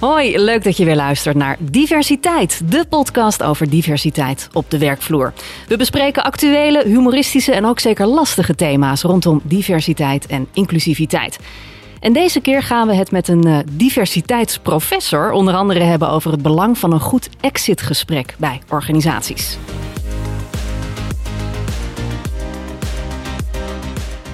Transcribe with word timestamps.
Hoi, 0.00 0.38
leuk 0.38 0.64
dat 0.64 0.76
je 0.76 0.84
weer 0.84 0.96
luistert 0.96 1.36
naar 1.36 1.56
Diversiteit, 1.58 2.70
de 2.70 2.84
podcast 2.88 3.42
over 3.42 3.70
diversiteit 3.70 4.48
op 4.52 4.70
de 4.70 4.78
werkvloer. 4.78 5.32
We 5.68 5.76
bespreken 5.76 6.24
actuele, 6.24 6.82
humoristische 6.86 7.52
en 7.52 7.64
ook 7.64 7.80
zeker 7.80 8.06
lastige 8.06 8.54
thema's 8.54 9.02
rondom 9.02 9.40
diversiteit 9.44 10.26
en 10.26 10.48
inclusiviteit. 10.52 11.38
En 12.00 12.12
deze 12.12 12.40
keer 12.40 12.62
gaan 12.62 12.86
we 12.86 12.94
het 12.94 13.10
met 13.10 13.28
een 13.28 13.46
uh, 13.46 13.58
diversiteitsprofessor 13.72 15.32
onder 15.32 15.54
andere 15.54 15.82
hebben 15.82 16.08
over 16.10 16.30
het 16.30 16.42
belang 16.42 16.78
van 16.78 16.92
een 16.92 17.00
goed 17.00 17.28
exitgesprek 17.40 18.34
bij 18.38 18.60
organisaties. 18.68 19.58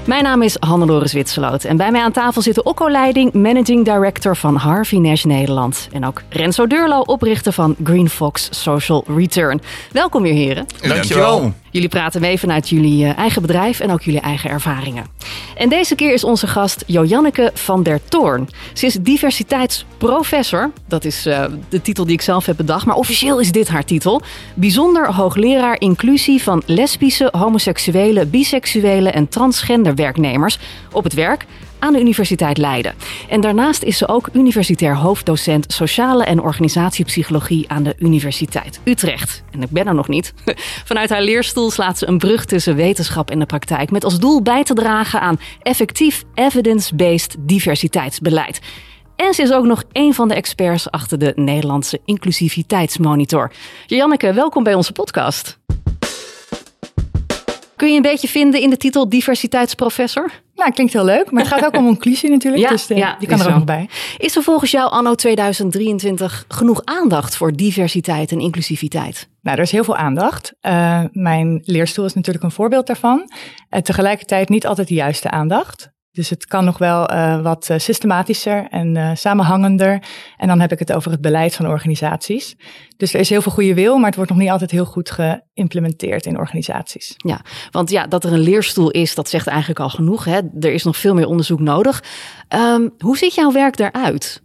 Mijn 0.07 0.23
naam 0.23 0.43
is 0.43 0.57
Hannelore 0.61 1.09
Zwitserloot 1.09 1.65
en 1.65 1.77
bij 1.77 1.91
mij 1.91 2.03
aan 2.03 2.13
tafel 2.13 2.43
zit 2.43 2.55
de 2.55 2.63
Okko-leiding, 2.63 3.33
managing 3.33 3.85
director 3.85 4.37
van 4.37 4.57
Harvey 4.57 4.99
Nash 4.99 5.25
Nederland. 5.25 5.89
En 5.93 6.07
ook 6.07 6.23
Renzo 6.29 6.67
Deurlo, 6.67 7.01
oprichter 7.01 7.53
van 7.53 7.77
Green 7.85 8.09
Fox 8.09 8.49
Social 8.63 9.05
Return. 9.17 9.61
Welkom 9.93 10.23
weer 10.23 10.33
heren. 10.33 10.67
Dankjewel. 10.81 11.53
Jullie 11.77 11.91
praten 11.91 12.21
mee 12.21 12.39
vanuit 12.39 12.69
jullie 12.69 13.05
eh, 13.05 13.19
eigen 13.19 13.43
bedrijf 13.43 13.81
en 13.81 13.91
ook 13.91 14.03
jullie 14.03 14.21
eigen 14.21 14.51
ervaringen. 14.51 15.07
En 15.57 15.69
deze 15.69 15.95
keer 15.95 16.13
is 16.13 16.25
onze 16.25 16.47
gast 16.47 16.85
Joanneke 16.87 17.51
van 17.55 17.83
der 17.83 18.01
Toorn. 18.09 18.49
Ze 18.73 18.87
is 18.87 18.95
diversiteitsprofessor. 18.95 20.71
Dat 20.89 21.05
is 21.05 21.27
uh, 21.27 21.45
de 21.69 21.83
titel 21.83 22.05
die 22.05 22.15
ik 22.15 22.21
zelf 22.21 22.47
heb 22.47 22.57
bedacht. 22.57 22.87
Maar 22.87 22.97
officieel 22.97 23.41
is 23.41 23.53
dit 23.53 23.69
haar 23.69 23.85
titel. 23.85 24.23
Bijzonder 24.55 25.15
hoogleraar 25.15 25.81
inclusie 25.81 26.43
van 26.43 26.63
lesbische, 26.67 27.29
homoseksuele, 27.39 28.27
biseksuele 28.27 29.11
en 29.11 29.29
transgender 29.29 29.95
werknemers 29.95 30.59
op 30.93 31.05
het 31.05 31.15
werk 31.15 31.47
aan 31.79 31.93
de 31.93 32.01
Universiteit 32.01 32.59
Leiden. 32.59 32.95
En 33.29 33.41
daarnaast 33.41 33.83
is 33.83 33.99
ze 33.99 34.09
ook 34.09 34.29
universitair 34.33 34.97
hoofddocent 34.97 35.73
sociale 35.73 36.25
en 36.25 36.41
organisatiepsychologie 36.41 37.69
aan 37.69 37.83
de 37.83 37.95
Universiteit 37.99 38.81
Utrecht. 38.85 39.43
En 39.51 39.63
ik 39.63 39.71
ben 39.71 39.87
er 39.87 39.95
nog 39.95 40.09
niet. 40.09 40.35
Vanuit 40.85 41.11
haar 41.11 41.23
leerstoel 41.23 41.71
slaat 41.71 41.99
ze 41.99 42.09
een 42.09 42.19
brug 42.19 42.45
tussen 42.45 42.77
wetenschap 42.77 43.31
en 43.31 43.39
de 43.39 43.47
praktijk 43.47 43.91
met 43.91 44.05
als 44.05 44.19
doel 44.19 44.43
bij 44.43 44.65
te 44.65 44.75
dragen 44.75 45.21
aan 45.21 45.41
effectief 45.63 46.25
evidence-based 46.35 47.37
diversiteitsbeleid. 47.39 48.61
En 49.17 49.35
ze 49.35 49.43
is 49.43 49.53
ook 49.53 49.65
nog 49.65 49.85
een 49.93 50.15
van 50.15 50.29
de 50.29 50.35
experts 50.35 50.91
achter 50.91 51.19
de 51.19 51.33
Nederlandse 51.37 52.01
inclusiviteitsmonitor. 52.05 53.53
Janneke, 53.87 54.33
welkom 54.33 54.63
bij 54.63 54.75
onze 54.75 54.93
podcast. 54.93 55.59
Kun 57.77 57.89
je 57.89 57.97
een 57.97 58.03
beetje 58.03 58.29
vinden 58.29 58.61
in 58.61 58.71
de 58.71 58.77
titel 58.77 59.09
diversiteitsprofessor? 59.09 60.31
Nou, 60.55 60.73
klinkt 60.73 60.93
heel 60.93 61.05
leek, 61.05 61.31
maar 61.31 61.43
het 61.43 61.53
gaat 61.53 61.65
ook 61.65 61.77
om 61.77 61.87
inclusie 61.97 62.31
natuurlijk, 62.31 62.63
ja, 62.63 62.69
dus 62.69 62.87
de, 62.87 62.95
ja, 62.95 63.17
die 63.19 63.29
kan 63.29 63.41
er 63.41 63.47
ook 63.47 63.55
nog 63.55 63.65
bij. 63.65 63.89
Is 64.19 64.37
er 64.37 64.43
volgens 64.43 64.71
jou 64.71 64.91
anno 64.91 65.15
2023 65.15 66.45
genoeg 66.49 66.85
aandacht 66.85 67.37
voor 67.37 67.53
diversiteit 67.53 68.33
en 68.33 68.41
inclusiviteit? 68.41 69.29
Nou, 69.43 69.57
er 69.57 69.63
is 69.63 69.71
heel 69.71 69.85
veel 69.85 69.97
aandacht. 69.97 70.53
Uh, 70.63 71.03
mijn 71.13 71.63
leerstoel 71.65 72.05
is 72.05 72.15
natuurlijk 72.15 72.45
een 72.45 72.51
voorbeeld 72.51 72.87
daarvan. 72.87 73.31
Uh, 73.71 73.81
tegelijkertijd 73.81 74.49
niet 74.49 74.67
altijd 74.67 74.89
de 74.89 74.95
juiste 74.95 75.31
aandacht. 75.31 75.95
Dus 76.17 76.31
het 76.31 76.47
kan 76.47 76.65
nog 76.65 76.79
wel 76.79 77.13
uh, 77.13 77.43
wat 77.43 77.71
systematischer 77.77 78.67
en 78.71 78.95
uh, 78.95 79.11
samenhangender. 79.15 80.03
En 80.37 80.49
dan 80.49 80.61
heb 80.61 80.73
ik 80.73 80.79
het 80.79 80.93
over 80.93 81.11
het 81.11 81.21
beleid 81.21 81.55
van 81.55 81.67
organisaties. 81.67 82.57
Dus 82.97 83.15
er 83.15 83.21
is 83.21 83.29
heel 83.29 83.43
veel 83.43 83.53
goede 83.53 83.75
wil, 83.75 83.97
maar 83.97 84.07
het 84.07 84.15
wordt 84.15 84.31
nog 84.31 84.41
niet 84.41 84.51
altijd 84.51 84.71
heel 84.71 84.85
goed 84.85 85.11
geïmplementeerd 85.11 86.27
in 86.27 86.39
organisaties. 86.39 87.15
Ja, 87.17 87.41
want 87.71 87.91
ja, 87.91 88.07
dat 88.07 88.25
er 88.25 88.33
een 88.33 88.39
leerstoel 88.39 88.91
is, 88.91 89.15
dat 89.15 89.29
zegt 89.29 89.47
eigenlijk 89.47 89.81
al 89.81 89.91
genoeg. 89.91 90.25
Hè? 90.25 90.41
Er 90.61 90.73
is 90.73 90.85
nog 90.85 90.97
veel 90.97 91.15
meer 91.15 91.27
onderzoek 91.27 91.61
nodig. 91.61 92.05
Um, 92.55 92.95
hoe 92.99 93.17
ziet 93.17 93.35
jouw 93.35 93.53
werk 93.53 93.79
eruit? 93.79 94.45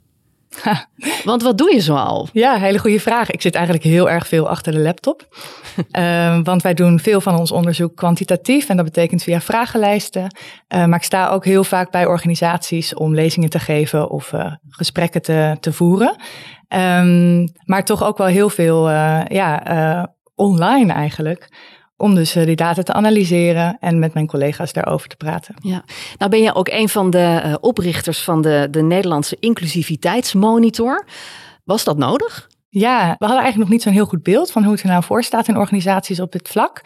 Want 1.24 1.44
wat 1.44 1.58
doe 1.58 1.74
je 1.74 1.82
zoal? 1.82 2.28
Ja, 2.34 2.58
hele 2.58 2.80
goede 2.80 3.00
vraag. 3.00 3.32
Ik 3.32 3.42
zit 3.42 3.56
eigenlijk 3.56 3.86
heel 3.86 4.10
erg 4.10 4.28
veel 4.28 4.50
achter 4.50 4.72
de 4.72 4.80
laptop. 4.80 5.28
uh, 5.92 6.40
want 6.44 6.62
wij 6.62 6.74
doen 6.74 7.00
veel 7.00 7.22
van 7.22 7.40
ons 7.40 7.52
onderzoek 7.52 7.96
kwantitatief 7.96 8.70
en 8.70 8.76
dat 8.76 8.86
betekent 8.86 9.24
via 9.24 9.42
vragenlijsten. 9.42 10.22
Uh, 10.24 10.86
maar 10.86 10.98
ik 10.98 11.04
sta 11.04 11.30
ook 11.30 11.46
heel 11.46 11.64
vaak 11.64 11.92
bij 11.92 12.06
organisaties 12.06 12.94
om 12.94 13.14
lezingen 13.14 13.50
te 13.50 13.60
geven 13.60 14.10
of 14.10 14.32
uh, 14.32 14.52
gesprekken 14.70 15.22
te, 15.22 15.58
te 15.60 15.74
voeren. 15.74 16.16
Um, 16.70 17.52
maar 17.66 17.86
toch 17.86 18.04
ook 18.04 18.18
wel 18.18 18.28
heel 18.28 18.50
veel 18.50 18.90
ja, 18.90 20.14
online 20.36 20.94
eigenlijk 20.94 21.50
om 22.02 22.16
dus 22.16 22.32
die 22.32 22.56
data 22.56 22.84
te 22.84 22.94
analyseren 22.94 23.78
en 23.80 24.00
met 24.00 24.14
mijn 24.14 24.28
collega's 24.28 24.74
daarover 24.74 25.10
te 25.10 25.16
praten. 25.16 25.56
Ja, 25.62 25.84
nou 26.18 26.32
ben 26.32 26.42
je 26.42 26.56
ook 26.56 26.68
een 26.68 26.90
van 26.90 27.10
de 27.10 27.42
uh, 27.46 27.56
oprichters 27.60 28.24
van 28.24 28.42
de, 28.42 28.68
de 28.72 28.82
Nederlandse 28.82 29.38
inclusiviteitsmonitor. 29.40 31.06
Was 31.64 31.84
dat 31.84 31.98
nodig? 31.98 32.50
Ja, 32.70 33.00
we 33.00 33.26
hadden 33.26 33.44
eigenlijk 33.44 33.58
nog 33.58 33.70
niet 33.70 33.82
zo'n 33.82 33.94
heel 33.94 34.06
goed 34.06 34.24
beeld 34.24 34.52
van 34.52 34.64
hoe 34.64 34.72
het 34.72 34.82
er 34.82 34.88
nou 34.88 35.04
voor 35.04 35.24
staat 35.24 35.48
in 35.48 35.58
organisaties 35.58 36.20
op 36.20 36.32
dit 36.32 36.50
vlak. 36.50 36.82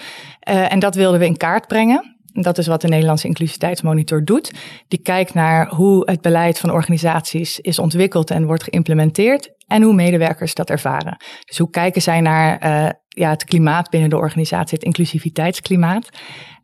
Uh, 0.49 0.71
en 0.71 0.79
dat 0.79 0.95
wilden 0.95 1.19
we 1.19 1.25
in 1.25 1.37
kaart 1.37 1.67
brengen. 1.67 2.15
Dat 2.41 2.57
is 2.57 2.67
wat 2.67 2.81
de 2.81 2.87
Nederlandse 2.87 3.27
Inclusiviteitsmonitor 3.27 4.23
doet. 4.23 4.51
Die 4.87 4.99
kijkt 4.99 5.33
naar 5.33 5.69
hoe 5.69 6.09
het 6.09 6.21
beleid 6.21 6.59
van 6.59 6.71
organisaties 6.71 7.59
is 7.59 7.79
ontwikkeld 7.79 8.31
en 8.31 8.45
wordt 8.45 8.63
geïmplementeerd 8.63 9.53
en 9.67 9.81
hoe 9.81 9.93
medewerkers 9.93 10.53
dat 10.53 10.69
ervaren. 10.69 11.17
Dus 11.45 11.57
hoe 11.57 11.69
kijken 11.69 12.01
zij 12.01 12.21
naar 12.21 12.65
uh, 12.65 12.89
ja, 13.15 13.29
het 13.29 13.43
klimaat 13.43 13.89
binnen 13.89 14.09
de 14.09 14.17
organisatie, 14.17 14.77
het 14.77 14.85
inclusiviteitsklimaat. 14.85 16.09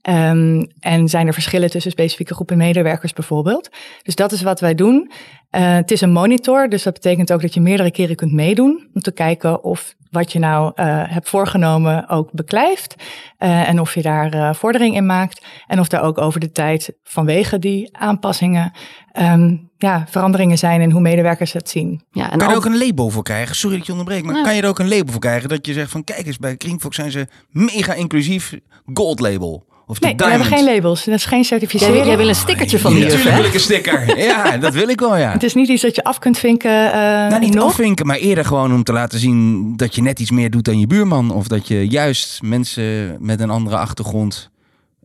Um, 0.10 0.68
en 0.80 1.08
zijn 1.08 1.28
er 1.28 1.34
verschillen 1.34 1.70
tussen 1.70 1.92
specifieke 1.92 2.34
groepen 2.34 2.58
medewerkers 2.58 3.14
bijvoorbeeld. 3.14 3.70
Dus 4.04 4.16
dat 4.16 4.32
is 4.32 4.42
wat 4.42 4.60
wij 4.60 4.76
doen. 4.76 5.12
Uh, 5.52 5.74
het 5.74 5.92
is 5.92 6.02
een 6.02 6.12
monitor, 6.12 6.70
dus 6.70 6.84
dat 6.84 6.94
betekent 6.94 7.34
ook 7.34 7.42
dat 7.42 7.54
je 7.54 7.62
meerdere 7.62 7.92
keren 7.92 8.16
kunt 8.16 8.32
meedoen 8.32 8.90
om 8.94 9.02
te 9.02 9.12
kijken 9.12 9.64
of 9.64 9.96
wat 10.10 10.32
je 10.32 10.40
nou 10.40 10.66
uh, 10.76 11.04
hebt 11.08 11.30
voorgenomen 11.30 12.10
ook 12.10 12.32
beklijft. 12.32 12.96
Uh, 13.40 13.70
en 13.70 13.80
of 13.80 13.94
je 13.96 14.02
daar 14.02 14.56
vordering 14.56 14.96
in 14.96 15.06
maakt. 15.06 15.46
En 15.68 15.80
of 15.80 15.88
daar 15.88 16.04
ook 16.04 16.18
over 16.18 16.40
de 16.40 16.52
tijd 16.52 16.94
vanwege 17.04 17.60
die 17.60 17.98
aanpassingen 17.98 18.72
um, 19.20 19.70
ja, 19.78 20.06
veranderingen 20.10 20.58
zijn 20.58 20.82
in 20.82 20.92
hoe 20.92 21.02
medewerkers 21.02 21.54
het 21.54 21.70
zien. 21.70 22.02
Ja, 22.12 22.32
en 22.32 22.38
kan 22.38 22.48
je 22.48 22.54
er 22.54 22.60
ook 22.60 22.66
een 22.66 22.78
label 22.78 23.10
voor 23.10 23.24
krijgen? 23.24 23.56
Sorry 23.56 23.78
dat 23.78 23.86
je 23.86 23.92
onderbreekt, 23.92 24.26
maar 24.26 24.44
kan 24.44 24.56
je 24.56 24.62
er 24.62 24.68
ook 24.68 24.80
een 24.80 24.90
label 24.90 25.12
voor 25.12 25.22
krijgen 25.22 25.50
dat 25.50 25.66
je 25.66 25.74
zegt 25.74 25.92
van 25.92 26.04
kijk 26.04 26.26
eens, 26.26 26.38
bij 26.38 26.56
Greenfox 26.58 26.96
zijn 26.96 27.12
ze 27.12 27.28
mega 27.50 27.94
inclusief 27.94 28.54
gold 28.94 29.20
label. 29.20 29.70
Of 29.92 30.00
nee, 30.00 30.16
we 30.16 30.26
hebben 30.26 30.48
geen 30.48 30.64
labels. 30.64 31.04
Dat 31.04 31.16
is 31.16 31.26
geen 31.26 31.44
certificering. 31.44 31.98
Jij, 31.98 32.06
jij 32.06 32.18
wil 32.18 32.28
een 32.28 32.36
stickertje 32.36 32.80
van 32.80 32.94
die 32.94 33.04
Natuurlijk 33.04 33.36
wil 33.36 33.46
ik 33.46 33.54
een 33.54 33.60
sticker. 33.60 34.18
Ja, 34.32 34.58
dat 34.58 34.74
wil 34.74 34.88
ik 34.88 35.00
wel, 35.00 35.18
ja. 35.18 35.32
Het 35.32 35.44
is 35.44 35.54
niet 35.54 35.68
iets 35.68 35.82
dat 35.82 35.96
je 35.96 36.04
af 36.04 36.20
kunt 36.20 36.38
vinken 36.38 36.86
uh, 36.86 36.94
Nou, 36.94 37.40
niet 37.40 37.54
nog. 37.54 37.64
afvinken, 37.64 38.06
maar 38.06 38.18
eerder 38.18 38.46
gewoon 38.46 38.74
om 38.74 38.84
te 38.84 38.94
laten 38.94 39.20
zien 39.20 39.74
dat 39.76 39.96
je 39.96 40.02
net 40.02 40.20
iets 40.20 40.32
meer 40.32 40.50
doet 40.50 40.66
dan 40.66 40.80
je 40.80 40.88
buurman. 40.88 41.32
Of 41.32 41.48
dat 41.48 41.68
je 41.68 41.88
juist 41.88 42.42
mensen 42.42 43.18
met 43.20 43.40
een 43.40 43.50
andere 43.50 43.78
achtergrond 43.78 44.51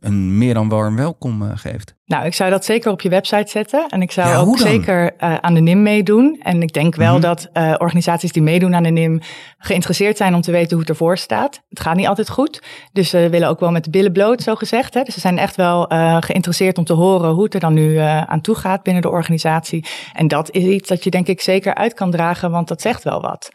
een 0.07 0.39
meer 0.39 0.55
dan 0.55 0.69
warm 0.69 0.97
welkom 0.97 1.43
uh, 1.43 1.51
geeft. 1.55 1.95
Nou, 2.05 2.27
ik 2.27 2.35
zou 2.35 2.51
dat 2.51 2.65
zeker 2.65 2.91
op 2.91 3.01
je 3.01 3.09
website 3.09 3.51
zetten. 3.51 3.89
En 3.89 4.03
ik 4.03 4.11
zou 4.11 4.29
ja, 4.29 4.37
ook 4.37 4.59
zeker 4.59 5.03
uh, 5.05 5.35
aan 5.35 5.55
de 5.55 5.61
NIM 5.61 5.83
meedoen. 5.83 6.41
En 6.43 6.63
ik 6.63 6.73
denk 6.73 6.95
wel 6.95 7.07
mm 7.07 7.13
-hmm. 7.13 7.23
dat 7.23 7.49
uh, 7.53 7.75
organisaties 7.79 8.33
die 8.33 8.43
meedoen 8.43 8.75
aan 8.75 8.83
de 8.83 8.91
NIM 8.91 9.21
geïnteresseerd 9.59 10.17
zijn 10.17 10.35
om 10.35 10.41
te 10.41 10.51
weten 10.51 10.71
hoe 10.71 10.81
het 10.81 10.89
ervoor 10.89 11.19
staat. 11.19 11.63
Het 11.69 11.81
gaat 11.81 11.97
niet 11.97 12.07
altijd 12.07 12.31
goed. 12.31 12.63
Dus 12.93 13.11
ze 13.11 13.29
willen 13.31 13.49
ook 13.49 13.61
wel 13.61 13.71
met 13.71 13.85
de 13.85 13.91
billen 13.91 14.13
bloot, 14.13 14.43
zo 14.43 14.55
gezegd. 14.55 14.95
Hè. 14.95 15.03
Dus 15.03 15.15
ze 15.15 15.21
zijn 15.21 15.39
echt 15.39 15.57
wel 15.57 15.83
geïnteresseerd 16.21 16.79
om 16.79 16.85
te 16.85 16.93
horen 16.93 17.31
hoe 17.31 17.45
het 17.45 17.55
er 17.55 17.61
dan 17.61 17.75
nu 17.75 17.97
aan 17.99 18.41
toe 18.41 18.55
gaat 18.55 18.83
binnen 18.83 19.03
de 19.03 19.11
organisatie. 19.11 19.85
En 20.13 20.29
dat 20.29 20.51
is 20.51 20.65
iets 20.65 20.89
dat 20.89 21.05
je 21.05 21.11
denk 21.11 21.27
ik 21.27 21.41
zeker 21.41 21.75
uit 21.75 21.95
kan 21.95 22.11
dragen, 22.11 22.51
want 22.51 22.69
dat 22.69 22.81
zegt 22.81 23.03
wel 23.03 23.21
wat. 23.21 23.51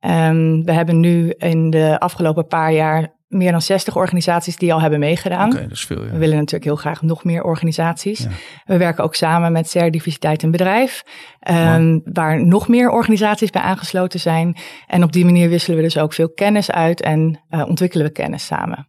Um, 0.00 0.64
we 0.64 0.72
hebben 0.72 1.00
nu 1.00 1.30
in 1.30 1.70
de 1.70 1.98
afgelopen 1.98 2.46
paar 2.46 2.72
jaar 2.72 3.18
meer 3.30 3.50
dan 3.50 3.62
60 3.62 3.96
organisaties 3.96 4.56
die 4.56 4.72
al 4.72 4.80
hebben 4.80 4.98
meegedaan. 4.98 5.50
Okay, 5.50 5.62
dat 5.62 5.70
is 5.70 5.84
veel, 5.84 6.04
ja. 6.04 6.10
We 6.10 6.18
willen 6.18 6.36
natuurlijk 6.36 6.64
heel 6.64 6.76
graag 6.76 7.02
nog 7.02 7.24
meer 7.24 7.42
organisaties. 7.42 8.18
Ja. 8.18 8.28
We 8.64 8.76
werken 8.76 9.04
ook 9.04 9.14
samen 9.14 9.52
met 9.52 9.70
CR 9.70 9.90
Diversiteit 9.90 10.42
in 10.42 10.50
Bedrijf, 10.50 11.02
um, 11.50 12.00
waar 12.04 12.44
nog 12.46 12.68
meer 12.68 12.90
organisaties 12.90 13.50
bij 13.50 13.62
aangesloten 13.62 14.20
zijn. 14.20 14.56
En 14.86 15.02
op 15.02 15.12
die 15.12 15.24
manier 15.24 15.48
wisselen 15.48 15.76
we 15.76 15.82
dus 15.82 15.98
ook 15.98 16.12
veel 16.12 16.30
kennis 16.30 16.70
uit 16.70 17.00
en 17.00 17.40
uh, 17.50 17.68
ontwikkelen 17.68 18.06
we 18.06 18.12
kennis 18.12 18.46
samen. 18.46 18.88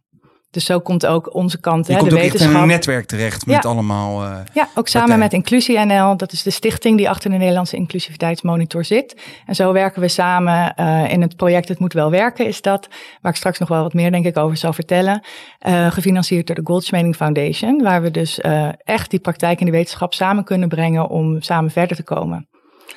Dus 0.52 0.64
zo 0.64 0.80
komt 0.80 1.06
ook 1.06 1.34
onze 1.34 1.60
kant, 1.60 1.86
Je 1.86 1.92
hè, 1.92 1.98
komt 1.98 2.10
de 2.10 2.16
ook 2.16 2.22
wetenschap. 2.22 2.48
echt 2.48 2.58
in 2.58 2.62
een 2.62 2.68
netwerk 2.68 3.06
terecht 3.06 3.46
met 3.46 3.62
ja. 3.62 3.68
allemaal. 3.68 4.24
Uh, 4.24 4.36
ja, 4.52 4.68
ook 4.74 4.88
samen 4.88 5.08
partijen. 5.08 5.18
met 5.18 5.32
Inclusie 5.32 5.78
NL. 5.78 6.16
Dat 6.16 6.32
is 6.32 6.42
de 6.42 6.50
stichting 6.50 6.96
die 6.96 7.08
achter 7.08 7.30
de 7.30 7.36
Nederlandse 7.36 7.76
inclusiviteitsmonitor 7.76 8.84
zit. 8.84 9.16
En 9.46 9.54
zo 9.54 9.72
werken 9.72 10.00
we 10.00 10.08
samen 10.08 10.74
uh, 10.80 11.12
in 11.12 11.22
het 11.22 11.36
project 11.36 11.68
Het 11.68 11.78
Moet 11.78 11.92
Wel 11.92 12.10
Werken, 12.10 12.46
is 12.46 12.62
dat. 12.62 12.88
Waar 13.20 13.32
ik 13.32 13.38
straks 13.38 13.58
nog 13.58 13.68
wel 13.68 13.82
wat 13.82 13.94
meer, 13.94 14.10
denk 14.10 14.26
ik, 14.26 14.36
over 14.36 14.56
zal 14.56 14.72
vertellen. 14.72 15.22
Uh, 15.66 15.90
gefinancierd 15.90 16.46
door 16.46 16.56
de 16.56 16.62
Goldschmeding 16.64 17.16
Foundation. 17.16 17.82
Waar 17.82 18.02
we 18.02 18.10
dus 18.10 18.40
echt 18.84 19.10
die 19.10 19.20
praktijk 19.20 19.58
en 19.58 19.64
die 19.64 19.74
wetenschap 19.74 20.14
samen 20.14 20.44
kunnen 20.44 20.68
brengen 20.68 21.08
om 21.08 21.42
samen 21.42 21.70
verder 21.70 21.96
te 21.96 22.02
komen. 22.02 22.48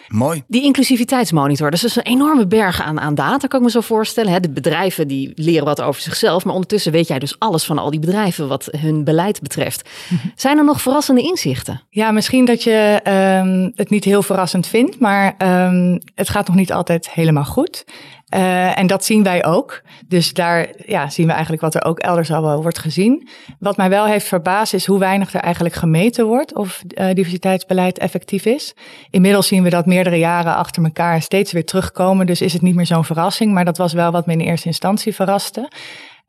Mooi. 0.07 0.43
Die 0.47 0.63
inclusiviteitsmonitor, 0.63 1.71
dus 1.71 1.81
dat 1.81 1.89
is 1.89 1.95
een 1.95 2.03
enorme 2.03 2.47
berg 2.47 2.81
aan, 2.81 2.99
aan 2.99 3.15
data, 3.15 3.47
kan 3.47 3.59
ik 3.59 3.65
me 3.65 3.71
zo 3.71 3.81
voorstellen. 3.81 4.31
Hè? 4.31 4.39
De 4.39 4.49
bedrijven 4.49 5.07
die 5.07 5.31
leren 5.35 5.65
wat 5.65 5.81
over 5.81 6.01
zichzelf, 6.01 6.45
maar 6.45 6.53
ondertussen 6.53 6.91
weet 6.91 7.07
jij 7.07 7.19
dus 7.19 7.39
alles 7.39 7.63
van 7.63 7.77
al 7.77 7.89
die 7.89 7.99
bedrijven 7.99 8.47
wat 8.47 8.67
hun 8.71 9.03
beleid 9.03 9.41
betreft. 9.41 9.89
Zijn 10.35 10.57
er 10.57 10.63
nog 10.63 10.81
verrassende 10.81 11.21
inzichten? 11.21 11.81
Ja, 11.89 12.11
misschien 12.11 12.45
dat 12.45 12.63
je 12.63 13.01
um, 13.43 13.71
het 13.75 13.89
niet 13.89 14.03
heel 14.03 14.23
verrassend 14.23 14.67
vindt, 14.67 14.99
maar 14.99 15.35
um, 15.37 16.01
het 16.15 16.29
gaat 16.29 16.47
nog 16.47 16.55
niet 16.55 16.73
altijd 16.73 17.09
helemaal 17.09 17.45
goed. 17.45 17.85
Uh, 18.33 18.79
en 18.79 18.87
dat 18.87 19.05
zien 19.05 19.23
wij 19.23 19.45
ook. 19.45 19.81
Dus 20.07 20.33
daar 20.33 20.67
ja, 20.85 21.09
zien 21.09 21.25
we 21.25 21.31
eigenlijk 21.31 21.61
wat 21.61 21.75
er 21.75 21.85
ook 21.85 21.99
elders 21.99 22.31
al 22.31 22.41
wel 22.41 22.61
wordt 22.61 22.79
gezien. 22.79 23.27
Wat 23.59 23.77
mij 23.77 23.89
wel 23.89 24.05
heeft 24.05 24.27
verbaasd 24.27 24.73
is 24.73 24.85
hoe 24.85 24.99
weinig 24.99 25.33
er 25.33 25.39
eigenlijk 25.39 25.75
gemeten 25.75 26.25
wordt 26.25 26.55
of 26.55 26.81
uh, 26.87 27.13
diversiteitsbeleid 27.13 27.97
effectief 27.97 28.45
is. 28.45 28.75
Inmiddels 29.09 29.47
zien 29.47 29.63
we 29.63 29.69
dat 29.69 29.85
meerdere 29.85 30.17
jaren 30.17 30.55
achter 30.55 30.83
elkaar 30.83 31.21
steeds 31.21 31.51
weer 31.51 31.65
terugkomen. 31.65 32.25
Dus 32.25 32.41
is 32.41 32.53
het 32.53 32.61
niet 32.61 32.75
meer 32.75 32.85
zo'n 32.85 33.05
verrassing. 33.05 33.53
Maar 33.53 33.65
dat 33.65 33.77
was 33.77 33.93
wel 33.93 34.11
wat 34.11 34.25
me 34.25 34.33
in 34.33 34.39
eerste 34.39 34.67
instantie 34.67 35.15
verraste. 35.15 35.71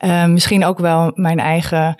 Uh, 0.04 0.24
misschien 0.26 0.64
ook 0.64 0.78
wel 0.78 1.10
mijn 1.14 1.38
eigen 1.38 1.96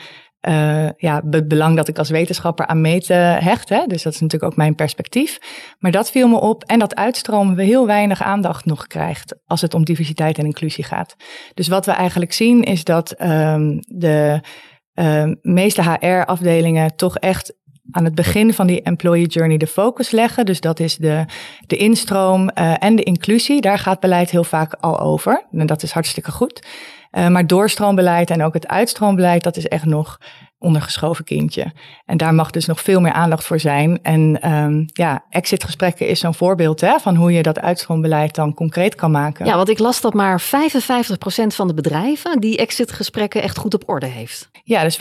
uh, 0.49 0.89
ja, 0.97 1.23
het 1.31 1.49
belang 1.49 1.77
dat 1.77 1.89
ik 1.89 1.99
als 1.99 2.11
wetenschapper 2.11 2.67
aan 2.67 2.81
meten 2.81 3.43
hecht. 3.43 3.69
Hè? 3.69 3.87
Dus 3.87 4.03
dat 4.03 4.13
is 4.13 4.21
natuurlijk 4.21 4.53
ook 4.53 4.59
mijn 4.59 4.75
perspectief. 4.75 5.39
Maar 5.79 5.91
dat 5.91 6.11
viel 6.11 6.29
me 6.29 6.41
op 6.41 6.65
en 6.65 6.79
dat 6.79 6.95
uitstromen 6.95 7.57
we 7.57 7.63
heel 7.63 7.87
weinig 7.87 8.23
aandacht 8.23 8.65
nog 8.65 8.87
krijgt 8.87 9.35
als 9.47 9.61
het 9.61 9.75
om 9.75 9.85
diversiteit 9.85 10.39
en 10.39 10.45
inclusie 10.45 10.85
gaat. 10.85 11.17
Dus 11.55 11.69
wat 11.69 11.87
we 11.87 11.93
eigenlijk 11.93 12.33
zien 12.33 12.63
is 12.63 12.85
dat 12.85 13.23
um, 13.23 13.81
de 13.87 14.41
uh, 14.95 15.25
meeste 15.43 15.83
HR-afdelingen 15.83 16.97
toch 16.97 17.19
echt 17.19 17.55
aan 17.91 18.05
het 18.05 18.15
begin 18.15 18.55
van 18.55 18.67
die 18.67 18.83
employee 18.83 19.27
journey 19.27 19.57
de 19.57 19.67
focus 19.67 20.11
leggen. 20.11 20.47
Dus 20.47 20.61
dat 20.61 20.81
is 20.81 20.97
de, 20.97 21.25
de 21.67 21.77
instroom 21.77 22.51
uh, 22.55 22.75
en 22.79 22.97
de 22.97 23.03
inclusie. 23.03 23.61
Daar 23.61 23.79
gaat 23.79 24.01
beleid 24.01 24.31
heel 24.31 24.45
vaak 24.45 24.75
al 24.81 25.01
over. 25.01 25.47
En 25.53 25.67
dat 25.67 25.83
is 25.83 25.93
hartstikke 25.93 26.31
goed. 26.31 26.67
Uh, 27.12 27.29
maar 27.29 27.47
doorstroombeleid 27.47 28.31
en 28.31 28.43
ook 28.43 28.55
het 28.55 28.69
uitstroombeleid, 28.69 29.43
dat 29.43 29.56
is 29.56 29.67
echt 29.67 29.85
nog 29.85 30.19
ondergeschoven 30.58 31.25
kindje. 31.25 31.73
En 32.05 32.17
daar 32.17 32.35
mag 32.35 32.50
dus 32.50 32.67
nog 32.67 32.81
veel 32.81 33.00
meer 33.00 33.12
aandacht 33.12 33.44
voor 33.44 33.61
zijn. 33.61 34.03
En 34.03 34.53
um, 34.53 34.85
ja, 34.87 35.25
exitgesprekken 35.31 36.08
is 36.08 36.20
zo'n 36.20 36.35
voorbeeld 36.35 36.81
hè, 36.81 36.99
van 36.99 37.17
hoe 37.17 37.32
je 37.32 37.43
dat 37.43 37.61
uitstroombeleid 37.61 38.35
dan 38.35 38.55
concreet 38.55 38.94
kan 38.94 39.11
maken. 39.11 39.47
Ja, 39.47 39.56
want 39.56 39.69
ik 39.69 39.79
las 39.79 40.00
dat 40.00 40.14
maar 40.14 40.43
55% 40.43 40.44
van 41.47 41.67
de 41.67 41.75
bedrijven 41.75 42.41
die 42.41 42.56
exitgesprekken 42.56 43.43
echt 43.43 43.59
goed 43.59 43.75
op 43.75 43.82
orde 43.87 44.06
heeft. 44.06 44.49
Ja, 44.64 44.82
dus 44.82 44.97
55% 44.97 44.99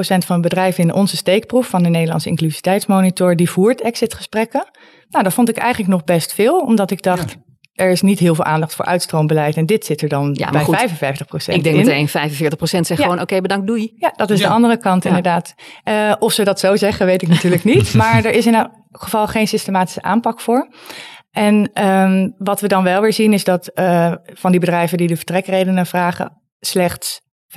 van 0.00 0.36
de 0.36 0.42
bedrijven 0.42 0.84
in 0.84 0.94
onze 0.94 1.16
steekproef 1.16 1.66
van 1.66 1.82
de 1.82 1.88
Nederlandse 1.88 2.28
Inclusiviteitsmonitor, 2.28 3.36
die 3.36 3.50
voert 3.50 3.80
exitgesprekken. 3.80 4.66
Nou, 5.08 5.24
dat 5.24 5.32
vond 5.32 5.48
ik 5.48 5.56
eigenlijk 5.56 5.90
nog 5.92 6.04
best 6.04 6.34
veel, 6.34 6.60
omdat 6.60 6.90
ik 6.90 7.02
dacht, 7.02 7.30
ja 7.30 7.47
er 7.78 7.90
is 7.90 8.02
niet 8.02 8.18
heel 8.18 8.34
veel 8.34 8.44
aandacht 8.44 8.74
voor 8.74 8.84
uitstroombeleid. 8.84 9.56
En 9.56 9.66
dit 9.66 9.84
zit 9.84 10.02
er 10.02 10.08
dan 10.08 10.30
ja, 10.34 10.50
bij 10.50 10.64
goed, 10.64 10.76
55 10.76 11.26
procent 11.26 11.56
Ik 11.56 11.62
denk 11.62 11.76
meteen 11.76 12.08
45 12.08 12.58
procent 12.58 12.86
zegt 12.86 12.98
ja. 12.98 13.04
gewoon 13.04 13.20
oké, 13.20 13.28
okay, 13.30 13.42
bedankt, 13.42 13.66
doei. 13.66 13.92
Ja, 13.96 14.12
dat 14.16 14.30
is 14.30 14.40
ja. 14.40 14.48
de 14.48 14.54
andere 14.54 14.78
kant 14.78 15.04
inderdaad. 15.04 15.54
Uh, 15.84 16.14
of 16.18 16.32
ze 16.32 16.44
dat 16.44 16.60
zo 16.60 16.76
zeggen, 16.76 17.06
weet 17.06 17.22
ik 17.22 17.28
natuurlijk 17.28 17.64
niet. 17.64 17.94
maar 18.02 18.24
er 18.24 18.32
is 18.32 18.46
in 18.46 18.54
elk 18.54 18.70
geval 18.92 19.26
geen 19.26 19.48
systematische 19.48 20.02
aanpak 20.02 20.40
voor. 20.40 20.68
En 21.30 21.84
um, 21.84 22.34
wat 22.38 22.60
we 22.60 22.68
dan 22.68 22.84
wel 22.84 23.00
weer 23.00 23.12
zien 23.12 23.32
is 23.32 23.44
dat 23.44 23.70
uh, 23.74 24.12
van 24.24 24.50
die 24.50 24.60
bedrijven 24.60 24.98
die 24.98 25.06
de 25.06 25.16
vertrekredenen 25.16 25.86
vragen, 25.86 26.40
slechts 26.60 27.20
15% 27.48 27.52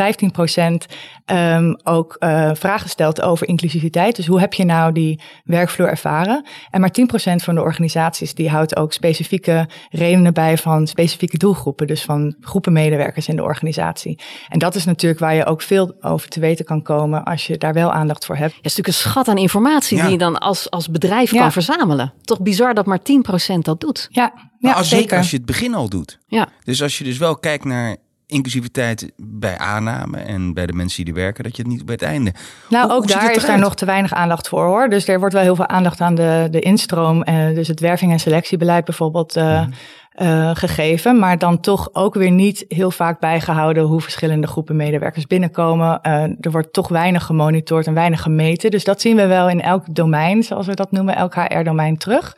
um, 1.25 1.79
ook 1.83 2.15
uh, 2.19 2.49
vragen 2.53 2.89
stelt 2.89 3.21
over 3.21 3.47
inclusiviteit. 3.47 4.15
Dus 4.15 4.27
hoe 4.27 4.39
heb 4.39 4.53
je 4.53 4.65
nou 4.65 4.91
die 4.91 5.19
werkvloer 5.43 5.87
ervaren? 5.87 6.45
En 6.69 6.81
maar 6.81 6.95
10% 6.99 7.03
van 7.35 7.55
de 7.55 7.61
organisaties 7.61 8.33
die 8.33 8.49
houdt 8.49 8.75
ook 8.75 8.93
specifieke 8.93 9.69
redenen 9.89 10.33
bij 10.33 10.57
van 10.57 10.87
specifieke 10.87 11.37
doelgroepen. 11.37 11.87
Dus 11.87 12.03
van 12.03 12.35
groepen 12.39 12.73
medewerkers 12.73 13.27
in 13.27 13.35
de 13.35 13.43
organisatie. 13.43 14.19
En 14.47 14.59
dat 14.59 14.75
is 14.75 14.85
natuurlijk 14.85 15.19
waar 15.21 15.35
je 15.35 15.45
ook 15.45 15.61
veel 15.61 15.95
over 16.01 16.29
te 16.29 16.39
weten 16.39 16.65
kan 16.65 16.81
komen 16.81 17.23
als 17.23 17.47
je 17.47 17.57
daar 17.57 17.73
wel 17.73 17.91
aandacht 17.91 18.25
voor 18.25 18.35
hebt. 18.35 18.55
Het 18.55 18.65
is 18.65 18.75
natuurlijk 18.75 18.87
een 18.87 19.09
schat 19.09 19.27
aan 19.27 19.37
informatie 19.37 19.97
ja. 19.97 20.03
die 20.03 20.11
je 20.11 20.17
dan 20.17 20.37
als, 20.37 20.69
als 20.69 20.89
bedrijf 20.89 21.31
ja. 21.31 21.39
kan 21.39 21.51
verzamelen. 21.51 22.13
Toch 22.21 22.41
bizar 22.41 22.73
dat 22.73 22.85
maar 22.85 22.99
10% 22.99 23.57
dat 23.59 23.79
doet. 23.79 24.07
Ja, 24.11 24.33
ja 24.59 24.73
als, 24.73 24.89
zeker 24.89 25.17
als 25.17 25.29
je 25.29 25.37
het 25.37 25.45
begin 25.45 25.73
al 25.73 25.89
doet. 25.89 26.19
Ja. 26.27 26.47
Dus 26.63 26.81
als 26.81 26.97
je 26.97 27.03
dus 27.03 27.17
wel 27.17 27.37
kijkt 27.37 27.63
naar 27.63 27.97
inclusiviteit 28.31 29.11
bij 29.17 29.57
aanname 29.57 30.17
en 30.17 30.53
bij 30.53 30.65
de 30.65 30.73
mensen 30.73 31.05
die 31.05 31.13
er 31.13 31.19
werken, 31.19 31.43
dat 31.43 31.55
je 31.55 31.61
het 31.61 31.71
niet 31.71 31.85
bij 31.85 31.93
het 31.93 32.03
einde. 32.03 32.33
Nou, 32.69 32.85
hoe, 32.85 32.95
ook 32.95 33.03
hoe 33.03 33.13
daar 33.13 33.35
is 33.35 33.45
daar 33.45 33.59
nog 33.59 33.75
te 33.75 33.85
weinig 33.85 34.13
aandacht 34.13 34.47
voor 34.47 34.65
hoor. 34.65 34.89
Dus 34.89 35.07
er 35.07 35.19
wordt 35.19 35.33
wel 35.33 35.43
heel 35.43 35.55
veel 35.55 35.67
aandacht 35.67 36.01
aan 36.01 36.15
de, 36.15 36.47
de 36.51 36.59
instroom, 36.59 37.23
en 37.23 37.55
dus 37.55 37.67
het 37.67 37.79
werving- 37.79 38.11
en 38.11 38.19
selectiebeleid 38.19 38.85
bijvoorbeeld. 38.85 39.37
Uh, 39.37 39.65
mm. 39.65 39.73
Uh, 40.21 40.49
gegeven, 40.53 41.19
maar 41.19 41.37
dan 41.37 41.59
toch 41.59 41.89
ook 41.93 42.13
weer 42.13 42.31
niet 42.31 42.65
heel 42.67 42.91
vaak 42.91 43.19
bijgehouden 43.19 43.83
hoe 43.83 44.01
verschillende 44.01 44.47
groepen 44.47 44.75
medewerkers 44.75 45.27
binnenkomen. 45.27 45.99
Uh, 46.03 46.13
er 46.23 46.51
wordt 46.51 46.73
toch 46.73 46.87
weinig 46.87 47.25
gemonitord 47.25 47.87
en 47.87 47.93
weinig 47.93 48.21
gemeten. 48.21 48.71
Dus 48.71 48.83
dat 48.83 49.01
zien 49.01 49.15
we 49.15 49.25
wel 49.25 49.49
in 49.49 49.61
elk 49.61 49.95
domein, 49.95 50.43
zoals 50.43 50.65
we 50.65 50.73
dat 50.73 50.91
noemen, 50.91 51.15
elk 51.15 51.35
HR-domein 51.35 51.97
terug. 51.97 52.37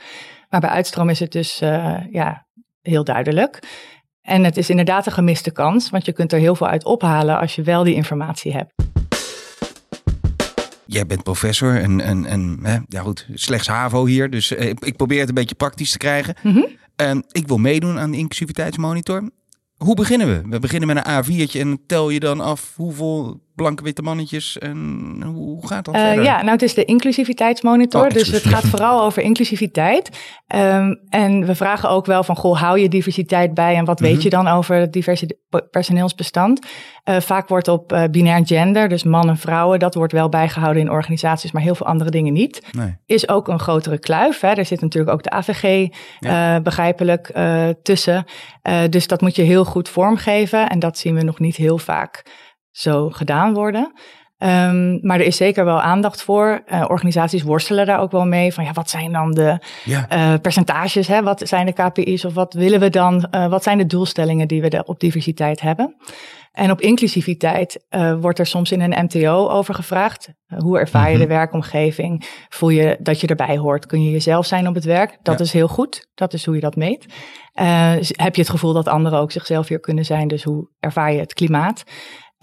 Maar 0.50 0.60
bij 0.60 0.69
uitstroom 0.69 1.10
is 1.10 1.19
het 1.19 1.31
dus 1.31 1.62
uh, 1.62 1.95
ja, 2.12 2.45
heel 2.81 3.04
duidelijk. 3.04 3.60
En 4.23 4.43
het 4.43 4.57
is 4.57 4.69
inderdaad 4.69 5.05
een 5.05 5.11
gemiste 5.11 5.51
kans, 5.51 5.89
want 5.89 6.05
je 6.05 6.11
kunt 6.11 6.33
er 6.33 6.39
heel 6.39 6.55
veel 6.55 6.67
uit 6.67 6.85
ophalen 6.85 7.39
als 7.39 7.55
je 7.55 7.61
wel 7.61 7.83
die 7.83 7.93
informatie 7.93 8.53
hebt. 8.53 8.73
Jij 10.85 11.05
bent 11.05 11.23
professor 11.23 11.81
en, 11.81 12.01
en, 12.01 12.25
en 12.25 12.59
hè, 12.61 12.77
ja 12.87 13.01
goed, 13.01 13.27
slechts 13.33 13.67
HAVO 13.67 14.05
hier, 14.05 14.29
dus 14.29 14.55
eh, 14.55 14.69
ik, 14.69 14.95
probeer 14.97 15.19
het 15.19 15.29
een 15.29 15.35
beetje 15.35 15.55
praktisch 15.55 15.91
te 15.91 15.97
krijgen. 15.97 16.35
Mm 16.41 16.53
-hmm. 16.53 16.67
uh, 17.01 17.21
ik 17.31 17.47
wil 17.47 17.57
meedoen 17.57 17.99
aan 17.99 18.11
de 18.11 18.17
inclusiviteitsmonitor. 18.17 19.29
Hoe 19.77 19.95
beginnen 19.95 20.27
we? 20.27 20.49
We 20.49 20.59
beginnen 20.59 20.95
met 20.95 21.07
een 21.07 21.23
A4'tje 21.23 21.59
en 21.59 21.79
tel 21.87 22.09
je 22.09 22.19
dan 22.19 22.39
af 22.39 22.73
hoeveel 22.75 23.41
blanke 23.55 23.83
witte 23.83 24.01
mannetjes 24.01 24.57
en 24.57 25.23
hoe 25.25 25.67
gaat 25.67 25.85
dat 25.85 25.95
uh, 25.95 26.01
verder? 26.01 26.23
Ja, 26.23 26.38
nou 26.38 26.50
het 26.50 26.61
is 26.61 26.73
de 26.73 26.85
inclusiviteitsmonitor, 26.85 28.05
oh, 28.05 28.09
dus 28.09 28.27
het 28.27 28.44
gaat 28.44 28.65
vooral 28.65 29.01
over 29.01 29.21
inclusiviteit. 29.21 30.09
Um, 30.55 31.00
en 31.09 31.45
we 31.45 31.55
vragen 31.55 31.89
ook 31.89 32.05
wel 32.05 32.23
van, 32.23 32.35
goh, 32.35 32.59
hou 32.61 32.79
je 32.79 32.89
diversiteit 32.89 33.53
bij 33.53 33.75
en 33.75 33.85
wat 33.85 34.00
mm 34.00 34.05
-hmm. 34.05 34.15
weet 34.15 34.23
je 34.23 34.29
dan 34.29 34.47
over 34.47 34.75
het 34.75 34.94
diverse 34.94 35.38
personeelsbestand? 35.71 36.65
Uh, 37.09 37.19
vaak 37.19 37.47
wordt 37.47 37.67
op 37.67 37.94
uh, 37.94 38.03
binair 38.11 38.45
gender, 38.45 38.89
dus 38.89 39.03
man 39.03 39.29
en 39.29 39.38
vrouwen, 39.38 39.79
dat 39.79 39.95
wordt 39.95 40.13
wel 40.13 40.29
bijgehouden 40.29 40.81
in 40.81 40.91
organisaties, 40.91 41.51
maar 41.51 41.61
heel 41.61 41.75
veel 41.75 41.88
andere 41.88 42.09
dingen 42.09 42.33
niet. 42.33 42.61
Nee. 42.71 42.97
Is 43.06 43.29
ook 43.29 43.47
een 43.47 43.59
grotere 43.59 43.99
kluif. 43.99 44.39
Hè? 44.39 44.51
Er 44.51 44.65
zit 44.65 44.81
natuurlijk 44.81 45.13
ook 45.13 45.23
de 45.23 45.29
AVG 45.29 45.88
ja. 46.19 46.61
begrijpelijk 46.61 47.31
tussen. 47.81 48.25
dus 48.89 49.07
dat 49.07 49.21
moet 49.21 49.35
je 49.35 49.41
heel 49.41 49.65
goed 49.65 49.89
vormgeven 49.89 50.69
en 50.69 50.79
dat 50.79 50.97
zien 50.97 51.15
we 51.15 51.23
nog 51.23 51.39
niet 51.39 51.56
heel 51.56 51.77
vaak 51.77 52.23
zo 52.73 53.09
gedaan 53.09 53.53
worden. 53.53 53.91
Um, 54.43 54.99
maar 55.01 55.19
er 55.19 55.25
is 55.25 55.37
zeker 55.37 55.65
wel 55.65 55.81
aandacht 55.81 56.23
voor. 56.23 56.63
Uh, 56.67 56.85
organisaties 56.87 57.43
worstelen 57.43 57.85
daar 57.85 57.99
ook 57.99 58.11
wel 58.11 58.25
mee. 58.25 58.53
Van 58.53 58.63
ja, 58.63 58.71
wat 58.71 58.89
zijn 58.89 59.11
dan 59.11 59.31
de 59.31 59.59
ja. 59.83 60.05
uh, 60.11 60.39
percentages? 60.41 61.07
Hè? 61.07 61.23
Wat 61.23 61.41
zijn 61.45 61.65
de 61.65 61.73
KPI's? 61.73 62.25
Of 62.25 62.33
wat 62.33 62.53
willen 62.53 62.79
we 62.79 62.89
dan? 62.89 63.27
Uh, 63.31 63.47
wat 63.49 63.63
zijn 63.63 63.77
de 63.77 63.85
doelstellingen 63.85 64.47
die 64.47 64.61
we 64.61 64.83
op 64.85 64.99
diversiteit 64.99 65.61
hebben? 65.61 65.95
En 66.51 66.71
op 66.71 66.81
inclusiviteit 66.81 67.85
wordt 68.19 68.39
er 68.39 68.45
soms 68.45 68.71
in 68.71 68.81
een 68.81 69.03
MTO 69.03 69.49
over 69.49 69.73
gevraagd. 69.73 70.30
hoe 70.57 70.80
ervaar 70.80 71.11
je 71.11 71.18
de 71.18 71.27
werkomgeving? 71.27 72.30
Voel 72.49 72.69
je 72.69 72.97
dat 72.99 73.21
je 73.21 73.27
erbij 73.27 73.57
hoort? 73.57 73.85
Kun 73.85 74.03
je 74.03 74.11
jezelf 74.11 74.45
zijn 74.45 74.68
op 74.68 74.75
het 74.75 74.83
werk? 74.83 75.18
Dat 75.21 75.37
ja. 75.37 75.45
is 75.45 75.53
heel 75.53 75.68
goed. 75.68 76.07
Dat 76.15 76.33
is 76.33 76.45
hoe 76.45 76.56
je 76.56 76.61
dat 76.61 76.75
meet. 76.75 77.06
heb 78.15 78.35
je 78.35 78.42
het 78.42 78.49
gevoel 78.49 78.73
dat 78.73 78.87
anderen 78.87 79.19
ook 79.19 79.31
zichzelf 79.31 79.68
weer 79.68 79.80
kunnen 79.80 80.06
zijn? 80.06 80.27
Dus 80.27 80.44
hoe 80.44 80.69
ervaar 80.80 81.13
je 81.13 81.19
het 81.19 81.33
klimaat? 81.33 81.83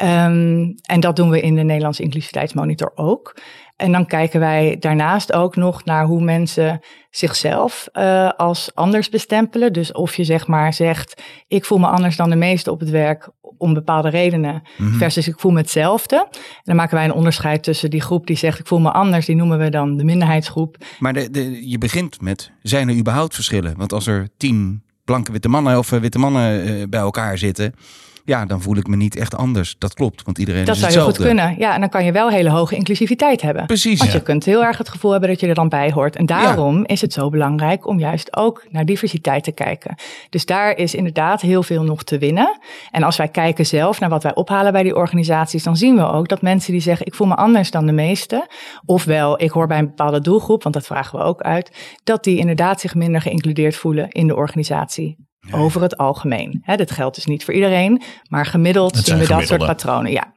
Um, 0.02 0.74
en 0.82 1.00
dat 1.00 1.16
doen 1.16 1.30
we 1.30 1.40
in 1.40 1.54
de 1.54 1.62
Nederlandse 1.62 2.02
inclusiviteitsmonitor 2.02 2.92
ook. 2.94 3.34
En 3.76 3.92
dan 3.92 4.06
kijken 4.06 4.40
wij 4.40 4.76
daarnaast 4.78 5.32
ook 5.32 5.56
nog 5.56 5.84
naar 5.84 6.04
hoe 6.04 6.22
mensen 6.22 6.80
zichzelf 7.10 7.88
uh, 7.92 8.30
als 8.36 8.70
anders 8.74 9.08
bestempelen. 9.08 9.72
Dus 9.72 9.92
of 9.92 10.16
je 10.16 10.24
zeg 10.24 10.46
maar 10.46 10.74
zegt, 10.74 11.22
ik 11.48 11.64
voel 11.64 11.78
me 11.78 11.86
anders 11.86 12.16
dan 12.16 12.30
de 12.30 12.36
meesten 12.36 12.72
op 12.72 12.80
het 12.80 12.90
werk 12.90 13.28
om 13.58 13.74
bepaalde 13.74 14.08
redenen, 14.08 14.62
mm-hmm. 14.76 14.98
versus 14.98 15.28
ik 15.28 15.38
voel 15.38 15.52
me 15.52 15.58
hetzelfde. 15.58 16.16
En 16.16 16.62
dan 16.62 16.76
maken 16.76 16.94
wij 16.94 17.04
een 17.04 17.12
onderscheid 17.12 17.62
tussen 17.62 17.90
die 17.90 18.00
groep 18.00 18.26
die 18.26 18.36
zegt, 18.36 18.58
ik 18.58 18.66
voel 18.66 18.80
me 18.80 18.92
anders, 18.92 19.26
die 19.26 19.36
noemen 19.36 19.58
we 19.58 19.68
dan 19.68 19.96
de 19.96 20.04
minderheidsgroep. 20.04 20.76
Maar 20.98 21.12
de, 21.12 21.30
de, 21.30 21.68
je 21.68 21.78
begint 21.78 22.20
met, 22.20 22.50
zijn 22.62 22.88
er 22.88 22.96
überhaupt 22.96 23.34
verschillen? 23.34 23.74
Want 23.76 23.92
als 23.92 24.06
er 24.06 24.28
tien 24.36 24.82
blanke 25.04 25.32
witte 25.32 25.48
mannen 25.48 25.78
of 25.78 25.90
witte 25.90 26.18
mannen 26.18 26.68
uh, 26.68 26.84
bij 26.88 27.00
elkaar 27.00 27.38
zitten 27.38 27.74
ja, 28.24 28.46
dan 28.46 28.62
voel 28.62 28.76
ik 28.76 28.86
me 28.86 28.96
niet 28.96 29.16
echt 29.16 29.36
anders. 29.36 29.74
Dat 29.78 29.94
klopt, 29.94 30.22
want 30.24 30.38
iedereen 30.38 30.64
Dat 30.64 30.74
is 30.74 30.80
zou 30.80 30.92
heel 30.92 31.06
hetzelfde. 31.06 31.28
goed 31.32 31.36
kunnen. 31.40 31.58
Ja, 31.58 31.74
en 31.74 31.80
dan 31.80 31.88
kan 31.88 32.04
je 32.04 32.12
wel 32.12 32.30
hele 32.30 32.50
hoge 32.50 32.76
inclusiviteit 32.76 33.42
hebben. 33.42 33.66
Precies. 33.66 33.98
Want 33.98 34.10
Ja. 34.10 34.16
je 34.18 34.22
kunt 34.22 34.44
heel 34.44 34.64
erg 34.64 34.78
het 34.78 34.88
gevoel 34.88 35.10
hebben 35.10 35.28
dat 35.28 35.40
je 35.40 35.46
er 35.46 35.54
dan 35.54 35.68
bij 35.68 35.90
hoort. 35.92 36.16
En 36.16 36.26
daarom 36.26 36.84
is 36.86 37.00
het 37.00 37.12
zo 37.12 37.28
belangrijk 37.30 37.86
om 37.86 37.98
juist 37.98 38.36
ook 38.36 38.66
naar 38.70 38.84
diversiteit 38.84 39.44
te 39.44 39.52
kijken. 39.52 39.94
Dus 40.30 40.46
daar 40.46 40.76
is 40.76 40.94
inderdaad 40.94 41.40
heel 41.40 41.62
veel 41.62 41.82
nog 41.82 42.02
te 42.02 42.18
winnen. 42.18 42.58
En 42.90 43.02
als 43.02 43.16
wij 43.16 43.28
kijken 43.28 43.66
zelf 43.66 44.00
naar 44.00 44.08
wat 44.10 44.22
wij 44.22 44.34
ophalen 44.34 44.72
bij 44.72 44.82
die 44.82 44.96
organisaties, 44.96 45.62
dan 45.62 45.76
zien 45.76 45.96
we 45.96 46.10
ook 46.12 46.28
dat 46.28 46.42
mensen 46.42 46.72
die 46.72 46.80
zeggen: 46.80 47.06
Ik 47.06 47.14
voel 47.14 47.26
me 47.26 47.34
anders 47.36 47.70
dan 47.70 47.86
de 47.86 47.92
meesten. 47.92 48.46
Ofwel, 48.86 49.42
ik 49.42 49.50
hoor 49.50 49.66
bij 49.66 49.78
een 49.78 49.86
bepaalde 49.86 50.20
doelgroep, 50.20 50.62
want 50.62 50.74
dat 50.74 50.86
vragen 50.86 51.18
we 51.18 51.24
ook 51.24 51.40
uit. 51.40 51.98
Dat 52.04 52.24
die 52.24 52.38
inderdaad 52.38 52.80
zich 52.80 52.94
minder 52.94 53.20
geïncludeerd 53.20 53.76
voelen 53.76 54.08
in 54.10 54.26
de 54.26 54.36
organisatie. 54.36 55.28
Over 55.50 55.82
het 55.82 55.96
algemeen. 55.96 56.60
Hè, 56.62 56.76
dat 56.76 56.90
geldt 56.90 57.14
dus 57.14 57.26
niet 57.26 57.44
voor 57.44 57.54
iedereen, 57.54 58.02
maar 58.28 58.46
gemiddeld 58.46 58.96
zien 58.96 59.18
we 59.18 59.26
dat 59.26 59.46
soort 59.46 59.66
patronen. 59.66 60.12
Ja. 60.12 60.34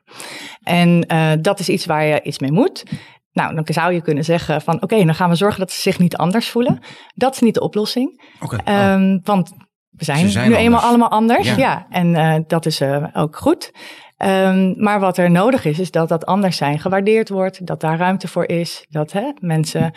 En 0.64 1.06
eh, 1.08 1.32
dat 1.42 1.60
is 1.60 1.70
iets 1.70 1.86
waar 1.86 2.06
je 2.06 2.22
iets 2.22 2.40
mee 2.40 2.52
moet. 2.52 2.84
Nou, 3.32 3.56
dan 3.56 3.66
zou 3.66 3.94
je 3.94 4.02
kunnen 4.02 4.24
zeggen 4.24 4.62
van 4.62 4.82
oké, 4.82 5.06
dan 5.06 5.16
gaan 5.16 5.30
we 5.30 5.36
zorgen 5.36 5.60
dat 5.60 5.72
ze 5.72 5.82
zich 5.82 6.00
niet 6.00 6.18
anders 6.18 6.50
voelen. 6.50 6.80
Dat 7.16 7.34
is 7.34 7.40
niet 7.40 7.54
de 7.54 7.62
oplossing. 7.62 8.22
Oh. 8.40 8.54
Ehm, 8.64 9.20
want 9.24 9.52
we 9.90 10.04
zijn, 10.04 10.50
nu 10.50 10.56
eenmaal 10.56 10.82
allemaal 10.82 11.10
anders. 11.10 11.48
Ja. 11.48 11.58
Ja, 11.58 11.88
en 11.90 12.16
eh, 12.16 12.36
dat 12.48 12.66
is 12.66 12.82
eh, 12.82 13.06
ook 13.14 13.38
goed. 13.38 13.72
Ehm, 14.18 14.74
maar 14.78 15.00
wat 15.00 15.18
er 15.18 15.32
nodig 15.32 15.66
is, 15.66 15.80
is 15.80 15.92
dat 15.92 16.10
dat 16.10 16.26
anders 16.26 16.58
zijn 16.58 16.80
gewaardeerd 16.80 17.30
wordt. 17.30 17.66
Dat 17.66 17.82
daar 17.82 17.98
ruimte 17.98 18.28
voor 18.28 18.46
is. 18.46 18.86
Dat 18.90 19.12
hè, 19.12 19.32
mensen 19.40 19.94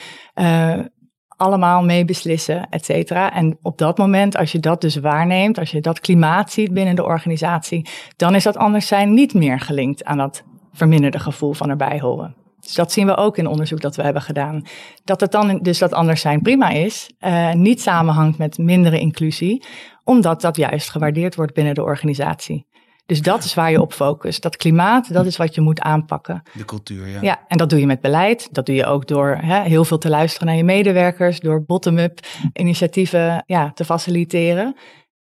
allemaal 1.37 1.85
mee 1.85 2.05
beslissen, 2.05 2.67
et 2.71 2.85
cetera. 2.85 3.33
En 3.33 3.59
op 3.63 3.79
dat 3.79 3.99
moment, 3.99 4.37
als 4.37 4.53
je 4.53 4.59
dat 4.59 4.81
dus 4.81 4.97
waarneemt, 4.97 5.59
als 5.59 5.71
je 5.71 5.81
dat 5.81 6.01
klimaat 6.01 6.53
ziet 6.53 6.73
binnen 6.73 6.97
de 6.97 7.05
organisatie, 7.05 7.89
dan 8.17 8.35
is 8.35 8.43
dat 8.43 8.57
anders 8.57 8.87
zijn 8.87 9.15
niet 9.15 9.35
meer 9.35 9.61
gelinkt 9.61 10.05
aan 10.05 10.19
dat 10.19 10.45
verminderde 10.73 11.19
gevoel 11.19 11.53
van 11.53 11.71
erbij 11.71 12.01
horen. 12.01 12.35
Dus 12.61 12.75
dat 12.75 12.93
zien 12.93 13.07
we 13.07 13.17
ook 13.17 13.39
in 13.39 13.47
onderzoek 13.47 13.81
dat 13.81 13.97
we 13.97 14.03
hebben 14.03 14.23
gedaan. 14.23 14.63
Dat 15.05 15.21
het 15.21 15.33
dan 15.33 15.59
dus 15.63 15.79
dat 15.79 15.93
anders 15.93 16.21
zijn 16.21 16.43
prima 16.43 16.69
is, 16.69 17.11
eh, 17.19 17.53
niet 17.53 17.83
samenhangt 17.83 18.39
met 18.39 18.59
mindere 18.59 18.99
inclusie, 18.99 19.65
omdat 20.05 20.41
dat 20.41 20.57
juist 20.57 20.91
gewaardeerd 20.91 21.35
wordt 21.35 21.55
binnen 21.55 21.75
de 21.75 21.83
organisatie. 21.83 22.67
Dus 23.07 23.23
dat 23.23 23.45
is 23.45 23.55
waar 23.55 23.71
je 23.71 23.81
op 23.81 23.93
focust. 23.93 24.43
Dat 24.43 24.57
klimaat, 24.57 25.13
dat 25.13 25.27
is 25.27 25.37
wat 25.37 25.55
je 25.55 25.61
moet 25.61 25.81
aanpakken. 25.81 26.43
De 26.53 26.65
cultuur, 26.65 27.09
ja. 27.09 27.19
Ja, 27.23 27.41
en 27.49 27.59
dat 27.59 27.71
doe 27.71 27.81
je 27.81 27.87
met 27.87 28.01
beleid. 28.01 28.49
Dat 28.53 28.67
doe 28.67 28.75
je 28.75 28.87
ook 28.87 29.07
door 29.09 29.39
hè, 29.41 29.63
heel 29.63 29.85
veel 29.85 29.99
te 29.99 30.09
luisteren 30.09 30.47
naar 30.47 30.57
je 30.57 30.65
medewerkers, 30.65 31.41
door 31.41 31.65
bottom-up 31.65 32.21
initiatieven 32.53 33.43
ja, 33.47 33.71
te 33.75 33.85
faciliteren. 33.85 34.77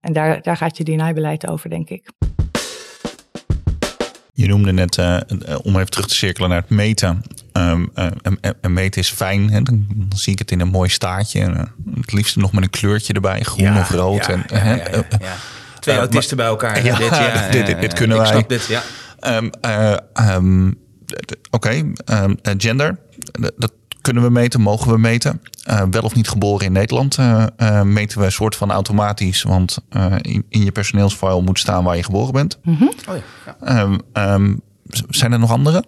En 0.00 0.12
daar, 0.12 0.42
daar 0.42 0.56
gaat 0.56 0.76
je 0.76 0.84
D&I-beleid 0.84 1.48
over, 1.48 1.70
denk 1.70 1.88
ik. 1.88 2.08
Je 4.32 4.46
noemde 4.46 4.72
net, 4.72 4.98
eh, 4.98 5.16
eh, 5.16 5.22
om 5.62 5.74
even 5.76 5.90
terug 5.90 6.06
te 6.06 6.14
cirkelen 6.14 6.48
naar 6.48 6.60
het 6.60 6.70
meten. 6.70 7.22
Ehm, 7.52 7.86
eh, 7.94 8.04
en- 8.22 8.38
en- 8.40 8.56
en 8.60 8.72
meten 8.72 9.00
is 9.00 9.10
fijn. 9.10 9.50
Hè? 9.50 9.62
Dan, 9.62 9.86
dan 9.88 10.18
zie 10.18 10.32
ik 10.32 10.38
het 10.38 10.50
in 10.50 10.60
een 10.60 10.68
mooi 10.68 10.88
staartje. 10.88 11.40
En, 11.40 11.72
het 12.00 12.12
liefst 12.12 12.36
nog 12.36 12.52
met 12.52 12.62
een 12.62 12.70
kleurtje 12.70 13.12
erbij, 13.12 13.40
groen 13.40 13.78
of 13.78 13.90
rood. 13.90 14.26
Ja, 14.26 14.32
en, 14.32 14.44
ja, 15.20 15.36
ja, 15.84 15.92
ja, 15.92 15.98
eh. 15.98 15.98
Twee 15.98 15.98
autisten 15.98 16.36
bij 16.36 16.46
elkaar. 16.46 16.84
Ja, 16.84 16.96
dit, 16.96 17.08
ja, 17.08 17.48
dit- 17.50 17.80
dit- 17.80 17.92
kunnen 17.92 18.16
ik 18.16 18.22
wij. 18.22 18.32
snap 18.32 18.48
dit, 18.48 18.66
ja. 18.66 18.82
Ehm, 19.18 19.48
eh, 19.60 19.96
ehm, 20.12 20.70
Oké, 21.50 21.68
ehm, 22.04 22.34
eh, 22.42 22.54
gender, 22.56 22.98
dat 23.56 23.72
kunnen 24.00 24.22
we 24.22 24.30
meten, 24.30 24.60
mogen 24.60 24.92
we 24.92 24.98
meten. 24.98 25.40
Eh, 25.64 25.82
wel 25.90 26.02
of 26.02 26.14
niet 26.14 26.28
geboren 26.28 26.66
in 26.66 26.72
Nederland 26.72 27.16
eh, 27.16 27.44
eh, 27.56 27.82
meten 27.82 28.18
we 28.18 28.24
een 28.24 28.32
soort 28.32 28.56
van 28.56 28.70
automatisch, 28.70 29.42
want 29.42 29.78
eh, 29.88 30.14
in, 30.20 30.44
in 30.48 30.64
je 30.64 30.72
personeelsfile 30.72 31.40
moet 31.42 31.58
staan 31.58 31.84
waar 31.84 31.96
je 31.96 32.02
geboren 32.04 32.32
bent. 32.32 32.58
Oh 32.66 33.16
ja. 33.46 33.56
Ehm, 33.60 33.98
ehm, 34.12 34.54
zijn 35.08 35.32
er 35.32 35.38
nog 35.38 35.50
andere? 35.50 35.84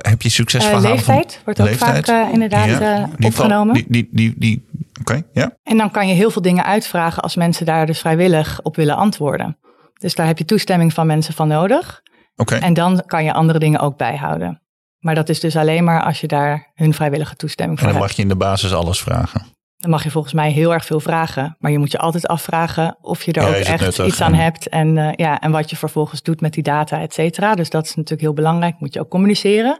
Heb 0.00 0.22
je 0.22 0.28
Eh, 0.28 0.34
succesverhalen 0.34 0.90
leeftijd 0.90 1.40
wordt 1.44 1.60
ook 1.60 1.68
vaak 1.68 2.06
eh, 2.06 2.28
inderdaad 2.32 2.68
Ja, 2.68 2.80
eh, 2.80 3.02
geval, 3.02 3.26
opgenomen. 3.26 3.74
Die, 3.74 3.86
die, 3.88 4.08
die, 4.10 4.34
die, 4.36 4.64
Oké, 5.00 5.22
ja. 5.32 5.56
En 5.62 5.76
dan 5.76 5.90
kan 5.90 6.08
je 6.08 6.14
heel 6.14 6.30
veel 6.30 6.42
dingen 6.42 6.64
uitvragen 6.64 7.22
als 7.22 7.36
mensen 7.36 7.66
daar 7.66 7.86
dus 7.86 7.98
vrijwillig 7.98 8.60
op 8.62 8.76
willen 8.76 8.96
antwoorden. 8.96 9.58
Dus 9.98 10.14
daar 10.14 10.26
heb 10.26 10.38
je 10.38 10.44
toestemming 10.44 10.92
van 10.92 11.06
mensen 11.06 11.34
van 11.34 11.48
nodig. 11.48 12.02
Oké, 12.36 12.54
En 12.54 12.74
dan 12.74 13.02
kan 13.06 13.24
je 13.24 13.32
andere 13.32 13.58
dingen 13.58 13.80
ook 13.80 13.96
bijhouden. 13.96 14.62
Maar 14.98 15.14
dat 15.14 15.28
is 15.28 15.40
dus 15.40 15.56
alleen 15.56 15.84
maar 15.84 16.02
als 16.02 16.20
je 16.20 16.26
daar 16.26 16.70
hun 16.74 16.94
vrijwillige 16.94 17.36
toestemming 17.36 17.78
en 17.78 17.84
voor 17.84 17.92
dan 17.92 18.02
hebt. 18.02 18.10
mag 18.10 18.16
je 18.16 18.22
in 18.22 18.38
de 18.38 18.44
basis 18.44 18.72
alles 18.72 19.00
vragen. 19.02 19.46
Dan 19.82 19.90
mag 19.90 20.02
je 20.04 20.10
volgens 20.10 20.32
mij 20.34 20.50
heel 20.50 20.72
erg 20.72 20.84
veel 20.84 21.00
vragen. 21.00 21.56
Maar 21.58 21.70
je 21.70 21.78
moet 21.78 21.90
je 21.92 21.98
altijd 21.98 22.26
afvragen 22.26 22.96
of 23.00 23.22
je 23.22 23.32
er 23.32 23.42
Ja, 23.42 23.48
ook 23.48 23.54
echt 23.54 23.98
iets 23.98 24.20
aan 24.20 24.34
hebt. 24.34 24.68
En, 24.68 24.98
eh, 24.98 25.12
ja, 25.16 25.40
en 25.40 25.50
wat 25.50 25.70
je 25.70 25.76
vervolgens 25.76 26.22
doet 26.22 26.40
met 26.40 26.52
die 26.52 26.62
data, 26.62 27.00
et 27.00 27.12
cetera. 27.14 27.54
Dus 27.54 27.70
dat 27.70 27.84
is 27.84 27.94
natuurlijk 27.94 28.20
heel 28.20 28.32
belangrijk. 28.32 28.74
Moet 28.78 28.94
je 28.94 29.00
ook 29.00 29.08
communiceren. 29.08 29.78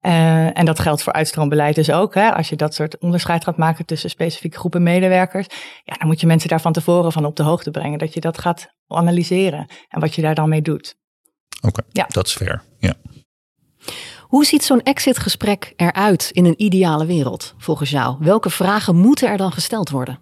Eh, 0.00 0.58
en 0.58 0.64
dat 0.64 0.78
geldt 0.78 1.02
voor 1.02 1.12
uitstroombeleid 1.12 1.74
dus 1.74 1.90
ook. 1.90 2.14
Hè? 2.14 2.30
Als 2.34 2.48
je 2.48 2.56
dat 2.56 2.74
soort 2.74 2.98
onderscheid 2.98 3.44
gaat 3.44 3.56
maken 3.56 3.84
tussen 3.86 4.10
specifieke 4.10 4.58
groepen 4.58 4.82
medewerkers. 4.82 5.46
Ja, 5.84 5.94
dan 5.98 6.06
moet 6.06 6.20
je 6.20 6.26
mensen 6.26 6.48
daar 6.48 6.60
van 6.60 6.72
tevoren 6.72 7.12
van 7.12 7.24
op 7.24 7.36
de 7.36 7.42
hoogte 7.42 7.70
brengen. 7.70 7.98
Dat 7.98 8.14
je 8.14 8.20
dat 8.20 8.38
gaat 8.38 8.66
analyseren. 8.86 9.66
En 9.88 10.00
wat 10.00 10.14
je 10.14 10.22
daar 10.22 10.34
dan 10.34 10.48
mee 10.48 10.62
doet. 10.62 10.94
Oké, 11.66 11.82
Ja. 11.90 12.04
dat 12.08 12.26
is 12.26 12.32
fair. 12.32 12.62
Ja. 12.78 12.94
Hoe 14.34 14.44
ziet 14.44 14.64
zo'n 14.64 14.82
exitgesprek 14.82 15.72
eruit 15.76 16.30
in 16.32 16.44
een 16.44 16.62
ideale 16.62 17.06
wereld, 17.06 17.54
volgens 17.58 17.90
jou? 17.90 18.16
Welke 18.20 18.50
vragen 18.50 18.96
moeten 18.96 19.28
er 19.28 19.36
dan 19.36 19.52
gesteld 19.52 19.90
worden? 19.90 20.18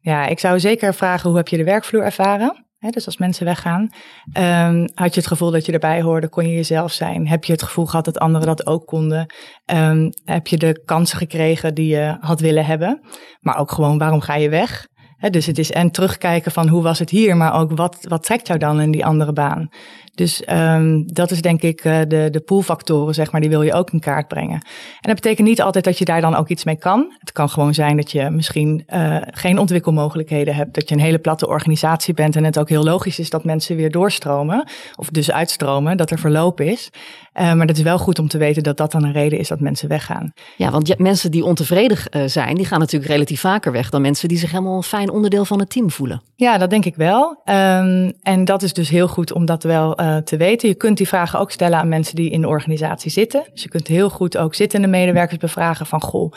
Ja, 0.00 0.26
ik 0.26 0.38
zou 0.38 0.60
zeker 0.60 0.94
vragen 0.94 1.28
hoe 1.28 1.38
heb 1.38 1.48
je 1.48 1.56
de 1.56 1.64
werkvloer 1.64 2.02
ervaren? 2.02 2.66
Dus 2.78 3.06
als 3.06 3.16
mensen 3.16 3.44
weggaan, 3.44 3.90
Ehm, 4.32 4.86
had 4.94 5.14
je 5.14 5.20
het 5.20 5.28
gevoel 5.28 5.50
dat 5.50 5.66
je 5.66 5.72
erbij 5.72 6.02
hoorde? 6.02 6.28
Kon 6.28 6.48
je 6.48 6.54
jezelf 6.54 6.92
zijn? 6.92 7.28
Heb 7.28 7.44
je 7.44 7.52
het 7.52 7.62
gevoel 7.62 7.86
gehad 7.86 8.04
dat 8.04 8.18
anderen 8.18 8.46
dat 8.46 8.66
ook 8.66 8.86
konden? 8.86 9.34
Ehm, 9.64 10.10
heb 10.24 10.46
je 10.46 10.56
de 10.56 10.82
kansen 10.84 11.18
gekregen 11.18 11.74
die 11.74 11.88
je 11.88 12.16
had 12.20 12.40
willen 12.40 12.64
hebben? 12.64 13.00
Maar 13.40 13.58
ook 13.58 13.70
gewoon, 13.70 13.98
waarom 13.98 14.20
ga 14.20 14.34
je 14.34 14.48
weg? 14.48 14.86
Dus 15.30 15.46
het 15.46 15.58
is 15.58 15.72
en 15.72 15.90
terugkijken 15.90 16.52
van 16.52 16.68
hoe 16.68 16.82
was 16.82 16.98
het 16.98 17.10
hier, 17.10 17.36
maar 17.36 17.60
ook 17.60 17.76
wat, 17.76 17.96
wat 18.08 18.22
trekt 18.22 18.46
jou 18.46 18.58
dan 18.58 18.80
in 18.80 18.90
die 18.90 19.04
andere 19.04 19.32
baan? 19.32 19.70
Dus 20.14 20.44
ehm, 20.44 21.02
dat 21.06 21.30
is 21.30 21.42
denk 21.42 21.62
ik 21.62 21.80
eh, 21.80 21.98
de, 22.08 22.28
de 22.30 22.40
poolfactoren, 22.40 23.14
zeg 23.14 23.32
maar, 23.32 23.40
die 23.40 23.50
wil 23.50 23.62
je 23.62 23.72
ook 23.72 23.90
in 23.90 24.00
kaart 24.00 24.28
brengen. 24.28 24.54
En 25.00 25.10
dat 25.10 25.14
betekent 25.14 25.48
niet 25.48 25.62
altijd 25.62 25.84
dat 25.84 25.98
je 25.98 26.04
daar 26.04 26.20
dan 26.20 26.34
ook 26.34 26.48
iets 26.48 26.64
mee 26.64 26.76
kan. 26.76 27.14
Het 27.18 27.32
kan 27.32 27.48
gewoon 27.48 27.74
zijn 27.74 27.96
dat 27.96 28.10
je 28.10 28.30
misschien 28.30 28.82
eh, 28.86 29.16
geen 29.20 29.58
ontwikkelmogelijkheden 29.58 30.54
hebt. 30.54 30.74
Dat 30.74 30.88
je 30.88 30.94
een 30.94 31.00
hele 31.00 31.18
platte 31.18 31.48
organisatie 31.48 32.14
bent 32.14 32.36
en 32.36 32.44
het 32.44 32.58
ook 32.58 32.68
heel 32.68 32.84
logisch 32.84 33.18
is 33.18 33.30
dat 33.30 33.44
mensen 33.44 33.76
weer 33.76 33.90
doorstromen. 33.90 34.68
Of 34.96 35.08
dus 35.08 35.30
uitstromen, 35.30 35.96
dat 35.96 36.10
er 36.10 36.18
verloop 36.18 36.60
is. 36.60 36.90
Eh, 37.34 37.52
maar 37.52 37.66
het 37.66 37.76
is 37.76 37.82
wel 37.82 37.98
goed 37.98 38.18
om 38.18 38.28
te 38.28 38.38
weten 38.38 38.62
dat 38.62 38.76
dat 38.76 38.92
dan 38.92 39.04
een 39.04 39.12
reden 39.12 39.38
is 39.38 39.48
dat 39.48 39.60
mensen 39.60 39.88
weggaan. 39.88 40.32
Ja, 40.56 40.70
want 40.70 40.98
mensen 40.98 41.30
die 41.30 41.44
ontevreden 41.44 41.98
eh, 42.10 42.22
zijn, 42.26 42.54
die 42.54 42.64
gaan 42.66 42.78
natuurlijk 42.78 43.12
relatief 43.12 43.40
vaker 43.40 43.72
weg 43.72 43.90
dan 43.90 44.02
mensen 44.02 44.28
die 44.28 44.38
zich 44.38 44.50
helemaal 44.50 44.76
een 44.76 44.82
fijn 44.82 45.10
onderdeel 45.10 45.44
van 45.44 45.58
het 45.58 45.70
team 45.70 45.90
voelen. 45.90 46.22
Ja, 46.36 46.58
dat 46.58 46.70
denk 46.70 46.84
ik 46.84 46.96
wel. 46.96 47.40
Ehm, 47.44 48.10
en 48.22 48.44
dat 48.44 48.62
is 48.62 48.72
dus 48.72 48.88
heel 48.88 49.08
goed 49.08 49.32
om 49.32 49.44
dat 49.44 49.62
wel 49.62 49.96
eh, 49.96 50.16
te 50.16 50.36
weten. 50.36 50.68
Je 50.68 50.74
kunt 50.74 50.96
die 50.96 51.08
vragen 51.08 51.38
ook 51.38 51.50
stellen 51.50 51.78
aan 51.78 51.88
mensen 51.88 52.14
die 52.14 52.30
in 52.30 52.40
de 52.40 52.48
organisatie 52.48 53.10
zitten. 53.10 53.44
Dus 53.52 53.62
je 53.62 53.68
kunt 53.68 53.86
heel 53.86 54.10
goed 54.10 54.36
ook 54.36 54.54
zittende 54.54 54.88
medewerkers 54.88 55.38
bevragen 55.38 55.86
van... 55.86 56.00
goh, 56.00 56.32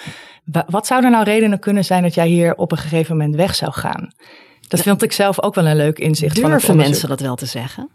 wa- 0.46 0.66
wat 0.70 0.88
zouden 0.88 1.12
nou 1.12 1.24
redenen 1.24 1.60
kunnen 1.60 1.86
zijn 1.86 2.04
dat 2.04 2.14
jij 2.14 2.28
hier 2.28 2.56
op 2.56 2.72
een 2.72 2.78
gegeven 2.78 3.18
moment 3.18 3.36
weg 3.36 3.56
zou 3.56 3.72
gaan? 3.72 4.10
Dat 4.68 4.82
vind 4.82 5.04
ik 5.04 5.12
zelf 5.12 5.42
ook 5.42 5.56
wel 5.56 5.66
een 5.66 5.76
leuk 5.76 6.00
inzicht 6.00 6.40
van 6.40 6.50
Durven 6.50 6.70
onderzoek. 6.70 6.90
mensen 6.90 7.10
dat 7.10 7.20
wel 7.20 7.36
te 7.36 7.46
zeggen? 7.46 7.90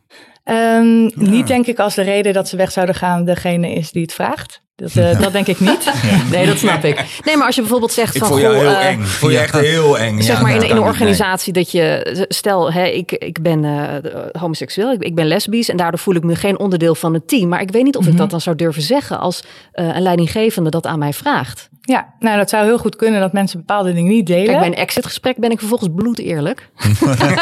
Ehm, 0.44 1.10
Niet 1.14 1.46
denk 1.46 1.66
ik 1.66 1.78
als 1.78 1.94
de 1.94 2.02
reden 2.02 2.32
dat 2.32 2.48
ze 2.48 2.56
weg 2.56 2.72
zouden 2.72 2.94
gaan 2.94 3.24
degene 3.24 3.72
is 3.72 3.90
die 3.90 4.02
het 4.02 4.12
vraagt. 4.12 4.60
Dat, 4.76 4.96
eh, 4.96 5.20
dat 5.20 5.32
denk 5.32 5.46
ik 5.46 5.60
niet. 5.60 5.92
Nee, 6.30 6.46
dat 6.46 6.58
snap 6.58 6.84
ik. 6.84 7.04
Nee, 7.24 7.36
maar 7.36 7.46
als 7.46 7.54
je 7.54 7.60
bijvoorbeeld 7.60 7.92
zegt 7.92 8.14
Ik 8.14 8.20
van... 8.20 8.28
vond 8.28 8.40
jou 8.40 8.54
goh, 8.54 8.62
heel 8.62 8.74
eh, 8.74 8.86
eng. 8.86 9.00
Ik 9.00 9.06
vond 9.06 9.32
je 9.32 9.38
echt 9.38 9.60
heel 9.60 9.98
eng. 9.98 10.20
Zeg 10.20 10.36
Ja, 10.36 10.42
maar 10.42 10.50
in, 10.50 10.56
een 10.56 10.62
kan 10.62 10.76
niet, 10.76 10.78
nee. 10.78 10.92
organisatie 10.92 11.52
dat 11.52 11.70
je, 11.70 12.26
stel, 12.28 12.72
hè, 12.72 12.84
ik, 12.84 13.12
ik 13.12 13.42
ben 13.42 13.64
eh, 13.64 14.40
homoseksueel, 14.40 14.92
ik, 14.92 15.02
ik 15.02 15.14
ben 15.14 15.26
lesbisch 15.26 15.68
en 15.68 15.76
daardoor 15.76 16.00
voel 16.00 16.14
ik 16.14 16.22
me 16.22 16.36
geen 16.36 16.58
onderdeel 16.58 16.94
van 16.94 17.14
het 17.14 17.28
team. 17.28 17.48
Maar 17.48 17.60
ik 17.60 17.70
weet 17.70 17.84
niet 17.84 17.96
of 17.96 18.06
ik 18.06 18.16
dat 18.16 18.30
dan 18.30 18.40
zou 18.40 18.56
durven 18.56 18.82
zeggen 18.82 19.18
als 19.18 19.44
eh, 19.72 19.86
een 19.86 20.02
leidinggevende 20.02 20.70
dat 20.70 20.86
aan 20.86 20.98
mij 20.98 21.12
vraagt. 21.12 21.68
Ja, 21.84 22.14
nou 22.18 22.36
dat 22.36 22.48
zou 22.48 22.64
heel 22.64 22.78
goed 22.78 22.96
kunnen 22.96 23.20
dat 23.20 23.32
mensen 23.32 23.58
bepaalde 23.58 23.92
dingen 23.92 24.10
niet 24.10 24.26
delen. 24.26 24.46
Kijk, 24.46 24.58
bij 24.58 24.66
een 24.66 24.74
exitgesprek 24.74 25.36
ben 25.36 25.50
ik 25.50 25.58
vervolgens 25.58 25.90
bloedeerlijk. 25.94 26.70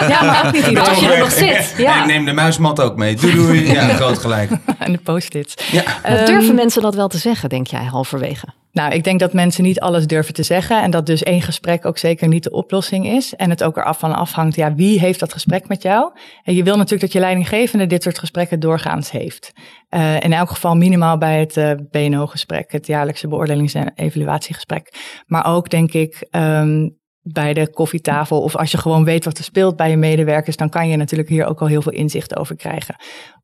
Ja, 0.08 0.24
maar 0.24 0.46
ook 0.46 0.52
niet 0.52 0.66
iedereen. 0.66 0.88
als 0.88 1.00
je 1.00 1.12
er 1.12 1.18
nog 1.18 1.30
zit, 1.30 1.74
En 1.76 1.82
ja. 1.82 2.00
ik 2.00 2.06
neem 2.06 2.24
de 2.24 2.32
muismat 2.32 2.80
ook 2.80 2.96
mee. 2.96 3.16
Doei 3.16 3.34
doei. 3.34 3.66
Ja, 3.72 3.88
groot 3.88 4.18
gelijk. 4.18 4.50
En 4.78 4.92
de 4.92 4.98
post-its. 4.98 5.70
Ja. 5.72 5.82
Maar 6.02 6.26
durven 6.26 6.54
mensen 6.54 6.82
dat 6.82 6.94
wel 6.94 7.08
te 7.08 7.18
zeggen, 7.18 7.48
denk 7.48 7.66
jij, 7.66 7.84
halverwege? 7.84 8.46
Nou, 8.72 8.92
ik 8.92 9.04
denk 9.04 9.20
dat 9.20 9.32
mensen 9.32 9.62
niet 9.62 9.80
alles 9.80 10.06
durven 10.06 10.34
te 10.34 10.42
zeggen. 10.42 10.82
En 10.82 10.90
dat 10.90 11.06
dus 11.06 11.22
één 11.22 11.42
gesprek 11.42 11.86
ook 11.86 11.98
zeker 11.98 12.28
niet 12.28 12.42
de 12.42 12.50
oplossing 12.50 13.06
is. 13.06 13.36
En 13.36 13.50
het 13.50 13.62
ook 13.62 13.76
eraf 13.76 13.98
van 13.98 14.14
afhangt, 14.14 14.56
ja, 14.56 14.74
wie 14.74 15.00
heeft 15.00 15.20
dat 15.20 15.32
gesprek 15.32 15.68
met 15.68 15.82
jou? 15.82 16.10
En 16.44 16.54
je 16.54 16.62
wil 16.62 16.74
natuurlijk 16.74 17.02
dat 17.02 17.12
je 17.12 17.20
leidinggevende 17.20 17.86
dit 17.86 18.02
soort 18.02 18.18
gesprekken 18.18 18.60
doorgaans 18.60 19.10
heeft. 19.10 19.52
Eh, 19.90 20.20
in 20.20 20.32
elk 20.32 20.50
geval 20.50 20.76
minimaal 20.76 21.18
bij 21.18 21.40
het 21.40 21.56
eh, 21.56 21.72
BNO-gesprek, 21.90 22.72
het 22.72 22.86
jaarlijkse 22.86 23.28
beoordelings- 23.28 23.74
en 23.74 23.92
evaluatiegesprek. 23.94 24.94
Maar 25.26 25.46
ook, 25.46 25.70
denk 25.70 25.92
ik, 25.92 26.26
ehm, 26.30 26.88
bij 27.22 27.54
de 27.54 27.70
koffietafel 27.70 28.42
of 28.42 28.56
als 28.56 28.70
je 28.70 28.78
gewoon 28.78 29.04
weet 29.04 29.24
wat 29.24 29.38
er 29.38 29.44
speelt 29.44 29.76
bij 29.76 29.90
je 29.90 29.96
medewerkers, 29.96 30.56
dan 30.56 30.68
kan 30.68 30.88
je 30.88 30.96
natuurlijk 30.96 31.28
hier 31.28 31.44
ook 31.46 31.60
al 31.60 31.66
heel 31.66 31.82
veel 31.82 31.92
inzicht 31.92 32.36
over 32.36 32.56
krijgen. 32.56 32.94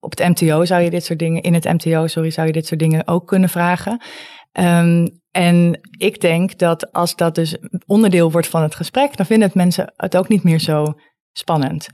Op 0.00 0.10
het 0.10 0.28
MTO 0.28 0.64
zou 0.64 0.82
je 0.82 0.90
dit 0.90 1.04
soort 1.04 1.18
dingen, 1.18 1.42
in 1.42 1.54
het 1.54 1.64
MTO, 1.64 2.06
sorry, 2.06 2.30
zou 2.30 2.46
je 2.46 2.52
dit 2.52 2.66
soort 2.66 2.80
dingen 2.80 3.08
ook 3.08 3.26
kunnen 3.26 3.48
vragen. 3.48 4.00
Ehm, 4.52 5.06
en 5.30 5.80
ik 5.98 6.20
denk 6.20 6.58
dat 6.58 6.92
als 6.92 7.16
dat 7.16 7.34
dus 7.34 7.56
onderdeel 7.86 8.30
wordt 8.30 8.48
van 8.48 8.62
het 8.62 8.74
gesprek, 8.74 9.16
dan 9.16 9.26
vinden 9.26 9.50
mensen 9.54 9.92
het 9.96 10.16
ook 10.16 10.28
niet 10.28 10.42
meer 10.42 10.60
zo 10.60 10.94
spannend. 11.32 11.88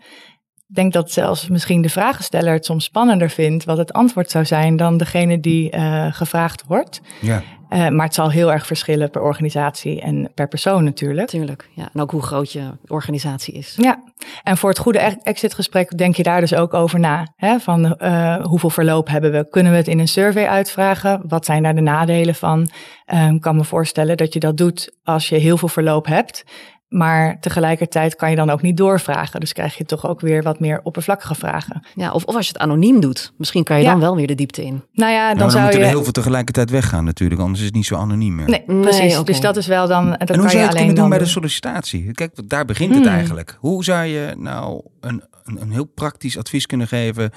Ik 0.73 0.79
denk 0.79 0.93
dat 0.93 1.11
zelfs 1.11 1.49
misschien 1.49 1.83
de 1.83 1.89
vragensteller 1.89 2.53
het 2.53 2.65
soms 2.65 2.85
spannender 2.85 3.31
vindt 3.31 3.65
wat 3.65 3.79
het 3.79 3.93
antwoord 3.93 4.31
zou 4.31 4.45
zijn 4.45 4.77
dan 4.77 4.97
degene 4.97 5.41
die 5.41 5.77
uh, 5.77 6.07
gevraagd 6.11 6.65
wordt. 6.67 7.01
Ja. 7.21 7.43
Uh, 7.71 7.89
maar 7.89 8.07
het 8.07 8.15
zal 8.15 8.31
heel 8.31 8.53
erg 8.53 8.67
verschillen 8.67 9.11
per 9.11 9.23
organisatie 9.23 10.01
en 10.01 10.31
per 10.35 10.49
persoon 10.49 10.85
natuurlijk. 10.85 11.29
Tuurlijk, 11.29 11.69
ja. 11.75 11.89
En 11.93 12.01
ook 12.01 12.11
hoe 12.11 12.23
groot 12.23 12.53
je 12.53 12.71
organisatie 12.87 13.55
is. 13.55 13.75
Ja, 13.77 14.03
en 14.43 14.57
voor 14.57 14.69
het 14.69 14.79
goede 14.79 14.99
exitgesprek 15.23 15.99
denk 15.99 16.17
je 16.17 16.23
daar 16.23 16.41
dus 16.41 16.55
ook 16.55 16.75
over 16.75 17.01
na. 17.01 17.33
Hè? 17.37 17.59
Van 17.59 17.97
uh, 17.99 18.37
hoeveel 18.45 18.71
verloop 18.71 19.09
hebben 19.09 19.33
we? 19.33 19.49
Kunnen 19.51 19.73
we 19.73 19.79
het 19.79 19.89
in 19.89 19.99
een 19.99 20.09
survey 20.09 20.49
uitvragen? 20.49 21.23
Wat 21.29 21.45
zijn 21.45 21.63
daar 21.63 21.75
de 21.75 21.81
nadelen 21.81 22.35
van? 22.35 22.71
Ik 23.07 23.41
kan 23.41 23.57
me 23.57 23.65
voorstellen 23.65 24.17
dat 24.17 24.33
je 24.33 24.41
dat 24.41 24.57
doet 24.57 24.95
als 25.05 25.29
je 25.29 25.37
heel 25.37 25.57
veel 25.57 25.69
verloop 25.69 26.07
hebt. 26.07 26.45
Maar 26.93 27.41
tegelijkertijd 27.41 28.17
kan 28.17 28.31
je 28.31 28.37
dan 28.37 28.51
ook 28.51 28.63
niet 28.63 28.77
doorvragen. 28.77 29.41
Dus 29.41 29.53
krijg 29.53 29.77
je 29.77 29.85
toch 29.85 30.07
ook 30.07 30.21
weer 30.21 30.43
wat 30.43 30.61
meer 30.61 30.81
oppervlakkige 30.83 31.35
vragen. 31.35 31.87
Ja, 31.95 32.13
of, 32.13 32.25
of 32.25 32.35
als 32.35 32.47
je 32.47 32.53
het 32.53 32.63
anoniem 32.63 33.01
doet. 33.01 33.33
Misschien 33.37 33.65
kan 33.65 33.79
je 33.79 33.85
dan 33.85 34.01
wel 34.01 34.17
weer 34.17 34.27
de 34.27 34.35
diepte 34.35 34.65
in. 34.65 34.83
Nou 34.93 35.13
ja, 35.13 35.29
dan, 35.29 35.39
dan 35.39 35.51
zou 35.51 35.63
moeten 35.63 35.81
je... 35.81 35.87
er 35.87 35.93
heel 35.93 36.03
veel 36.03 36.13
tegelijkertijd 36.13 36.71
weggaan 36.71 37.05
natuurlijk. 37.05 37.41
Anders 37.41 37.61
is 37.61 37.67
het 37.67 37.75
niet 37.75 37.87
zo 37.87 37.97
anoniem 37.97 38.35
meer. 38.35 38.49
Nee, 38.49 38.63
precies. 38.81 39.23
Dus 39.23 39.41
dat 39.41 39.57
is 39.57 39.67
wel 39.67 39.89
dan... 39.89 40.11
Dat 40.11 40.19
en 40.19 40.27
kan 40.27 40.39
hoe 40.39 40.49
zou 40.49 40.61
je 40.61 40.69
het 40.69 40.77
kunnen 40.77 40.95
doen 40.95 41.09
bij 41.09 41.19
de 41.19 41.27
sollicitatie? 41.27 42.13
Kijk, 42.13 42.49
daar 42.49 42.65
begint 42.65 42.95
het 42.95 43.07
eigenlijk. 43.07 43.57
Hoe 43.61 43.85
zou 43.85 44.05
je 44.05 44.35
nou 44.39 44.83
een, 45.01 45.23
een, 45.45 45.61
een 45.61 45.71
heel 45.71 45.85
praktisch 45.85 46.39
advies 46.39 46.67
kunnen 46.67 46.89
geven? 46.89 47.31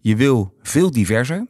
Je 0.00 0.16
wil 0.16 0.54
veel 0.62 0.90
diverser. 0.90 1.46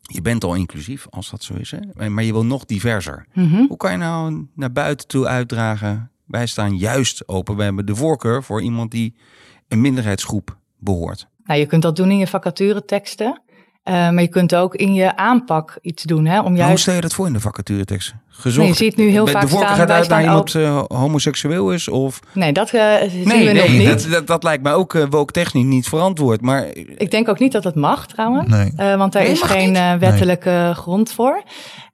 Je 0.00 0.22
bent 0.22 0.44
al 0.44 0.54
inclusief, 0.54 1.06
als 1.10 1.30
dat 1.30 1.42
zo 1.42 1.54
is. 1.54 1.70
Hè? 1.70 2.08
Maar 2.08 2.24
je 2.24 2.32
wil 2.32 2.44
nog 2.44 2.64
diverser. 2.64 3.26
Mhm. 3.32 3.64
Hoe 3.68 3.76
kan 3.76 3.90
je 3.90 3.96
nou 3.96 4.46
naar 4.54 4.72
buiten 4.72 5.06
toe 5.06 5.26
uitdragen? 5.26 6.10
Wij 6.26 6.46
staan 6.46 6.76
juist 6.76 7.28
open. 7.28 7.56
We 7.56 7.62
hebben 7.62 7.86
de 7.86 7.94
voorkeur 7.94 8.42
voor 8.42 8.62
iemand 8.62 8.90
die 8.90 9.14
een 9.68 9.80
minderheidsgroep 9.80 10.56
behoort. 10.78 11.26
Nou, 11.44 11.60
je 11.60 11.66
kunt 11.66 11.82
dat 11.82 11.96
doen 11.96 12.10
in 12.10 12.18
je 12.18 12.26
vacatureteksten. 12.26 13.40
Uh, 13.84 13.92
maar 13.92 14.20
je 14.22 14.28
kunt 14.28 14.54
ook 14.54 14.74
in 14.74 14.94
je 14.94 15.16
aanpak 15.16 15.78
iets 15.80 16.02
doen. 16.02 16.26
Hè, 16.26 16.38
om 16.38 16.44
Maar 16.44 16.52
juist... 16.56 16.70
hoe 16.70 16.78
stel 16.78 16.94
je 16.94 17.00
dat 17.00 17.14
voor 17.14 17.26
in 17.26 17.32
de 17.32 17.40
vacaturetekst? 17.40 18.14
Gezocht. 18.28 18.58
Nee, 18.58 18.68
je 18.68 18.74
ziet 18.74 18.96
nu 18.96 19.08
heel 19.08 19.24
de, 19.24 19.30
vaak 19.30 19.42
de 19.42 19.48
voorkeur 19.48 19.68
staan, 19.68 19.78
gaat 19.78 19.88
wij 19.88 19.96
uit 19.96 20.08
naar 20.08 20.22
iemand 20.22 20.54
uh, 20.54 20.82
homoseksueel 20.88 21.72
is? 21.72 21.88
Of... 21.88 22.20
Nee, 22.32 22.52
dat 22.52 22.72
uh, 22.72 22.94
zien 23.08 23.28
Nee, 23.28 23.46
we 23.46 23.52
nog 23.52 23.68
nee 23.68 23.78
niet. 23.78 23.88
dat, 23.88 24.10
dat, 24.10 24.26
dat 24.26 24.42
lijkt 24.42 24.62
mij 24.62 24.74
ook 24.74 24.94
uh, 24.94 25.04
woke 25.10 25.32
technisch 25.32 25.64
niet 25.64 25.88
verantwoord. 25.88 26.40
Maar 26.40 26.66
Ik 26.74 27.10
denk 27.10 27.28
ook 27.28 27.38
niet 27.38 27.52
dat 27.52 27.64
het 27.64 27.74
mag 27.74 28.06
trouwens. 28.06 28.48
Nee. 28.48 28.72
Eh, 28.76 28.96
want 28.96 29.12
daar 29.12 29.22
Nee, 29.22 29.32
is 29.32 29.42
geen 29.42 29.76
eh, 29.76 29.94
wettelijke 29.94 30.72
grond 30.74 31.12
voor. 31.12 31.42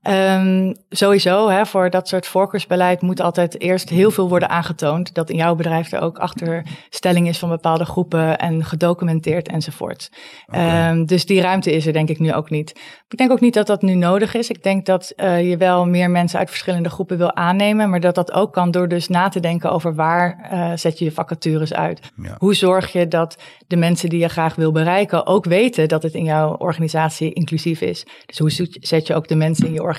Ehm, 0.02 0.72
sowieso, 0.90 1.48
hè, 1.48 1.66
voor 1.66 1.90
dat 1.90 2.08
soort 2.08 2.26
voorkeursbeleid 2.26 3.00
moet 3.00 3.20
altijd 3.20 3.60
eerst 3.60 3.88
heel 3.88 4.10
veel 4.10 4.28
worden 4.28 4.48
aangetoond. 4.48 5.14
Dat 5.14 5.30
in 5.30 5.36
jouw 5.36 5.54
bedrijf 5.54 5.92
er 5.92 6.00
ook 6.00 6.18
achterstelling 6.18 7.28
is 7.28 7.38
van 7.38 7.48
bepaalde 7.48 7.84
groepen 7.84 8.38
en 8.38 8.64
gedocumenteerd 8.64 9.48
enzovoort. 9.48 10.10
Ehm, 10.46 11.04
dus 11.04 11.26
die 11.26 11.40
ruimte 11.40 11.72
is 11.72 11.86
er 11.86 11.92
denk 11.92 12.08
ik 12.08 12.18
nu 12.18 12.34
ook 12.34 12.50
niet. 12.50 12.70
Ik 13.08 13.18
denk 13.18 13.30
ook 13.30 13.40
niet 13.40 13.54
dat 13.54 13.66
dat 13.66 13.82
nu 13.82 13.94
nodig 13.94 14.34
is. 14.34 14.50
Ik 14.50 14.62
denk 14.62 14.86
dat 14.86 15.12
eh, 15.16 15.50
je 15.50 15.56
wel 15.56 15.86
meer 15.86 16.10
mensen 16.10 16.38
uit 16.38 16.48
verschillende 16.48 16.90
groepen 16.90 17.18
wil 17.18 17.34
aannemen. 17.34 17.90
Maar 17.90 18.00
dat 18.00 18.14
dat 18.14 18.32
ook 18.32 18.52
kan 18.52 18.70
door 18.70 18.88
dus 18.88 19.08
na 19.08 19.28
te 19.28 19.40
denken 19.40 19.72
over 19.72 19.94
waar 19.94 20.48
eh, 20.50 20.72
zet 20.74 20.98
je 20.98 21.04
je 21.04 21.12
vacatures 21.12 21.74
uit. 21.74 22.00
Ja. 22.22 22.34
Hoe 22.38 22.54
zorg 22.54 22.92
je 22.92 23.08
dat 23.08 23.36
de 23.66 23.76
mensen 23.76 24.08
die 24.08 24.20
je 24.20 24.28
graag 24.28 24.54
wil 24.54 24.72
bereiken 24.72 25.26
ook 25.26 25.44
weten 25.44 25.88
dat 25.88 26.02
het 26.02 26.14
in 26.14 26.24
jouw 26.24 26.56
organisatie 26.56 27.32
inclusief 27.32 27.80
is? 27.80 28.06
Dus 28.26 28.38
hoe 28.38 28.68
zet 28.80 29.06
je 29.06 29.14
ook 29.14 29.28
de 29.28 29.36
mensen 29.36 29.66
in 29.66 29.72
je 29.72 29.78
organisatie 29.78 29.90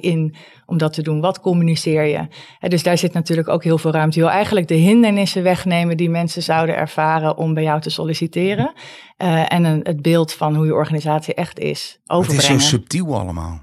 in 0.00 0.34
om 0.66 0.78
dat 0.78 0.92
te 0.92 1.02
doen? 1.02 1.20
Wat 1.20 1.40
communiceer 1.40 2.04
je? 2.04 2.26
Hè, 2.58 2.68
dus 2.68 2.82
daar 2.82 2.98
zit 2.98 3.12
natuurlijk 3.12 3.48
ook 3.48 3.64
heel 3.64 3.78
veel 3.78 3.90
ruimte. 3.90 4.18
Je 4.18 4.24
wil 4.24 4.34
eigenlijk 4.34 4.68
de 4.68 4.74
hindernissen 4.74 5.42
wegnemen 5.42 5.96
die 5.96 6.10
mensen 6.10 6.42
zouden 6.42 6.76
ervaren 6.76 7.36
om 7.36 7.54
bij 7.54 7.62
jou 7.62 7.80
te 7.80 7.90
solliciteren. 7.90 8.72
Eh, 9.16 9.52
en 9.52 9.64
een, 9.64 9.80
het 9.82 10.02
beeld 10.02 10.32
van 10.32 10.54
hoe 10.56 10.66
je 10.66 10.74
organisatie 10.74 11.34
echt 11.34 11.58
is 11.58 11.70
het 11.70 11.80
is 11.80 11.98
zo 12.08 12.14
overbrengen. 12.16 12.60
subtiel 12.60 13.18
allemaal. 13.18 13.60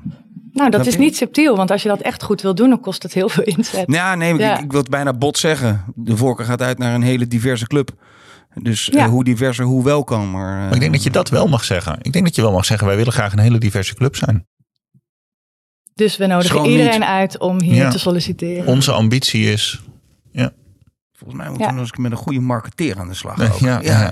nou, 0.53 0.69
dat 0.69 0.85
is 0.85 0.97
niet 0.97 1.15
subtiel, 1.17 1.55
want 1.55 1.71
als 1.71 1.83
je 1.83 1.89
dat 1.89 2.01
echt 2.01 2.23
goed 2.23 2.41
wil 2.41 2.55
doen, 2.55 2.69
dan 2.69 2.79
kost 2.79 3.03
het 3.03 3.13
heel 3.13 3.29
veel 3.29 3.43
inzet. 3.43 3.83
Ja, 3.87 4.15
nee, 4.15 4.35
Ja. 4.37 4.57
ik, 4.57 4.63
ik 4.63 4.71
wil 4.71 4.79
het 4.81 4.89
bijna 4.89 5.13
bot 5.13 5.37
zeggen. 5.37 5.83
De 5.95 6.17
voorkeur 6.17 6.45
gaat 6.45 6.61
uit 6.61 6.77
naar 6.77 6.93
een 6.93 7.01
hele 7.01 7.27
diverse 7.27 7.67
club. 7.67 7.91
Dus 8.61 8.89
eh, 8.89 9.05
hoe 9.05 9.23
diverser, 9.23 9.65
hoe 9.65 9.83
welkomer. 9.83 10.49
eh, 10.49 10.57
Maar 10.63 10.73
ik 10.73 10.79
denk 10.79 10.93
dat 10.93 11.03
je 11.03 11.09
dat 11.09 11.29
wel 11.29 11.47
mag 11.47 11.63
zeggen. 11.63 11.97
Ik 12.01 12.13
denk 12.13 12.25
dat 12.25 12.35
je 12.35 12.41
wel 12.41 12.51
mag 12.51 12.65
zeggen, 12.65 12.87
wij 12.87 12.95
willen 12.95 13.13
graag 13.13 13.31
een 13.33 13.39
hele 13.39 13.57
diverse 13.57 13.95
club 13.95 14.15
zijn. 14.15 14.47
Dus 15.99 16.17
we 16.17 16.25
nodigen 16.25 16.65
iedereen 16.65 16.99
niet. 16.99 17.09
uit 17.09 17.37
om 17.39 17.61
hier 17.61 17.75
Ja. 17.75 17.89
te 17.89 17.99
solliciteren. 17.99 18.65
Onze 18.67 18.91
ambitie 18.91 19.51
is... 19.51 19.81
Volgens 21.13 21.39
mij 21.39 21.49
moeten 21.49 21.65
Ja. 21.67 21.73
we 21.73 21.79
nog 21.79 21.89
eens 21.89 21.99
met 22.01 22.11
een 22.11 22.17
goede 22.17 22.39
marketeer 22.39 22.99
aan 22.99 23.07
de 23.07 23.13
slag. 23.13 23.53
Ook. 23.53 23.59
ja, 23.59 23.79
ja. 23.81 24.11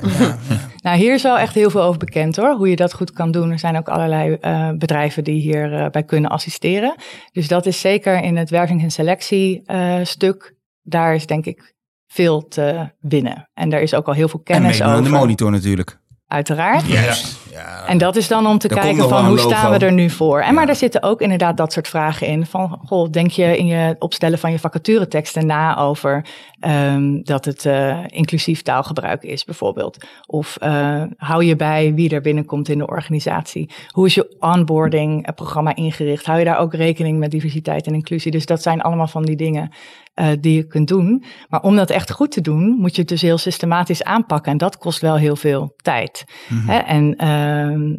Nou, 0.81 0.97
hier 0.97 1.13
is 1.13 1.21
wel 1.23 1.37
echt 1.37 1.53
heel 1.53 1.69
veel 1.69 1.81
over 1.83 1.99
bekend 1.99 2.35
hoor, 2.35 2.55
hoe 2.55 2.69
je 2.69 2.75
dat 2.75 2.93
goed 2.93 3.11
kan 3.11 3.31
doen. 3.31 3.51
Er 3.51 3.59
zijn 3.59 3.77
ook 3.77 3.89
allerlei 3.89 4.33
eh, 4.33 4.69
bedrijven 4.71 5.23
die 5.23 5.41
hierbij 5.41 5.89
bij 5.89 6.03
kunnen 6.03 6.31
assisteren. 6.31 6.95
Dus 7.31 7.47
dat 7.47 7.65
is 7.65 7.79
zeker 7.79 8.23
in 8.23 8.37
het 8.37 8.49
werving- 8.49 8.81
en 8.83 8.91
selectiestuk. 8.91 10.55
daar 10.81 11.15
is 11.15 11.25
denk 11.25 11.45
ik 11.45 11.73
veel 12.07 12.47
te 12.47 12.89
winnen. 12.99 13.49
En 13.53 13.69
daar 13.69 13.81
is 13.81 13.93
ook 13.93 14.07
al 14.07 14.13
heel 14.13 14.27
veel 14.29 14.41
En 14.43 14.53
kennis 14.53 14.81
over. 14.83 15.03
de 15.03 15.09
monitor 15.09 15.51
natuurlijk. 15.51 15.99
Uiteraard. 16.27 16.85
Juist. 16.85 17.39
Ja. 17.51 17.85
En 17.87 17.97
dat 17.97 18.15
is 18.15 18.27
dan 18.27 18.47
om 18.47 18.57
te 18.57 18.67
kijken 18.67 19.09
van 19.09 19.25
hoe 19.25 19.37
staan 19.37 19.71
we 19.71 19.77
er 19.85 19.91
nu 19.91 20.09
voor. 20.09 20.39
En 20.39 20.45
Ja. 20.45 20.51
maar 20.51 20.65
daar 20.65 20.75
zitten 20.75 21.03
ook 21.03 21.21
inderdaad 21.21 21.57
dat 21.57 21.73
soort 21.73 21.87
vragen 21.87 22.27
in. 22.27 22.45
Van, 22.45 22.79
goh, 22.85 23.11
denk 23.11 23.31
je 23.31 23.57
in 23.57 23.65
je 23.65 23.95
opstellen 23.99 24.39
van 24.39 24.51
je 24.51 24.59
vacatureteksten 24.59 25.45
na 25.45 25.77
over 25.77 26.25
ehm, 26.59 27.21
dat 27.23 27.45
het 27.45 27.65
eh, 27.65 27.97
inclusief 28.07 28.61
taalgebruik 28.61 29.23
is 29.23 29.45
bijvoorbeeld? 29.45 30.05
Of 30.25 30.57
eh, 30.59 31.03
hou 31.17 31.43
je 31.43 31.55
bij 31.55 31.93
wie 31.93 32.09
er 32.09 32.21
binnenkomt 32.21 32.69
in 32.69 32.77
de 32.77 32.87
organisatie? 32.87 33.69
Hoe 33.87 34.05
is 34.05 34.13
je 34.15 34.35
onboarding 34.39 35.25
eh, 35.25 35.33
programma 35.33 35.75
ingericht? 35.75 36.25
Hou 36.25 36.39
je 36.39 36.45
daar 36.45 36.59
ook 36.59 36.73
rekening 36.73 37.19
met 37.19 37.31
diversiteit 37.31 37.87
en 37.87 37.93
inclusie? 37.93 38.31
Dus 38.31 38.45
dat 38.45 38.61
zijn 38.61 38.81
allemaal 38.81 39.07
van 39.07 39.23
die 39.25 39.35
dingen 39.35 39.71
eh, 40.17 40.27
die 40.39 40.55
je 40.55 40.67
kunt 40.67 40.87
doen. 40.87 41.23
Maar 41.47 41.61
om 41.61 41.75
dat 41.75 41.89
echt 41.89 42.11
goed 42.11 42.31
te 42.31 42.41
doen, 42.41 42.77
moet 42.79 42.95
je 42.95 43.01
het 43.01 43.09
dus 43.09 43.21
heel 43.21 43.37
systematisch 43.37 44.03
aanpakken. 44.03 44.51
En 44.51 44.57
dat 44.57 44.77
kost 44.77 45.01
wel 45.01 45.15
heel 45.15 45.35
veel 45.35 45.73
tijd. 45.75 46.23
Mhm. 46.49 46.69
Hè? 46.69 46.77
En 46.77 47.15
ehm, 47.15 47.95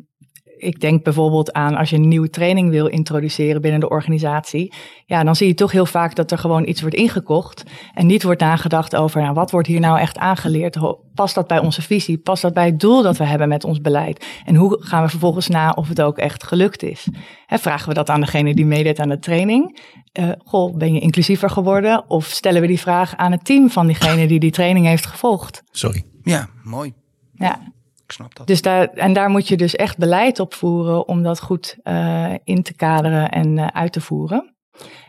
ik 0.59 0.81
denk 0.81 1.05
bijvoorbeeld 1.05 1.53
aan 1.53 1.77
als 1.77 1.91
je 1.91 1.97
een 1.97 2.09
nieuwe 2.09 2.31
training 2.31 2.71
wil 2.71 2.87
introduceren 2.87 3.61
binnen 3.61 3.81
de 3.81 3.89
organisatie. 3.89 4.73
Ja, 5.07 5.25
dan 5.25 5.37
zie 5.37 5.47
je 5.47 5.55
toch 5.55 5.73
heel 5.73 5.87
vaak 5.87 6.15
dat 6.15 6.31
er 6.31 6.39
gewoon 6.39 6.69
iets 6.69 6.81
wordt 6.81 6.97
ingekocht. 6.97 7.63
En 7.95 8.07
niet 8.07 8.23
wordt 8.23 8.41
nagedacht 8.41 8.97
over, 8.97 9.23
nou, 9.23 9.35
wat 9.35 9.51
wordt 9.51 9.69
hier 9.69 9.81
nou 9.81 9.99
echt 9.99 10.19
aangeleerd? 10.19 10.79
Past 11.15 11.35
dat 11.35 11.47
bij 11.47 11.59
onze 11.59 11.83
visie? 11.83 12.19
Past 12.19 12.43
dat 12.43 12.55
bij 12.55 12.67
het 12.67 12.81
doel 12.81 13.03
dat 13.03 13.17
we 13.17 13.25
hebben 13.25 13.49
met 13.49 13.65
ons 13.65 13.81
beleid? 13.81 14.27
En 14.45 14.55
hoe 14.55 14.77
gaan 14.81 15.03
we 15.03 15.09
vervolgens 15.09 15.49
na 15.49 15.71
of 15.71 15.89
het 15.89 16.01
ook 16.01 16.19
echt 16.19 16.45
gelukt 16.45 16.83
is? 16.83 17.09
Hè, 17.47 17.59
vragen 17.59 17.89
we 17.89 17.95
dat 17.95 18.09
aan 18.09 18.21
degene 18.21 18.55
die 18.55 18.67
meedeed 18.67 18.99
aan 18.99 19.09
de 19.09 19.19
training? 19.19 19.81
Eh, 20.13 20.29
goh, 20.45 20.77
ben 20.77 20.95
je 20.95 21.01
inclusiever 21.01 21.51
geworden? 21.51 22.11
Of 22.11 22.25
stellen 22.25 22.61
we 22.61 22.67
die 22.67 22.81
vraag 22.81 23.17
aan 23.17 23.33
het 23.33 23.45
team 23.45 23.71
van 23.71 23.87
diegene 23.87 24.27
die 24.27 24.41
die 24.41 24.51
training 24.51 24.87
heeft 24.87 25.07
gevolgd? 25.07 25.63
Sorry. 25.71 26.05
ja, 26.23 26.49
mooi. 26.63 26.93
Ja, 27.35 27.61
Ik 28.09 28.15
snap 28.15 28.35
dat. 28.35 28.47
dus 28.47 28.63
daar, 28.63 28.89
en 28.89 29.13
daar 29.13 29.31
moet 29.31 29.49
je 29.49 29.57
dus 29.57 29.77
echt 29.77 29.99
beleid 29.99 30.41
op 30.41 30.55
voeren 30.55 31.09
om 31.09 31.23
dat 31.23 31.41
goed 31.41 31.77
eh, 31.83 32.35
in 32.45 32.63
te 32.63 32.75
kaderen 32.75 33.31
en 33.31 33.59
eh, 33.59 33.67
uit 33.67 33.93
te 33.93 34.01
voeren. 34.01 34.55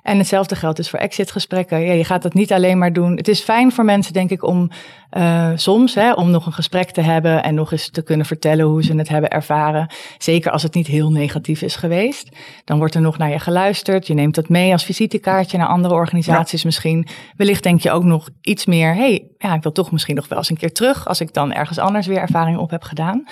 En 0.10 0.18
hetzelfde 0.18 0.56
geldt 0.56 0.78
dus 0.78 0.90
voor 0.90 1.00
exitgesprekken. 1.00 1.82
Ja, 1.82 1.94
je 1.94 2.04
gaat 2.04 2.22
dat 2.22 2.34
niet 2.34 2.54
alleen 2.54 2.78
maar 2.78 2.94
doen. 2.94 3.16
Het 3.16 3.28
is 3.28 3.42
fijn 3.42 3.72
voor 3.72 3.86
mensen, 3.86 4.14
denk 4.14 4.30
ik, 4.30 4.44
om 4.44 4.70
eh, 5.10 5.52
soms 5.56 5.96
hè, 5.96 6.14
om 6.14 6.30
nog 6.30 6.46
een 6.46 6.54
gesprek 6.54 6.92
te 6.92 7.02
hebben 7.02 7.44
en 7.44 7.56
nog 7.56 7.72
eens 7.72 7.90
te 7.90 8.02
kunnen 8.02 8.26
vertellen 8.26 8.66
hoe 8.66 8.84
ze 8.84 8.96
het 8.96 9.10
hebben 9.10 9.30
ervaren. 9.30 9.92
Zeker 10.18 10.52
als 10.52 10.64
het 10.64 10.74
niet 10.74 10.88
heel 10.88 11.12
negatief 11.12 11.62
is 11.62 11.76
geweest. 11.76 12.30
Dan 12.64 12.78
wordt 12.78 12.96
er 12.96 13.02
nog 13.02 13.18
naar 13.18 13.30
je 13.30 13.40
geluisterd. 13.40 14.08
Je 14.08 14.14
neemt 14.14 14.36
dat 14.36 14.50
mee 14.50 14.72
als 14.72 14.84
visitekaartje 14.84 15.58
naar 15.58 15.68
andere 15.68 15.94
organisaties 15.94 16.64
misschien. 16.64 17.08
Wellicht 17.36 17.64
denk 17.64 17.82
je 17.82 17.92
ook 17.92 18.04
nog 18.04 18.30
iets 18.42 18.66
meer. 18.66 18.96
hey, 18.96 19.32
ja, 19.38 19.54
ik 19.54 19.64
wil 19.64 19.72
toch 19.72 19.92
misschien 19.92 20.16
nog 20.16 20.28
wel 20.28 20.38
eens 20.38 20.50
een 20.50 20.58
keer 20.58 20.74
terug 20.74 21.08
als 21.08 21.22
ik 21.22 21.34
dan 21.34 21.54
ergens 21.54 21.78
anders 21.78 22.08
weer 22.08 22.20
ervaring 22.20 22.58
op 22.58 22.70
heb 22.70 22.84
gedaan. 22.84 23.24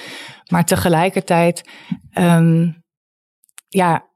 Maar 0.47 0.65
tegelijkertijd, 0.65 1.69
ehm, 2.11 2.71
ja, 3.67 4.06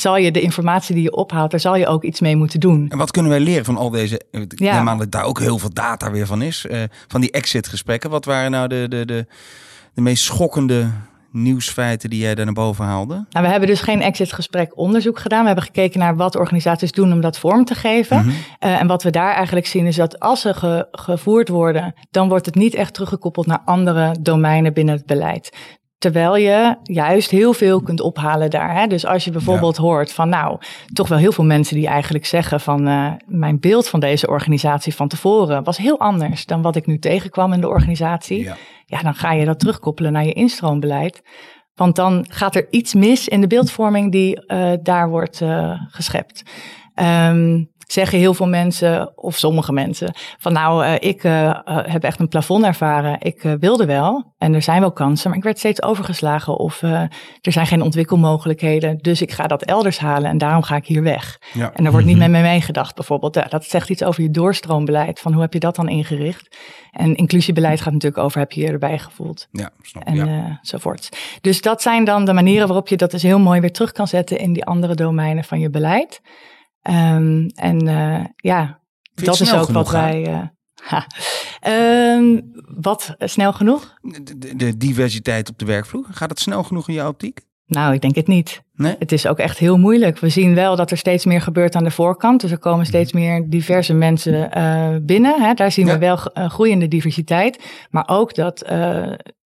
zal 0.00 0.16
je 0.16 0.30
de 0.30 0.40
informatie 0.40 0.94
die 0.94 1.04
je 1.04 1.12
ophaalt, 1.16 1.50
daar 1.50 1.60
zal 1.60 1.76
je 1.76 1.86
ook 1.86 2.02
iets 2.04 2.20
mee 2.20 2.36
moeten 2.36 2.60
doen. 2.60 2.86
En 2.88 2.98
wat 2.98 3.10
kunnen 3.10 3.30
wij 3.30 3.40
leren 3.40 3.64
van 3.64 3.76
al 3.76 3.90
deze... 3.90 4.20
Ik 4.30 4.58
Ja. 4.58 4.82
neem 4.82 4.98
dat 4.98 5.10
daar 5.10 5.24
ook 5.24 5.38
heel 5.40 5.58
veel 5.58 5.72
data 5.72 6.10
weer 6.10 6.26
van 6.26 6.42
is. 6.42 6.66
eh, 6.66 6.82
van 7.08 7.20
die 7.20 7.30
exit 7.30 7.68
gesprekken. 7.68 8.10
Wat 8.10 8.24
waren 8.24 8.50
nou 8.50 8.68
de, 8.68 8.86
de, 8.88 9.04
de, 9.04 9.26
de 9.94 10.00
meest 10.00 10.24
schokkende 10.24 10.90
nieuwsfeiten 11.32 12.10
die 12.10 12.20
jij 12.20 12.34
daar 12.34 12.44
naar 12.44 12.54
boven 12.54 12.84
haalde? 12.84 13.14
Nou, 13.30 13.44
we 13.44 13.50
hebben 13.50 13.68
dus 13.68 13.80
geen 13.80 14.02
exit-gesprek 14.02 14.76
onderzoek 14.78 15.18
gedaan. 15.18 15.40
We 15.40 15.46
hebben 15.46 15.64
gekeken 15.64 16.00
naar 16.00 16.16
wat 16.16 16.36
organisaties 16.36 16.92
doen 16.92 17.12
om 17.12 17.20
dat 17.20 17.38
vorm 17.38 17.64
te 17.64 17.74
geven. 17.74 18.16
Mhm. 18.18 18.28
Uh, 18.28 18.80
en 18.80 18.86
wat 18.86 19.02
we 19.02 19.10
daar 19.10 19.34
eigenlijk 19.34 19.66
zien 19.66 19.86
is 19.86 19.96
dat 19.96 20.20
als 20.20 20.40
ze 20.40 20.54
ge 20.54 20.88
gevoerd 20.90 21.48
worden, 21.48 21.94
dan 22.10 22.28
wordt 22.28 22.46
het 22.46 22.54
niet 22.54 22.74
echt 22.74 22.94
teruggekoppeld 22.94 23.46
naar 23.46 23.62
andere 23.64 24.14
domeinen 24.20 24.72
binnen 24.72 24.94
het 24.94 25.06
beleid. 25.06 25.56
Terwijl 26.00 26.36
je 26.36 26.76
juist 26.82 27.30
heel 27.30 27.52
veel 27.52 27.82
kunt 27.82 28.00
ophalen 28.00 28.50
daar. 28.50 28.74
Hè? 28.74 28.86
Dus 28.86 29.06
als 29.06 29.24
je 29.24 29.30
bijvoorbeeld 29.30 29.76
ja. 29.76 29.82
hoort 29.82 30.12
van 30.12 30.28
nou, 30.28 30.58
toch 30.92 31.08
wel 31.08 31.18
heel 31.18 31.32
veel 31.32 31.44
mensen 31.44 31.76
die 31.76 31.86
eigenlijk 31.86 32.26
zeggen 32.26 32.60
van 32.60 32.88
uh, 32.88 33.12
mijn 33.26 33.60
beeld 33.60 33.88
van 33.88 34.00
deze 34.00 34.26
organisatie 34.26 34.94
van 34.94 35.08
tevoren 35.08 35.64
was 35.64 35.76
heel 35.76 35.98
anders 35.98 36.46
dan 36.46 36.62
wat 36.62 36.76
ik 36.76 36.86
nu 36.86 36.98
tegenkwam 36.98 37.52
in 37.52 37.60
de 37.60 37.68
organisatie. 37.68 38.42
Ja, 38.42 38.56
ja 38.86 39.02
dan 39.02 39.14
ga 39.14 39.32
je 39.32 39.44
dat 39.44 39.58
terugkoppelen 39.58 40.12
naar 40.12 40.24
je 40.24 40.32
instroombeleid. 40.32 41.22
Want 41.74 41.96
dan 41.96 42.26
gaat 42.28 42.54
er 42.54 42.66
iets 42.70 42.94
mis 42.94 43.28
in 43.28 43.40
de 43.40 43.46
beeldvorming 43.46 44.12
die 44.12 44.42
uh, 44.46 44.72
daar 44.82 45.08
wordt 45.08 45.40
uh, 45.40 45.80
geschept. 45.88 46.42
Um, 46.94 47.70
zeggen 47.92 48.18
heel 48.18 48.34
veel 48.34 48.48
mensen, 48.48 49.18
of 49.18 49.36
sommige 49.36 49.72
mensen, 49.72 50.14
van 50.38 50.52
nou, 50.52 50.84
uh, 50.84 50.94
ik 50.98 51.24
uh, 51.24 51.58
heb 51.64 52.04
echt 52.04 52.20
een 52.20 52.28
plafond 52.28 52.64
ervaren. 52.64 53.16
Ik 53.20 53.44
uh, 53.44 53.52
wilde 53.60 53.86
wel 53.86 54.32
en 54.38 54.54
er 54.54 54.62
zijn 54.62 54.80
wel 54.80 54.92
kansen, 54.92 55.28
maar 55.28 55.38
ik 55.38 55.44
werd 55.44 55.58
steeds 55.58 55.82
overgeslagen 55.82 56.56
of 56.56 56.82
er 56.82 57.08
zijn 57.52 57.66
geen 57.66 57.82
ontwikkelmogelijkheden. 57.82 58.98
Dus 58.98 59.22
ik 59.22 59.32
ga 59.32 59.46
dat 59.46 59.62
elders 59.62 59.98
halen 59.98 60.30
en 60.30 60.38
daarom 60.38 60.62
ga 60.62 60.76
ik 60.76 60.86
hier 60.86 61.02
weg. 61.02 61.40
Ja. 61.52 61.72
En 61.74 61.84
er 61.84 61.90
wordt 61.90 62.06
niet 62.06 62.18
met 62.18 62.30
mij 62.30 62.42
meegedacht 62.42 62.94
bijvoorbeeld. 62.94 63.34
Ja, 63.34 63.46
dat 63.48 63.64
zegt 63.64 63.88
iets 63.88 64.02
over 64.02 64.22
je 64.22 64.30
doorstroombeleid, 64.30 65.20
van 65.20 65.32
hoe 65.32 65.42
heb 65.42 65.52
je 65.52 65.60
dat 65.60 65.76
dan 65.76 65.88
ingericht? 65.88 66.56
En 66.90 67.14
inclusiebeleid 67.14 67.80
gaat 67.80 67.92
natuurlijk 67.92 68.22
over, 68.22 68.38
heb 68.38 68.52
je 68.52 68.60
je 68.60 68.66
erbij 68.66 68.98
gevoeld? 68.98 69.48
Ja, 69.52 69.70
snap 69.82 70.04
En 70.04 70.14
ja. 70.14 70.58
zovoort. 70.62 71.08
Dus 71.40 71.60
dat 71.60 71.82
zijn 71.82 72.04
dan 72.04 72.24
de 72.24 72.32
manieren 72.32 72.66
waarop 72.66 72.88
je 72.88 72.96
dat 72.96 73.10
dus 73.10 73.22
heel 73.22 73.38
mooi 73.38 73.60
weer 73.60 73.72
terug 73.72 73.92
kan 73.92 74.08
zetten 74.08 74.38
in 74.38 74.52
die 74.52 74.64
andere 74.64 74.94
domeinen 74.94 75.44
van 75.44 75.60
je 75.60 75.70
beleid. 75.70 76.20
Um, 76.82 77.46
en 77.46 77.86
uh, 77.86 78.24
ja, 78.36 78.80
dat 79.14 79.40
is 79.40 79.54
ook 79.54 79.68
wat 79.68 79.90
wij. 79.90 80.28
Uh, 80.28 82.16
um, 82.16 82.50
wat 82.80 83.14
snel 83.18 83.52
genoeg? 83.52 83.94
De, 84.56 84.76
diversiteit 84.76 85.48
op 85.48 85.58
de 85.58 85.64
werkvloer. 85.64 86.06
Gaat 86.10 86.30
het 86.30 86.40
snel 86.40 86.62
genoeg 86.62 86.88
in 86.88 86.94
jouw 86.94 87.08
optiek? 87.08 87.40
Nou, 87.66 87.94
ik 87.94 88.00
denk 88.00 88.14
het 88.14 88.26
niet. 88.26 88.62
Nee? 88.74 88.96
Het 88.98 89.12
is 89.12 89.26
ook 89.26 89.38
echt 89.38 89.58
heel 89.58 89.78
moeilijk. 89.78 90.18
We 90.18 90.28
zien 90.28 90.54
wel 90.54 90.76
dat 90.76 90.90
er 90.90 90.96
steeds 90.96 91.24
meer 91.24 91.40
gebeurt 91.40 91.74
aan 91.74 91.84
de 91.84 91.90
voorkant. 91.90 92.40
Dus 92.40 92.50
er 92.50 92.58
komen 92.58 92.86
steeds 92.86 93.12
meer 93.12 93.48
diverse 93.48 93.94
mensen 93.94 94.58
uh, 94.58 94.96
binnen. 95.02 95.42
Hè. 95.42 95.54
Daar 95.54 95.72
zien 95.72 95.86
ja. 95.86 95.92
we 95.92 95.98
wel 95.98 96.16
groeiende 96.48 96.88
diversiteit. 96.88 97.86
Maar 97.90 98.08
ook 98.08 98.34
dat 98.34 98.64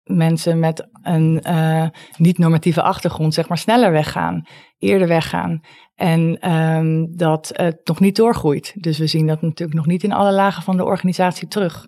mensen 0.05 0.59
met 0.59 0.89
een 1.03 1.45
uh, 1.47 1.87
niet-normatieve 2.17 2.83
achtergrond, 2.83 3.35
zeg 3.35 3.49
maar, 3.49 3.59
sneller 3.59 3.93
weggaan, 3.93 4.47
eerder 4.79 5.09
weggaan. 5.09 5.61
En 6.03 6.53
um, 6.53 7.17
dat 7.17 7.51
het 7.53 7.81
nog 7.85 8.01
niet 8.01 8.17
doorgroeit. 8.17 8.75
Dus 8.77 8.99
we 8.99 9.07
zien 9.07 9.27
dat 9.27 9.43
natuurlijk 9.43 9.79
nog 9.79 9.87
niet 9.87 10.03
in 10.03 10.13
alle 10.13 10.33
lagen 10.33 10.63
van 10.63 10.77
de 10.77 10.85
organisatie 10.85 11.49
terug. 11.49 11.87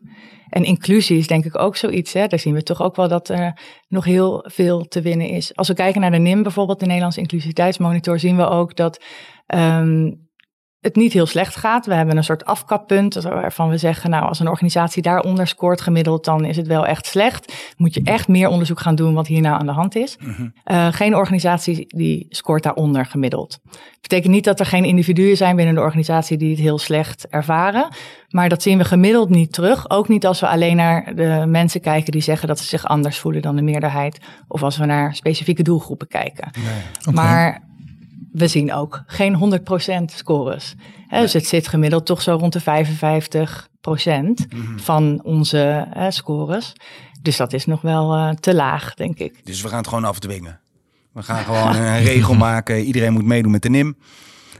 En 0.48 0.64
inclusie 0.64 1.18
is 1.18 1.26
denk 1.26 1.44
ik 1.44 1.58
ook 1.58 1.76
zoiets. 1.76 2.12
Hè? 2.12 2.26
Daar 2.26 2.38
zien 2.38 2.54
we 2.54 2.62
toch 2.62 2.82
ook 2.82 2.96
wel 2.96 3.08
dat 3.08 3.28
er 3.28 3.58
nog 3.88 4.04
heel 4.04 4.44
veel 4.48 4.84
te 4.84 5.00
winnen 5.00 5.28
is. 5.28 5.54
Als 5.54 5.68
we 5.68 5.74
kijken 5.74 6.00
naar 6.00 6.10
de 6.10 6.18
NIM 6.18 6.42
bijvoorbeeld, 6.42 6.78
de 6.80 6.86
Nederlandse 6.86 7.20
Inclusiviteitsmonitor, 7.20 8.18
zien 8.18 8.36
we 8.36 8.48
ook 8.48 8.76
dat 8.76 9.04
um, 9.54 10.23
het 10.84 10.96
niet 10.96 11.12
heel 11.12 11.26
slecht 11.26 11.56
gaat. 11.56 11.86
We 11.86 11.94
hebben 11.94 12.16
een 12.16 12.24
soort 12.24 12.44
afkappunt 12.44 13.14
waarvan 13.14 13.68
we 13.68 13.78
zeggen, 13.78 14.10
nou, 14.10 14.24
als 14.24 14.40
een 14.40 14.48
organisatie 14.48 15.02
daaronder 15.02 15.46
scoort 15.46 15.80
gemiddeld, 15.80 16.24
dan 16.24 16.44
is 16.44 16.56
het 16.56 16.66
wel 16.66 16.86
echt 16.86 17.06
slecht. 17.06 17.72
Moet 17.76 17.94
je 17.94 18.00
echt 18.04 18.28
meer 18.28 18.48
onderzoek 18.48 18.80
gaan 18.80 18.94
doen 18.94 19.14
wat 19.14 19.26
hier 19.26 19.40
nou 19.40 19.58
aan 19.58 19.66
de 19.66 19.72
hand 19.72 19.96
is. 19.96 20.16
Mm-hmm. 20.20 20.52
Uh, 20.66 20.86
geen 20.90 21.16
organisatie 21.16 21.84
die 21.88 22.26
scoort 22.28 22.62
daaronder 22.62 23.06
gemiddeld. 23.06 23.60
Betekent 24.00 24.32
niet 24.32 24.44
dat 24.44 24.60
er 24.60 24.66
geen 24.66 24.84
individuen 24.84 25.36
zijn 25.36 25.56
binnen 25.56 25.74
de 25.74 25.80
organisatie 25.80 26.36
die 26.36 26.50
het 26.50 26.60
heel 26.60 26.78
slecht 26.78 27.28
ervaren. 27.28 27.88
Maar 28.28 28.48
dat 28.48 28.62
zien 28.62 28.78
we 28.78 28.84
gemiddeld 28.84 29.28
niet 29.28 29.52
terug. 29.52 29.90
Ook 29.90 30.08
niet 30.08 30.26
als 30.26 30.40
we 30.40 30.48
alleen 30.48 30.76
naar 30.76 31.14
de 31.14 31.44
mensen 31.46 31.80
kijken 31.80 32.12
die 32.12 32.22
zeggen 32.22 32.48
dat 32.48 32.58
ze 32.58 32.66
zich 32.66 32.86
anders 32.86 33.18
voelen 33.18 33.42
dan 33.42 33.56
de 33.56 33.62
meerderheid. 33.62 34.18
Of 34.48 34.62
als 34.62 34.76
we 34.76 34.84
naar 34.84 35.14
specifieke 35.14 35.62
doelgroepen 35.62 36.08
kijken. 36.08 36.50
Nee. 36.54 36.64
Okay. 37.00 37.14
Maar 37.14 37.62
we 38.34 38.48
zien 38.48 38.72
ook 38.72 39.02
geen 39.06 39.60
100% 40.10 40.14
scores. 40.14 40.74
He, 41.06 41.20
dus 41.20 41.32
het 41.32 41.46
zit 41.46 41.68
gemiddeld 41.68 42.06
toch 42.06 42.22
zo 42.22 42.36
rond 42.36 42.52
de 42.52 42.60
55 42.60 43.68
procent 43.80 44.46
mm-hmm. 44.52 44.78
van 44.78 45.20
onze 45.22 45.88
uh, 45.96 46.06
scores. 46.08 46.72
Dus 47.22 47.36
dat 47.36 47.52
is 47.52 47.66
nog 47.66 47.80
wel 47.80 48.16
uh, 48.16 48.30
te 48.30 48.54
laag, 48.54 48.94
denk 48.94 49.18
ik. 49.18 49.40
Dus 49.44 49.62
we 49.62 49.68
gaan 49.68 49.78
het 49.78 49.88
gewoon 49.88 50.04
afdwingen. 50.04 50.60
We 51.12 51.22
gaan 51.22 51.44
gewoon 51.54 51.76
een 51.76 52.02
regel 52.02 52.34
maken. 52.34 52.80
Iedereen 52.80 53.12
moet 53.12 53.24
meedoen 53.24 53.52
met 53.52 53.62
de 53.62 53.70
NIM. 53.70 53.96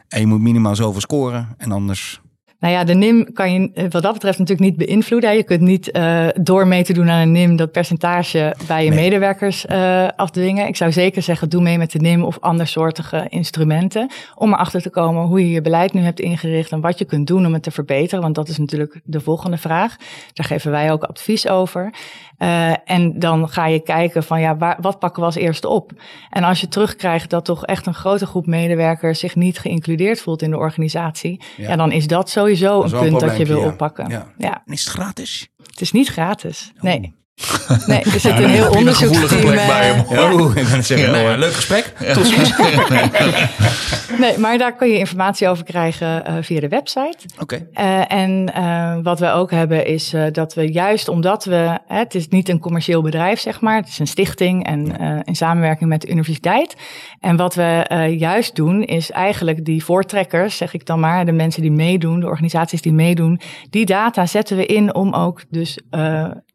En 0.09 0.21
je 0.21 0.27
moet 0.27 0.41
minimaal 0.41 0.77
zoveel 0.77 1.01
scoren. 1.01 1.55
En 1.59 1.73
anders 1.73 2.21
nou 2.64 2.77
ja, 2.77 2.85
de 2.85 2.94
NIM 2.94 3.33
kan 3.33 3.53
je 3.53 3.88
wat 3.90 4.03
dat 4.03 4.12
betreft 4.12 4.38
natuurlijk 4.38 4.68
niet 4.68 4.87
beïnvloeden. 4.87 5.37
Je 5.37 5.42
kunt 5.42 5.61
niet 5.61 5.96
uh, 5.96 6.27
door 6.40 6.66
mee 6.66 6.85
te 6.85 6.92
doen 6.92 7.11
aan 7.11 7.20
een 7.20 7.33
NIM 7.33 7.57
dat 7.57 7.72
percentage 7.72 8.55
bij 8.66 8.85
je 8.85 8.90
nee. 8.90 8.98
medewerkers 8.98 9.66
uh, 9.66 10.09
afdwingen. 10.16 10.66
Ik 10.66 10.77
zou 10.77 10.92
zeker 10.92 11.22
zeggen, 11.22 11.48
doe 11.48 11.62
mee 11.62 11.79
met 11.79 11.90
de 11.90 11.98
NIM 11.98 12.24
of 12.24 12.38
andersoortige 12.40 13.27
instrumenten. 13.29 14.11
Om 14.35 14.53
erachter 14.53 14.83
te 14.83 14.90
komen 14.90 15.22
hoe 15.24 15.40
je 15.40 15.50
je 15.50 15.61
beleid 15.61 15.92
nu 15.92 16.00
hebt 16.00 16.20
ingericht 16.20 16.72
en 16.72 16.81
wat 16.81 16.98
je 16.98 17.05
kunt 17.05 17.27
doen 17.27 17.46
om 17.46 17.53
het 17.53 17.62
te 17.62 17.70
verbeteren. 17.70 18.22
Want 18.22 18.35
dat 18.35 18.48
is 18.48 18.59
natuurlijk 18.59 19.00
de 19.05 19.20
volgende 19.20 19.57
vraag. 19.57 19.96
Daar 20.33 20.46
geven 20.46 20.70
wij 20.70 20.92
ook 20.92 21.03
advies 21.03 21.48
over. 21.48 21.92
Uh, 22.38 22.90
en 22.90 23.18
dan 23.18 23.49
ga 23.49 23.66
je 23.66 23.81
kijken 23.81 24.23
van 24.23 24.40
ja, 24.40 24.57
waar, 24.57 24.79
wat 24.81 24.99
pakken 24.99 25.20
we 25.20 25.27
als 25.27 25.37
eerste 25.37 25.68
op? 25.68 25.92
En 26.31 26.44
als 26.44 26.61
je 26.61 26.68
terugkrijgt 26.68 27.31
dat 27.31 27.44
toch 27.44 27.66
echt 27.66 27.87
een 27.87 27.94
grote 27.94 28.27
groep 28.27 28.47
medewerkers 28.47 29.18
zich 29.18 29.35
niet 29.35 29.59
geïncludeerd 29.59 30.20
voelt 30.20 30.42
in 30.42 30.51
de 30.51 30.57
organisatie, 30.57 31.42
ja, 31.57 31.68
ja 31.68 31.77
dan 31.77 31.92
is 31.92 32.07
dat 32.07 32.31
sowieso 32.31 32.83
dat 32.83 32.92
een 32.92 32.99
punt 32.99 33.23
een 33.23 33.29
dat 33.29 33.37
je 33.37 33.47
wil 33.47 33.61
ja. 33.61 33.66
oppakken. 33.66 34.09
Ja. 34.38 34.62
Is 34.64 34.85
het 34.85 34.94
gratis? 34.94 35.49
Het 35.66 35.81
is 35.81 35.92
niet 35.92 36.09
gratis. 36.09 36.73
Oh. 36.77 36.83
Nee. 36.83 37.14
Nee, 37.87 38.01
er 38.03 38.20
zit 38.20 38.38
een 38.38 38.49
heel 38.49 38.70
onderzoeksteam 38.70 39.55
bij 39.55 39.85
hem. 39.85 40.05
Ja. 40.11 40.33
Oh, 40.33 40.57
ik 40.57 40.68
ben 40.68 40.85
zeggen, 40.85 41.11
nou, 41.11 41.38
leuk 41.38 41.53
gesprek. 41.53 41.85
Tot 42.12 42.27
ziens. 42.27 42.59
nee, 44.18 44.38
maar 44.38 44.59
daar 44.59 44.75
kun 44.75 44.88
je 44.88 44.99
informatie 44.99 45.49
over 45.49 45.64
krijgen 45.64 46.25
uh, 46.29 46.37
via 46.40 46.61
de 46.61 46.68
website. 46.68 47.16
Oké. 47.40 47.61
Okay. 47.73 47.87
Uh, 47.87 48.18
en 48.18 48.53
uh, 48.57 48.97
wat 49.03 49.18
we 49.18 49.31
ook 49.31 49.51
hebben 49.51 49.87
is 49.87 50.14
uh, 50.14 50.25
dat 50.33 50.55
we 50.55 50.73
juist 50.73 51.09
omdat 51.09 51.44
we, 51.44 51.79
hè, 51.87 51.99
het 51.99 52.14
is 52.14 52.29
niet 52.29 52.49
een 52.49 52.59
commercieel 52.59 53.03
bedrijf 53.03 53.40
zeg 53.40 53.61
maar, 53.61 53.77
het 53.77 53.88
is 53.88 53.99
een 53.99 54.07
stichting 54.07 54.66
en 54.66 54.97
in 55.25 55.37
samenwerking 55.37 55.88
met 55.88 56.01
de 56.01 56.09
universiteit. 56.09 56.75
En 57.20 57.37
wat 57.37 57.55
we 57.55 58.14
juist 58.18 58.55
doen 58.55 58.83
is 58.83 59.11
eigenlijk 59.11 59.64
die 59.64 59.85
voortrekkers, 59.85 60.57
zeg 60.57 60.75
ik 60.75 60.87
dan 60.87 61.01
maar, 61.01 61.25
de 61.25 61.33
mensen 61.33 61.62
die 61.62 61.73
meedoen, 61.73 62.20
de 62.20 62.27
organisaties 62.27 62.83
die 62.83 62.92
meedoen, 62.92 63.40
die 63.70 63.87
data 63.87 64.27
zetten 64.27 64.57
we 64.57 64.66
in 64.66 64.94
om 64.94 65.14
ook 65.14 65.42
dus 65.51 65.79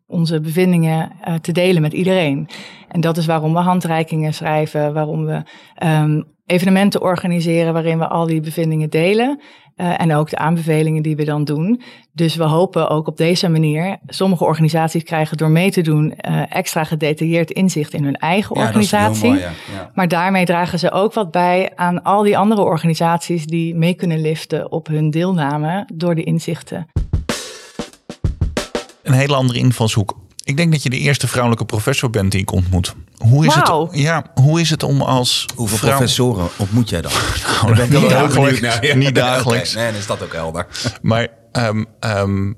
onze 0.10 0.40
bevindingen 0.40 1.12
uh, 1.28 1.34
te 1.36 1.52
delen 1.52 1.82
met 1.82 1.94
iedereen. 1.94 2.48
En 2.88 3.02
dat 3.02 3.18
is 3.18 3.26
waarom 3.26 3.54
we 3.54 3.60
handreikingen 3.60 4.34
schrijven, 4.34 4.94
waarom 4.94 5.26
we 5.26 5.42
um, 5.84 6.24
evenementen 6.46 7.02
organiseren 7.02 7.74
waarin 7.74 8.00
we 8.00 8.08
al 8.08 8.26
die 8.26 8.42
bevindingen 8.42 8.90
delen. 8.90 9.40
Uh, 9.76 10.02
en 10.02 10.14
ook 10.16 10.30
de 10.30 10.38
aanbevelingen 10.38 11.04
die 11.04 11.16
we 11.16 11.24
dan 11.24 11.44
doen. 11.44 11.82
Dus 12.14 12.36
we 12.36 12.44
hopen 12.44 12.90
ook 12.90 13.08
op 13.08 13.18
deze 13.18 13.50
manier, 13.50 13.98
sommige 14.08 14.44
organisaties 14.44 15.04
krijgen 15.04 15.38
door 15.38 15.50
mee 15.50 15.72
te 15.72 15.82
doen 15.82 16.14
uh, 16.30 16.56
extra 16.56 16.84
gedetailleerd 16.84 17.52
inzicht 17.52 17.94
in 17.94 18.04
hun 18.04 18.16
eigen 18.16 18.60
ja, 18.60 18.66
organisatie. 18.66 19.30
Mooi, 19.30 19.40
ja. 19.40 19.52
Ja. 19.74 19.92
Maar 19.94 20.08
daarmee 20.08 20.46
dragen 20.46 20.80
ze 20.80 20.92
ook 20.92 21.14
wat 21.14 21.32
bij 21.32 21.72
aan 21.76 22.04
al 22.04 22.24
die 22.24 22.38
andere 22.38 22.62
organisaties 22.62 23.46
die 23.46 23.76
mee 23.76 23.94
kunnen 23.94 24.22
liften 24.22 24.72
op 24.72 24.88
hun 24.88 25.10
deelname 25.10 25.88
door 25.94 26.16
de 26.16 26.24
inzichten 26.24 26.88
een 29.10 29.20
hele 29.20 29.36
andere 29.36 29.60
invalshoek. 29.60 30.18
Ik 30.44 30.58
denk 30.58 30.72
dat 30.72 30.84
je 30.84 30.90
de 30.90 30.98
eerste 30.98 31.28
vrouwelijke 31.28 31.66
professor 31.66 32.10
bent 32.10 32.32
die 32.32 32.42
ik 32.42 32.52
ontmoet. 32.52 32.96
Hoe 33.18 33.46
is, 33.46 33.56
wow. 33.56 33.92
het, 33.92 34.00
ja, 34.00 34.26
hoe 34.34 34.62
is 34.62 34.70
het 34.70 34.84
om 34.84 35.02
als 35.02 35.46
Hoeveel 35.56 35.78
vrouw... 35.78 35.90
professoren 35.90 36.48
ontmoet 36.58 36.90
jij 36.90 37.02
dan? 37.02 37.12
Nou, 37.62 37.76
ben 37.76 37.90
niet 37.90 38.10
dagelijks. 38.10 38.60
Ja. 38.60 38.96
Niet 38.96 39.16
dagelijks. 39.26 39.72
Okay. 39.72 39.84
Nee, 39.84 39.92
dan 39.92 40.02
is 40.02 40.08
dat 40.08 40.24
ook 40.24 40.34
helder. 40.34 40.68
Maar 41.02 41.28
um, 41.52 41.86
um, 42.00 42.58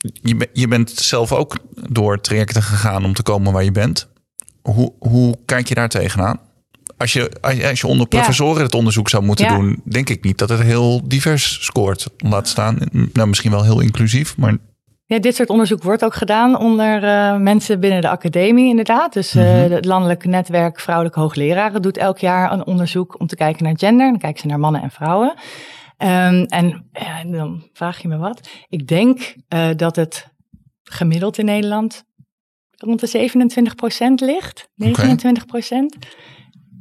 je, 0.00 0.36
ben, 0.36 0.48
je 0.52 0.68
bent 0.68 0.90
zelf 0.90 1.32
ook 1.32 1.56
door 1.90 2.20
trajecten 2.20 2.62
gegaan 2.62 3.04
om 3.04 3.14
te 3.14 3.22
komen 3.22 3.52
waar 3.52 3.64
je 3.64 3.72
bent. 3.72 4.08
Hoe, 4.62 4.92
hoe 4.98 5.38
kijk 5.44 5.68
je 5.68 5.74
daar 5.74 5.88
tegenaan? 5.88 6.40
Als 6.96 7.12
je, 7.12 7.30
als 7.40 7.80
je 7.80 7.86
onder 7.86 8.06
professoren 8.06 8.58
ja. 8.58 8.62
het 8.62 8.74
onderzoek 8.74 9.08
zou 9.08 9.22
moeten 9.22 9.44
ja. 9.44 9.56
doen, 9.56 9.82
denk 9.84 10.08
ik 10.08 10.24
niet 10.24 10.38
dat 10.38 10.48
het 10.48 10.60
heel 10.60 11.08
divers 11.08 11.64
scoort. 11.64 12.06
Laat 12.16 12.48
staan, 12.48 12.78
nou 13.12 13.28
misschien 13.28 13.50
wel 13.50 13.64
heel 13.64 13.80
inclusief, 13.80 14.36
maar 14.36 14.56
ja, 15.10 15.18
dit 15.18 15.36
soort 15.36 15.50
onderzoek 15.50 15.82
wordt 15.82 16.04
ook 16.04 16.14
gedaan 16.14 16.58
onder 16.58 17.02
uh, 17.02 17.36
mensen 17.36 17.80
binnen 17.80 18.00
de 18.00 18.08
academie, 18.08 18.68
inderdaad. 18.68 19.12
Dus 19.12 19.34
uh, 19.34 19.42
mm-hmm. 19.42 19.72
het 19.72 19.84
Landelijk 19.84 20.24
Netwerk 20.24 20.80
Vrouwelijke 20.80 21.20
Hoogleraren 21.20 21.82
doet 21.82 21.96
elk 21.96 22.18
jaar 22.18 22.52
een 22.52 22.66
onderzoek 22.66 23.20
om 23.20 23.26
te 23.26 23.36
kijken 23.36 23.64
naar 23.64 23.78
gender. 23.78 24.10
Dan 24.10 24.18
kijken 24.18 24.40
ze 24.40 24.46
naar 24.46 24.58
mannen 24.58 24.82
en 24.82 24.90
vrouwen. 24.90 25.28
Um, 25.98 26.44
en 26.44 26.88
ja, 26.92 27.24
dan 27.24 27.62
vraag 27.72 28.02
je 28.02 28.08
me 28.08 28.16
wat. 28.16 28.48
Ik 28.68 28.86
denk 28.86 29.34
uh, 29.54 29.68
dat 29.76 29.96
het 29.96 30.26
gemiddeld 30.82 31.38
in 31.38 31.44
Nederland 31.44 32.04
rond 32.76 33.00
de 33.00 33.06
27 33.06 33.74
procent 33.74 34.20
ligt. 34.20 34.68
29 34.74 35.46
procent. 35.46 35.96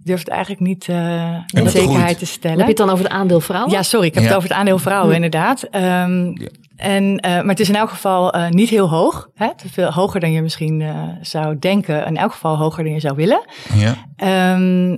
Durf 0.04 0.20
het 0.20 0.28
eigenlijk 0.28 0.62
niet 0.62 0.88
uh, 0.88 1.38
dat 1.48 1.72
zekerheid 1.72 2.02
groeit. 2.02 2.20
te 2.20 2.26
stellen. 2.26 2.58
Heb 2.58 2.66
je 2.66 2.74
het 2.74 2.82
dan 2.82 2.90
over 2.90 3.04
het 3.04 3.14
aandeel 3.14 3.42
vrouwen? 3.42 3.72
Ja, 3.72 3.84
sorry, 3.84 4.08
ik 4.08 4.14
heb 4.14 4.24
Ja. 4.24 4.30
het 4.30 4.38
over 4.38 4.50
het 4.50 4.58
aandeel 4.58 4.80
vrouwen, 4.80 5.16
inderdaad. 5.16 5.64
Ehm, 5.64 6.34
en, 6.80 7.18
eh, 7.18 7.32
maar 7.32 7.46
het 7.46 7.60
is 7.60 7.70
in 7.70 7.76
elk 7.76 7.90
geval 7.90 8.34
eh, 8.34 8.50
niet 8.50 8.70
heel 8.70 8.90
hoog. 8.90 9.30
Hè? 9.34 9.48
Veel 9.72 9.92
hoger 9.92 10.20
dan 10.20 10.32
je 10.32 10.42
misschien 10.42 10.82
eh, 10.82 11.08
zou 11.22 11.60
denken. 11.60 12.06
In 12.06 12.18
elk 12.18 12.32
geval 12.32 12.58
hoger 12.58 12.84
dan 12.84 12.94
je 12.94 13.00
zou 13.00 13.16
willen. 13.16 13.46
Ja. 13.74 13.96
Ehm, 14.16 14.98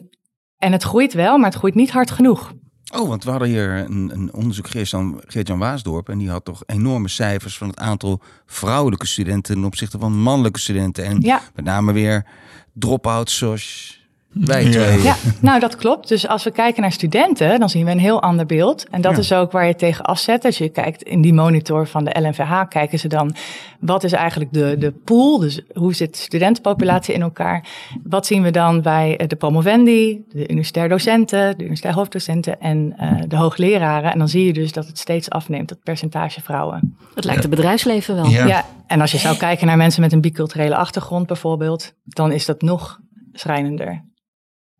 en 0.58 0.72
het 0.72 0.84
groeit 0.84 1.14
wel, 1.14 1.38
maar 1.38 1.50
het 1.50 1.58
groeit 1.60 1.76
niet 1.76 1.92
hard 1.92 2.12
genoeg. 2.12 2.54
Oh, 2.96 3.08
want 3.08 3.24
we 3.24 3.30
hadden 3.30 3.48
hier 3.48 3.70
een, 3.70 4.10
een 4.14 4.34
onderzoek 4.34 4.68
Geert-Jan 4.68 5.22
Geert-Jan 5.28 5.60
Waasdorp. 5.60 6.10
En 6.10 6.18
die 6.18 6.30
had 6.30 6.46
toch 6.46 6.64
enorme 6.66 7.08
cijfers 7.08 7.58
van 7.58 7.68
het 7.68 7.80
aantal 7.80 8.22
vrouwelijke 8.46 9.08
studenten 9.08 9.56
ten 9.56 9.64
opzichte 9.64 10.00
van 10.00 10.20
mannelijke 10.22 10.60
studenten. 10.60 11.06
En 11.06 11.22
Ja. 11.22 11.42
met 11.56 11.66
name 11.66 11.94
weer 11.94 12.26
drop-outs 12.74 13.38
zoals 13.38 14.00
wij 14.34 14.64
Ja. 14.64 14.72
twee. 14.72 15.02
Ja, 15.02 15.16
nou 15.42 15.60
dat 15.60 15.76
klopt. 15.76 16.08
Dus 16.08 16.28
als 16.28 16.44
we 16.44 16.52
kijken 16.52 16.82
naar 16.82 16.92
studenten, 16.92 17.60
dan 17.60 17.70
zien 17.70 17.86
we 17.86 17.92
een 17.92 18.00
heel 18.00 18.22
ander 18.22 18.46
beeld. 18.46 18.88
En 18.90 19.02
dat 19.02 19.12
Ja. 19.12 19.18
is 19.18 19.34
ook 19.34 19.52
waar 19.52 19.68
je 19.68 19.76
tegen 19.76 20.06
afzet. 20.06 20.46
Als 20.46 20.58
je 20.58 20.70
kijkt 20.70 21.02
in 21.04 21.22
die 21.22 21.34
monitor 21.34 21.88
van 21.88 22.04
de 22.04 22.20
LNVH, 22.20 22.62
kijken 22.70 23.00
ze 23.00 23.08
dan 23.08 23.36
wat 23.80 24.04
is 24.04 24.12
eigenlijk 24.12 24.54
de, 24.54 24.76
de 24.80 24.92
pool? 24.92 25.40
Dus 25.40 25.62
hoe 25.74 25.94
zit 25.94 26.14
de 26.14 26.20
studentenpopulatie 26.22 27.14
in 27.14 27.22
elkaar? 27.22 27.66
Wat 28.04 28.26
zien 28.26 28.42
we 28.44 28.52
dan 28.52 28.82
bij 28.82 29.18
eh, 29.18 29.28
de 29.28 29.36
promovendi, 29.36 30.24
de 30.30 30.50
universitair 30.50 30.90
docenten, 30.90 31.50
de 31.58 31.64
universitair 31.64 31.96
hoofddocenten 31.96 32.60
en 32.60 32.94
eh, 32.98 33.12
de 33.28 33.36
hoogleraren? 33.36 34.12
En 34.12 34.18
dan 34.18 34.30
zie 34.30 34.46
je 34.46 34.54
dus 34.54 34.72
dat 34.72 34.88
het 34.88 34.98
steeds 35.00 35.30
afneemt, 35.30 35.70
dat 35.70 35.84
percentage 35.84 36.42
vrouwen. 36.42 36.96
Het 37.16 37.24
lijkt 37.26 37.42
het 37.42 37.50
bedrijfsleven 37.52 38.16
wel. 38.16 38.26
Ja. 38.26 38.46
Ja, 38.46 38.66
en 38.88 39.02
als 39.02 39.12
je 39.12 39.18
zou 39.18 39.38
kijken 39.38 39.68
naar 39.68 39.78
mensen 39.78 40.02
met 40.02 40.12
een 40.14 40.22
biculturele 40.22 40.76
achtergrond 40.76 41.28
bijvoorbeeld, 41.28 41.94
dan 42.04 42.32
is 42.32 42.46
dat 42.46 42.62
nog 42.62 43.00
schrijnender. 43.34 44.10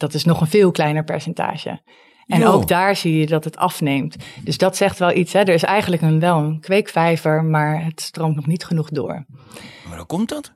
Dat 0.02 0.14
is 0.14 0.26
nog 0.26 0.42
een 0.42 0.48
veel 0.48 0.72
kleiner 0.72 1.04
percentage. 1.04 1.82
En 2.28 2.40
Jo. 2.40 2.52
ook 2.52 2.68
daar 2.68 2.96
zie 2.96 3.18
je 3.20 3.26
dat 3.26 3.44
het 3.44 3.58
afneemt. 3.58 4.16
Dus 4.44 4.58
dat 4.58 4.78
zegt 4.78 5.00
wel 5.00 5.16
iets. 5.16 5.34
Hè? 5.34 5.40
Er 5.40 5.50
is 5.54 5.64
eigenlijk 5.64 6.02
een, 6.02 6.20
wel 6.20 6.38
een 6.38 6.60
kweekvijver, 6.60 7.44
maar 7.44 7.86
het 7.86 8.02
stroomt 8.02 8.36
nog 8.36 8.48
niet 8.48 8.66
genoeg 8.66 8.90
door. 8.90 9.26
Maar 9.88 9.98
hoe 9.98 10.06
komt 10.06 10.30
dat? 10.30 10.54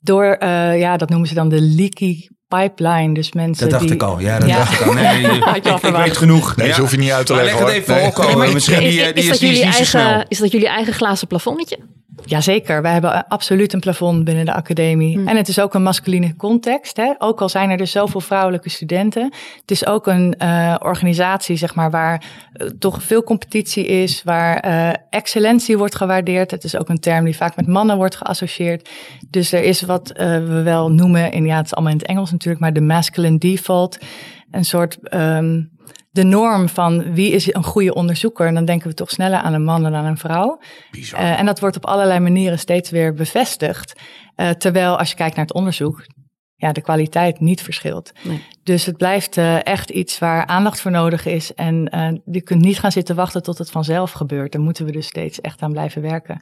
Door, 0.00 0.24
eh, 0.24 0.78
ja, 0.78 0.96
dat 0.96 1.08
noemen 1.08 1.28
ze 1.28 1.34
dan 1.34 1.48
de 1.48 1.60
leaky 1.60 2.28
pipeline. 2.60 3.14
Dus 3.14 3.32
mensen 3.32 3.62
Dat 3.62 3.70
dacht 3.70 3.82
die, 3.84 3.92
ik 3.94 4.02
al. 4.02 4.18
Ja, 4.20 4.38
dat 4.38 4.48
Ja. 4.48 4.56
dacht 4.56 4.80
ik 4.80 4.86
al. 4.86 4.92
Nee, 4.92 5.20
ik, 5.36 5.42
Had 5.42 5.64
je 5.64 5.70
al 5.70 5.74
ik 5.76 5.80
verwacht. 5.80 6.04
weet 6.04 6.16
genoeg. 6.16 6.56
Nee, 6.56 6.68
Ja. 6.68 6.74
ze 6.74 6.80
hoef 6.80 6.90
je 6.90 6.96
niet 6.98 7.10
uit 7.10 7.26
te 7.26 7.32
Maar 7.34 7.44
leggen 7.44 7.64
leg 7.64 7.74
het 7.74 7.82
even 7.82 7.94
Nee. 7.94 8.10
voorkomen. 8.12 8.52
Misschien 8.54 8.82
Is, 8.82 8.90
die, 8.90 9.00
eh, 9.02 9.06
is 9.08 9.14
die 9.14 9.30
is, 9.32 9.38
die 9.38 9.50
is 9.50 9.88
snel. 9.90 10.02
eigen, 10.02 10.26
is 10.28 10.38
dat 10.38 10.50
jullie 10.52 10.68
eigen 10.68 10.92
glazen 10.92 11.26
plafonnetje? 11.26 11.78
Jazeker, 12.26 12.82
wij 12.82 12.92
hebben 12.92 13.12
eh, 13.14 13.20
absoluut 13.28 13.72
een 13.72 13.80
plafond 13.80 14.24
binnen 14.24 14.44
de 14.44 14.52
academie. 14.54 15.18
Hm. 15.18 15.28
En 15.28 15.36
het 15.36 15.48
is 15.48 15.60
ook 15.60 15.74
een 15.74 15.82
masculine 15.82 16.36
context. 16.36 16.96
Hè? 16.96 17.12
Ook 17.18 17.40
al 17.40 17.48
zijn 17.48 17.70
er 17.70 17.76
dus 17.76 17.90
zoveel 17.90 18.20
vrouwelijke 18.20 18.70
studenten. 18.70 19.22
Het 19.60 19.70
is 19.70 19.86
ook 19.86 20.06
een 20.06 20.34
eh, 20.38 20.74
organisatie 20.78 21.56
zeg 21.56 21.74
maar, 21.74 21.90
waar 21.90 22.22
eh, 22.52 22.66
toch 22.78 23.02
veel 23.02 23.22
competitie 23.22 23.86
is, 23.86 24.22
waar 24.24 24.56
eh, 24.60 24.88
excellentie 25.10 25.78
wordt 25.78 25.94
gewaardeerd. 25.94 26.50
Het 26.50 26.64
is 26.64 26.76
ook 26.76 26.88
een 26.88 27.00
term 27.00 27.24
die 27.24 27.36
vaak 27.36 27.56
met 27.56 27.66
mannen 27.66 27.96
wordt 27.96 28.16
geassocieerd. 28.16 28.88
Dus 29.30 29.52
er 29.52 29.62
is 29.62 29.82
wat 29.82 30.10
eh, 30.10 30.26
we 30.26 30.62
wel 30.62 30.90
noemen, 30.92 31.32
in, 31.32 31.44
ja, 31.46 31.56
het 31.56 31.66
is 31.66 31.74
allemaal 31.74 31.92
in 31.92 31.98
het 31.98 32.06
Engels 32.08 32.30
natuurlijk, 32.30 32.43
maar 32.58 32.72
de 32.72 32.80
masculine 32.80 33.38
default. 33.38 33.98
Een 34.50 34.64
soort 34.64 34.98
ehm, 35.08 35.62
de 36.10 36.24
norm 36.24 36.68
van 36.68 37.14
wie 37.14 37.30
is 37.32 37.54
een 37.54 37.64
goede 37.64 37.94
onderzoeker. 37.94 38.46
En 38.46 38.54
dan 38.54 38.64
denken 38.64 38.88
we 38.88 38.94
toch 38.94 39.10
sneller 39.10 39.38
aan 39.38 39.52
een 39.52 39.64
man 39.64 39.82
dan 39.82 39.94
aan 39.94 40.04
een 40.04 40.18
vrouw. 40.18 40.60
Eh, 40.90 41.38
en 41.38 41.46
dat 41.46 41.60
wordt 41.60 41.76
op 41.76 41.86
allerlei 41.86 42.20
manieren 42.20 42.58
steeds 42.58 42.90
weer 42.90 43.14
bevestigd. 43.14 44.00
Eh, 44.34 44.50
terwijl 44.50 44.98
als 44.98 45.10
je 45.10 45.16
kijkt 45.16 45.36
naar 45.36 45.44
het 45.44 45.54
onderzoek, 45.54 46.06
ja, 46.64 46.72
de 46.72 46.80
kwaliteit 46.80 47.40
niet 47.40 47.62
verschilt. 47.62 48.12
Nee. 48.22 48.42
Dus 48.62 48.86
het 48.86 48.96
blijft 48.96 49.36
eh, 49.36 49.66
echt 49.66 49.90
iets 49.90 50.18
waar 50.18 50.46
aandacht 50.46 50.80
voor 50.80 50.90
nodig 50.90 51.26
is. 51.26 51.54
En 51.54 51.88
eh, 51.88 52.08
je 52.24 52.42
kunt 52.42 52.60
niet 52.60 52.78
gaan 52.78 52.92
zitten 52.92 53.16
wachten 53.16 53.42
tot 53.42 53.58
het 53.58 53.70
vanzelf 53.70 54.12
gebeurt. 54.12 54.52
Daar 54.52 54.60
moeten 54.60 54.84
we 54.84 54.92
dus 54.92 55.06
steeds 55.06 55.40
echt 55.40 55.62
aan 55.62 55.72
blijven 55.72 56.02
werken. 56.02 56.40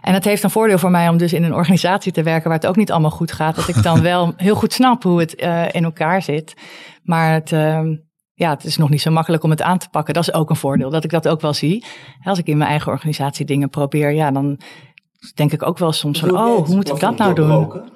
En 0.00 0.14
het 0.14 0.24
heeft 0.24 0.42
een 0.42 0.50
voordeel 0.50 0.78
voor 0.78 0.90
mij 0.90 1.08
om 1.08 1.16
dus 1.16 1.32
in 1.32 1.42
een 1.42 1.54
organisatie 1.54 2.12
te 2.12 2.22
werken 2.22 2.48
waar 2.48 2.58
het 2.58 2.66
ook 2.66 2.76
niet 2.76 2.90
allemaal 2.90 3.10
goed 3.10 3.32
gaat. 3.32 3.56
Dat 3.56 3.68
ik 3.68 3.82
dan 3.82 4.02
wel 4.12 4.32
heel 4.36 4.54
goed 4.54 4.72
snap 4.72 5.02
hoe 5.02 5.20
het 5.20 5.34
eh, 5.34 5.64
in 5.70 5.84
elkaar 5.84 6.22
zit. 6.22 6.54
Maar 7.02 7.32
het, 7.32 7.52
ehm, 7.52 7.96
ja, 8.32 8.50
het 8.50 8.64
is 8.64 8.76
nog 8.76 8.90
niet 8.90 9.02
zo 9.02 9.10
makkelijk 9.10 9.42
om 9.42 9.50
het 9.50 9.62
aan 9.62 9.78
te 9.78 9.88
pakken. 9.88 10.14
Dat 10.14 10.28
is 10.28 10.34
ook 10.34 10.50
een 10.50 10.56
voordeel, 10.56 10.90
dat 10.90 11.04
ik 11.04 11.10
dat 11.10 11.28
ook 11.28 11.40
wel 11.40 11.54
zie. 11.54 11.84
Als 12.22 12.38
ik 12.38 12.46
in 12.46 12.56
mijn 12.56 12.70
eigen 12.70 12.92
organisatie 12.92 13.46
dingen 13.46 13.68
probeer, 13.68 14.12
ja, 14.12 14.30
dan 14.30 14.60
denk 15.34 15.52
ik 15.52 15.66
ook 15.66 15.78
wel 15.78 15.92
soms 15.92 16.20
van, 16.20 16.30
oh, 16.30 16.66
hoe 16.66 16.74
moet 16.74 16.88
ik 16.88 17.00
dat 17.00 17.16
nou 17.16 17.34
doen? 17.34 17.90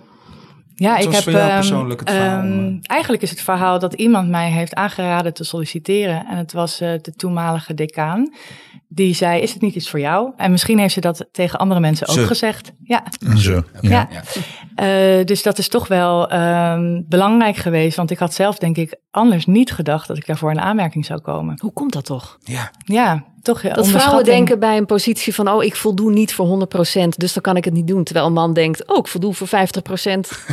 Ja, 0.79 0.91
Wat 0.91 0.99
ik 0.99 1.05
was 1.05 1.15
heb 1.15 1.23
voor 1.23 1.33
jou 1.33 1.45
ehm, 1.47 1.55
persoonlijk 1.59 2.01
het 2.01 2.11
verhaal 2.11 2.43
ehm, 2.43 2.77
eigenlijk 2.83 3.23
is 3.23 3.31
het 3.31 3.41
verhaal 3.41 3.79
dat 3.79 3.95
iemand 3.95 4.29
mij 4.29 4.51
heeft 4.51 4.75
aangeraden 4.75 5.35
te 5.35 5.45
solliciteren. 5.45 6.27
En 6.27 6.37
het 6.37 6.53
was 6.53 6.81
eh, 6.81 6.93
de 7.03 7.13
toenmalige 7.17 7.75
decaan. 7.75 8.35
Die 8.89 9.15
zei, 9.15 9.41
is 9.41 9.53
het 9.53 9.63
niet 9.63 9.75
iets 9.75 9.91
voor 9.91 10.01
jou? 10.01 10.33
En 10.37 10.51
misschien 10.51 10.79
heeft 10.79 10.95
ze 10.95 11.01
dat 11.01 11.27
tegen 11.33 11.59
andere 11.59 11.81
mensen 11.81 12.09
ook 12.09 12.15
Ze. 12.15 12.27
gezegd. 12.27 12.73
Ja, 12.85 13.03
Zo. 13.37 13.63
Ja. 13.81 14.09
ja. 14.11 14.23
Eh, 14.77 15.25
dus 15.25 15.43
dat 15.43 15.59
is 15.59 15.69
toch 15.69 15.89
wel 15.89 16.29
ehm, 16.31 17.03
belangrijk 17.09 17.57
geweest. 17.57 17.97
Want 17.97 18.11
ik 18.11 18.19
had 18.19 18.35
zelf 18.35 18.59
denk 18.59 18.77
ik 18.77 18.97
anders 19.11 19.47
niet 19.47 19.73
gedacht 19.73 20.09
dat 20.09 20.17
ik 20.17 20.27
daarvoor 20.27 20.51
in 20.51 20.61
aanmerking 20.61 21.05
zou 21.05 21.21
komen. 21.21 21.55
Hoe 21.61 21.73
komt 21.73 21.93
dat 21.93 22.05
toch? 22.05 22.37
Ja. 22.41 22.71
Ja, 22.85 23.25
toch 23.43 23.63
ja, 23.63 23.75
Dat 23.75 23.89
vrouwen 23.89 24.25
denken 24.25 24.59
bij 24.59 24.77
een 24.77 24.87
positie 24.87 25.35
van... 25.35 25.49
oh, 25.49 25.65
ik 25.65 25.77
voldoe 25.77 26.13
niet 26.13 26.35
voor 26.35 26.67
100%, 27.07 27.09
dus 27.09 27.33
dan 27.33 27.43
kan 27.43 27.57
ik 27.57 27.65
het 27.65 27.75
niet 27.75 27.87
doen. 27.87 28.05
Terwijl 28.05 28.27
een 28.27 28.33
man 28.33 28.53
denkt, 28.53 28.87
oh, 28.89 28.97
ik 28.99 29.07
voldoe 29.07 29.35
voor 29.35 29.49
50%. 29.49 29.51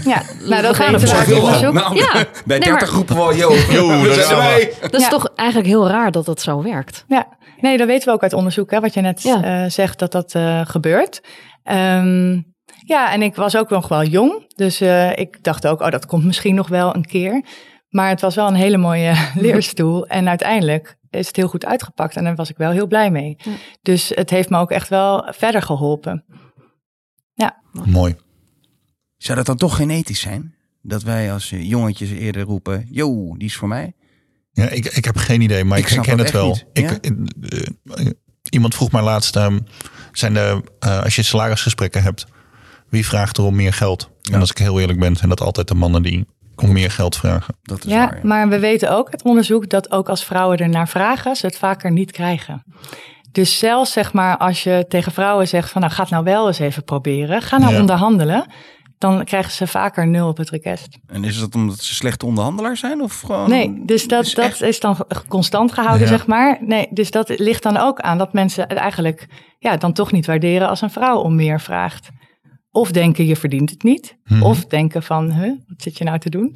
Ja, 0.04 0.22
nou 0.48 0.62
dat 0.62 0.76
gaan 0.76 0.94
ervoor. 0.94 1.18
uit 1.18 1.34
onderzoek. 1.40 1.74
Nou, 1.74 1.96
Ja. 1.96 2.12
bij 2.14 2.26
Nee, 2.46 2.60
30 2.60 2.70
maar- 2.72 2.88
groepen 2.88 3.16
wel, 3.16 3.28
we 3.28 3.34
gaan 3.38 4.02
we. 4.02 4.26
erbij. 4.30 4.74
Dat 4.82 4.94
is 4.94 5.02
Ja. 5.02 5.10
toch 5.10 5.32
eigenlijk 5.36 5.70
heel 5.70 5.88
raar 5.88 6.12
dat 6.12 6.26
dat 6.26 6.42
zo 6.42 6.62
werkt. 6.64 7.06
Ja, 7.08 7.28
nee, 7.60 7.78
dat 7.78 7.88
weten 7.88 8.08
we 8.08 8.14
ook 8.14 8.22
uit 8.24 8.34
onderzoek, 8.34 8.72
hè, 8.72 8.80
wat 8.80 8.94
je 8.94 9.02
net 9.02 9.22
Ja. 9.22 9.44
eh, 9.44 9.70
zegt 9.70 10.00
dat 10.00 10.12
dat 10.12 10.34
eh, 10.36 10.62
gebeurt. 10.64 11.22
Ehm, 11.64 12.40
ja, 12.86 13.12
en 13.12 13.22
ik 13.22 13.36
was 13.36 13.58
ook 13.58 13.70
nog 13.70 13.88
wel 13.88 14.04
jong, 14.04 14.54
dus 14.56 14.82
eh, 14.82 15.18
ik 15.18 15.44
dacht 15.44 15.68
ook, 15.68 15.82
oh, 15.82 15.90
dat 15.90 16.06
komt 16.06 16.24
misschien 16.24 16.56
nog 16.56 16.68
wel 16.68 16.96
een 16.96 17.06
keer. 17.06 17.46
Maar 17.90 18.10
het 18.10 18.22
was 18.22 18.36
wel 18.36 18.48
een 18.48 18.54
hele 18.54 18.78
mooie 18.78 19.16
leerstoel 19.36 20.08
en 20.08 20.28
uiteindelijk 20.28 20.98
is 21.10 21.28
het 21.28 21.36
heel 21.36 21.48
goed 21.48 21.66
uitgepakt 21.66 22.16
en 22.16 22.24
daar 22.24 22.36
was 22.36 22.50
ik 22.50 22.58
wel 22.58 22.72
heel 22.72 22.88
blij 22.88 23.12
mee. 23.12 23.36
Ja. 23.38 23.52
Dus 23.82 24.12
het 24.16 24.30
heeft 24.30 24.50
me 24.50 24.58
ook 24.58 24.72
echt 24.72 24.90
wel 24.90 25.28
verder 25.34 25.62
geholpen. 25.62 26.26
Mooi. 27.74 28.16
Zou 29.18 29.38
dat 29.38 29.46
dan 29.46 29.58
toch 29.58 29.76
genetisch 29.76 30.20
zijn? 30.20 30.56
Dat 30.82 31.04
wij 31.04 31.34
als 31.34 31.52
eh, 31.52 31.70
jongetjes 31.70 32.10
eerder 32.10 32.42
roepen, 32.42 32.88
yo, 32.90 33.36
die 33.38 33.48
is 33.48 33.56
voor 33.56 33.68
mij? 33.68 33.94
Ja, 34.52 34.70
ik, 34.70 34.86
ik 34.86 35.06
heb 35.06 35.18
geen 35.18 35.42
idee, 35.42 35.64
maar 35.64 35.78
Ik 35.78 35.84
ik, 35.84 35.90
snap 35.90 36.04
ken 36.04 36.18
het 36.18 36.32
wel. 36.32 36.58
Ik, 36.74 36.92
eh, 36.92 38.08
iemand 38.50 38.76
vroeg 38.76 38.92
mij 38.92 39.02
laatst, 39.02 39.36
ehm, 39.36 39.60
zijn 40.12 40.34
de, 40.34 40.64
eh, 40.80 41.04
als 41.04 41.16
je 41.16 41.24
salarisgesprekken 41.24 42.04
hebt, 42.04 42.26
wie 42.94 43.06
vraagt 43.06 43.38
er 43.38 43.44
om 43.44 43.56
meer 43.56 43.74
geld? 43.74 44.10
Ja. 44.22 44.34
En 44.34 44.40
als 44.40 44.50
ik 44.52 44.58
heel 44.58 44.80
eerlijk 44.80 45.00
ben, 45.00 45.16
zijn 45.16 45.30
dat 45.30 45.42
altijd 45.42 45.68
de 45.68 45.76
mannen 45.76 46.02
die 46.04 46.26
om 46.56 46.72
meer 46.72 46.92
geld 46.92 47.16
vragen. 47.18 47.56
Dat 47.64 47.86
is 47.86 47.92
Ja, 47.92 47.98
waar. 48.10 48.20
maar 48.24 48.50
we 48.50 48.60
weten 48.60 48.92
ook 48.92 49.10
uit 49.10 49.24
onderzoek 49.24 49.70
dat 49.70 49.92
ook 49.92 50.10
als 50.10 50.24
vrouwen 50.26 50.58
er 50.58 50.70
naar 50.70 50.88
vragen, 50.88 51.36
ze 51.36 51.46
het 51.46 51.58
vaker 51.58 51.92
niet 51.92 52.12
krijgen. 52.12 52.64
Dus 53.32 53.58
zelfs 53.60 53.92
zeg 53.92 54.14
maar 54.14 54.38
als 54.38 54.64
je 54.64 54.86
tegen 54.88 55.12
vrouwen 55.12 55.48
zegt 55.48 55.70
van 55.70 55.82
nou 55.82 55.94
ga 55.94 56.02
het 56.02 56.12
nou 56.12 56.24
wel 56.24 56.48
eens 56.48 56.60
even 56.60 56.84
proberen, 56.84 57.42
ga 57.42 57.58
nou 57.58 57.74
Ja. 57.74 57.80
onderhandelen, 57.80 58.46
dan 58.98 59.24
krijgen 59.24 59.52
ze 59.52 59.68
vaker 59.68 60.08
nul 60.08 60.28
op 60.28 60.38
het 60.38 60.50
request. 60.50 60.88
En 61.08 61.24
is 61.24 61.40
dat 61.40 61.56
omdat 61.56 61.80
ze 61.80 61.94
slechte 61.94 62.26
onderhandelaars 62.26 62.80
zijn? 62.80 63.02
Of 63.02 63.20
gewoon... 63.22 63.50
Nee, 63.50 63.82
dus 63.86 64.08
dat, 64.08 64.26
is 64.26 64.34
dat 64.34 64.46
echt- 64.46 64.62
is 64.62 64.80
dan 64.80 64.98
constant 65.28 65.72
gehouden, 65.74 66.08
Ja. 66.08 66.14
zeg 66.18 66.26
maar. 66.28 66.58
Nee, 66.62 66.88
dus 66.90 67.12
dat 67.12 67.40
ligt 67.40 67.64
dan 67.64 67.78
ook 67.78 68.00
aan 68.00 68.18
dat 68.18 68.34
mensen 68.34 68.64
het 68.68 68.78
eigenlijk 68.78 69.28
ja, 69.60 69.78
dan 69.78 69.94
toch 69.94 70.12
niet 70.12 70.26
waarderen 70.26 70.70
als 70.70 70.82
een 70.82 70.90
vrouw 70.90 71.18
om 71.18 71.36
meer 71.36 71.60
vraagt. 71.62 72.10
Of 72.76 72.92
denken 72.92 73.26
je 73.26 73.36
verdient 73.36 73.70
het 73.70 73.84
niet. 73.84 74.18
Mhm. 74.26 74.44
Of 74.44 74.66
denken 74.66 75.04
van, 75.04 75.32
huh, 75.32 75.52
wat 75.68 75.82
zit 75.82 75.98
je 75.98 76.04
nou 76.04 76.20
te 76.20 76.30
doen? 76.30 76.56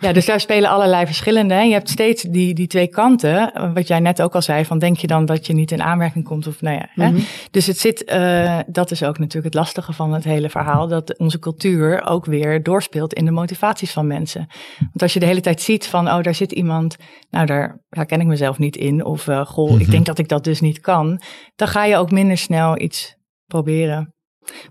Ja, 0.00 0.12
dus 0.12 0.26
daar 0.26 0.40
spelen 0.40 0.70
allerlei 0.70 1.06
verschillende. 1.06 1.54
hè. 1.54 1.60
Je 1.60 1.72
hebt 1.72 1.88
steeds 1.88 2.22
die, 2.22 2.54
die 2.54 2.66
twee 2.66 2.88
kanten. 2.88 3.52
eh, 3.52 3.72
Wat 3.74 3.88
jij 3.88 4.00
net 4.00 4.22
ook 4.22 4.34
al 4.34 4.42
zei, 4.42 4.64
van 4.64 4.78
denk 4.78 4.96
je 4.96 5.06
dan 5.06 5.24
dat 5.26 5.46
je 5.46 5.52
niet 5.52 5.70
in 5.70 5.82
aanmerking 5.82 6.24
komt? 6.24 6.46
Of 6.46 6.60
nou 6.62 6.76
ja, 6.76 6.88
hè? 6.94 7.10
Mhm. 7.10 7.20
Dus 7.50 7.66
het 7.66 7.78
zit, 7.78 8.04
eh, 8.04 8.58
dat 8.66 8.90
is 8.90 9.02
ook 9.02 9.18
natuurlijk 9.18 9.44
het 9.44 9.54
lastige 9.54 9.92
van 9.92 10.12
het 10.12 10.24
hele 10.24 10.50
verhaal. 10.50 10.88
Dat 10.88 11.18
onze 11.18 11.38
cultuur 11.38 12.06
ook 12.06 12.24
weer 12.24 12.62
doorspeelt 12.62 13.12
in 13.14 13.24
de 13.24 13.30
motivaties 13.30 13.92
van 13.92 14.06
mensen. 14.06 14.46
Want 14.78 15.02
als 15.02 15.12
je 15.12 15.20
de 15.20 15.26
hele 15.26 15.40
tijd 15.40 15.60
ziet 15.62 15.86
van, 15.86 16.08
oh, 16.08 16.22
daar 16.22 16.34
zit 16.34 16.52
iemand, 16.52 16.96
nou, 17.30 17.46
daar 17.46 17.80
herken 17.88 18.20
ik 18.20 18.26
mezelf 18.26 18.58
niet 18.58 18.76
in. 18.76 19.04
Of, 19.04 19.28
eh, 19.28 19.46
goh, 19.46 19.70
ik 19.72 19.80
Mhm. 19.82 19.90
denk 19.90 20.06
dat 20.06 20.18
ik 20.18 20.28
dat 20.28 20.44
dus 20.44 20.60
niet 20.60 20.80
kan. 20.80 21.20
Dan 21.56 21.68
ga 21.68 21.84
je 21.84 21.96
ook 21.96 22.10
minder 22.10 22.36
snel 22.38 22.80
iets 22.80 23.16
proberen. 23.46 24.12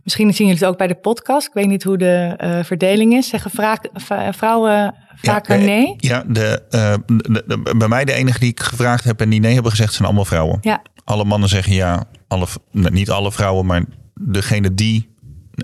Misschien 0.04 0.34
zien 0.34 0.48
jullie 0.48 0.62
het 0.62 0.72
ook 0.72 0.78
bij 0.78 0.88
de 0.88 0.96
podcast. 0.96 1.48
Ik 1.48 1.54
weet 1.54 1.68
niet 1.68 1.84
hoe 1.84 1.98
de 1.98 2.34
eh, 2.38 2.64
verdeling 2.64 3.14
is. 3.14 3.30
Zeggen 3.30 3.52
vrouwen 4.34 4.96
vaker 5.16 5.56
Ja, 5.56 5.62
eh, 5.62 5.68
nee? 5.68 5.94
Ja, 5.98 6.24
de, 6.28 6.64
eh, 6.70 6.94
de- 7.06 7.44
de- 7.48 7.76
bij 7.78 7.88
mij 7.88 8.06
de 8.06 8.14
enige 8.14 8.40
die 8.40 8.50
ik 8.50 8.60
gevraagd 8.60 9.04
heb 9.04 9.22
en 9.22 9.30
die 9.30 9.40
nee 9.40 9.54
hebben 9.54 9.72
gezegd 9.72 9.94
zijn 9.94 10.06
allemaal 10.08 10.26
vrouwen. 10.26 10.58
Ja. 10.62 10.82
Alle 11.04 11.24
mannen 11.24 11.50
zeggen 11.50 11.74
ja, 11.74 12.04
alle, 12.28 12.46
nee, 12.72 12.92
niet 12.92 13.10
alle 13.10 13.32
vrouwen, 13.32 13.66
maar 13.66 13.84
degene 14.22 14.74
die 14.74 15.16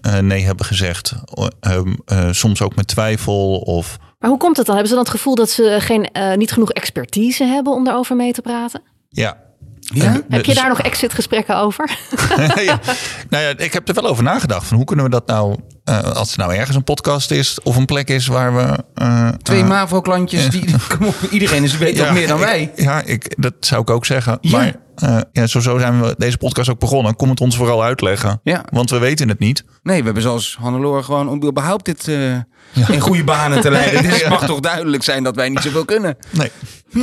eh, 0.02 0.18
nee 0.18 0.44
hebben 0.44 0.66
gezegd. 0.66 1.14
Ehm, 1.60 1.94
eh, 2.06 2.28
soms 2.32 2.62
ook 2.62 2.76
met 2.76 2.88
twijfel 2.88 3.56
of... 3.58 3.98
Maar 4.20 4.30
hoe 4.30 4.40
komt 4.40 4.58
het 4.58 4.66
dan? 4.66 4.76
Hebben 4.76 4.92
ze 4.94 4.98
dan 4.98 5.06
het 5.08 5.14
gevoel 5.16 5.36
dat 5.36 5.50
ze 5.50 5.78
geen, 5.80 6.12
eh, 6.12 6.36
niet 6.36 6.52
genoeg 6.52 6.72
expertise 6.72 7.44
hebben 7.44 7.74
om 7.74 7.84
daarover 7.84 8.16
mee 8.16 8.34
te 8.34 8.42
praten? 8.42 8.82
Ja, 9.10 9.38
Ja? 9.84 10.22
Heb 10.30 10.46
je 10.46 10.54
daar 10.54 10.68
nog 10.70 10.82
exit-gesprekken 10.82 11.58
over? 11.58 11.98
ja. 12.64 12.80
Nou 13.30 13.44
ja, 13.44 13.54
ik 13.58 13.74
heb 13.74 13.88
er 13.88 13.94
wel 13.94 14.08
over 14.08 14.24
nagedacht. 14.24 14.68
Van 14.68 14.78
hoe 14.78 14.86
kunnen 14.86 15.06
we 15.06 15.12
dat 15.12 15.28
nou, 15.28 15.56
eh, 15.84 16.02
als 16.04 16.32
er 16.32 16.38
nou 16.40 16.54
ergens 16.56 16.76
een 16.76 16.84
podcast 16.84 17.32
is 17.32 17.60
of 17.64 17.76
een 17.76 17.86
plek 17.86 18.10
is 18.10 18.28
waar 18.28 18.56
we. 18.56 18.84
eh, 18.96 19.28
Twee 19.42 19.62
eh, 19.62 19.68
MAVO-klantjes, 19.68 20.50
die, 20.60 20.66
kom 20.98 21.08
op, 21.08 21.16
iedereen 21.32 21.64
is, 21.64 21.78
weet 21.78 21.96
toch 21.98 22.12
meer 22.14 22.28
dan 22.28 22.38
ik- 22.40 22.44
wij. 22.46 22.72
Ja, 22.76 23.02
ik, 23.06 23.36
dat 23.42 23.54
zou 23.60 23.82
ik 23.82 23.90
ook 23.90 24.06
zeggen. 24.06 24.38
Ja. 24.42 24.58
Maar 24.58 24.74
eh, 25.04 25.20
ja, 25.32 25.48
zo, 25.48 25.60
zo 25.60 25.78
zijn 25.78 26.02
we 26.02 26.16
deze 26.18 26.38
podcast 26.38 26.70
ook 26.70 26.80
begonnen. 26.80 27.16
Kom 27.16 27.30
het 27.30 27.42
ons 27.42 27.56
vooral 27.56 27.84
uitleggen. 27.84 28.40
Ja. 28.44 28.66
Want 28.72 28.90
we 28.90 28.98
weten 28.98 29.30
het 29.30 29.40
niet. 29.40 29.66
Nee, 29.84 30.00
we 30.00 30.06
hebben 30.06 30.24
zoals 30.24 30.58
Hannelore 30.60 31.04
gewoon 31.04 31.30
om 31.30 31.44
überhaupt 31.44 31.86
dit 31.86 32.08
eh, 32.08 32.34
in 32.74 33.00
goede 33.00 33.24
banen 33.24 33.62
te 33.62 33.72
leiden. 33.72 34.04
Dus 34.04 34.22
het 34.22 34.30
mag 34.30 34.46
toch 34.46 34.60
duidelijk 34.60 35.04
zijn 35.04 35.24
dat 35.24 35.36
wij 35.36 35.50
niet 35.50 35.60
zoveel 35.60 35.86
kunnen. 35.86 36.18
Nee. 36.32 36.52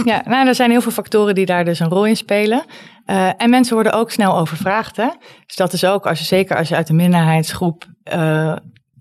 Ja, 0.05 0.23
nou, 0.25 0.49
er 0.49 0.55
zijn 0.55 0.71
heel 0.71 0.81
veel 0.81 0.93
factoren 0.93 1.35
die 1.35 1.47
daar 1.47 1.65
dus 1.65 1.81
een 1.81 1.89
rol 1.89 2.07
in 2.07 2.17
spelen. 2.17 2.65
Eh, 3.05 3.31
en 3.37 3.51
mensen 3.51 3.75
worden 3.75 3.93
ook 3.93 4.11
snel 4.11 4.39
overvraagd. 4.39 4.97
Hè? 4.97 5.09
Dus 5.47 5.57
dat 5.57 5.73
is 5.73 5.85
ook, 5.85 6.07
als 6.07 6.19
je, 6.19 6.25
zeker 6.25 6.57
als 6.57 6.69
je 6.69 6.77
uit 6.77 6.89
een 6.89 6.97
minderheidsgroep 6.97 7.85
eh, 8.03 8.57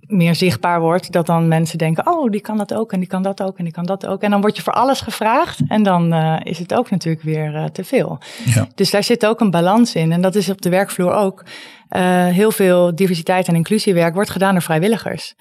meer 0.09 0.35
zichtbaar 0.35 0.81
wordt, 0.81 1.11
dat 1.11 1.25
dan 1.25 1.47
mensen 1.47 1.77
denken, 1.77 2.07
oh, 2.07 2.31
die 2.31 2.41
kan 2.41 2.57
dat 2.57 2.73
ook 2.73 2.91
en 2.91 2.99
die 2.99 3.07
kan 3.07 3.23
dat 3.23 3.43
ook 3.43 3.57
en 3.57 3.63
die 3.63 3.73
kan 3.73 3.85
dat 3.85 4.07
ook. 4.07 4.21
En 4.21 4.31
dan 4.31 4.41
word 4.41 4.55
je 4.55 4.61
voor 4.61 4.73
alles 4.73 5.01
gevraagd 5.01 5.59
en 5.67 5.83
dan 5.83 6.13
eh, 6.13 6.35
is 6.43 6.59
het 6.59 6.73
ook 6.73 6.89
natuurlijk 6.89 7.23
weer 7.23 7.55
eh, 7.55 7.65
te 7.65 7.83
veel. 7.83 8.17
Ja. 8.45 8.67
Dus 8.75 8.91
daar 8.91 9.03
zit 9.03 9.25
ook 9.25 9.39
een 9.39 9.51
balans 9.51 9.95
in 9.95 10.11
en 10.11 10.21
dat 10.21 10.35
is 10.35 10.49
op 10.49 10.61
de 10.61 10.69
werkvloer 10.69 11.13
ook. 11.13 11.43
Eh, 11.87 12.25
heel 12.25 12.51
veel 12.51 12.95
diversiteit 12.95 13.47
en 13.47 13.55
inclusiewerk 13.55 14.13
wordt 14.13 14.29
gedaan 14.29 14.53
door 14.53 14.61
vrijwilligers. 14.61 15.35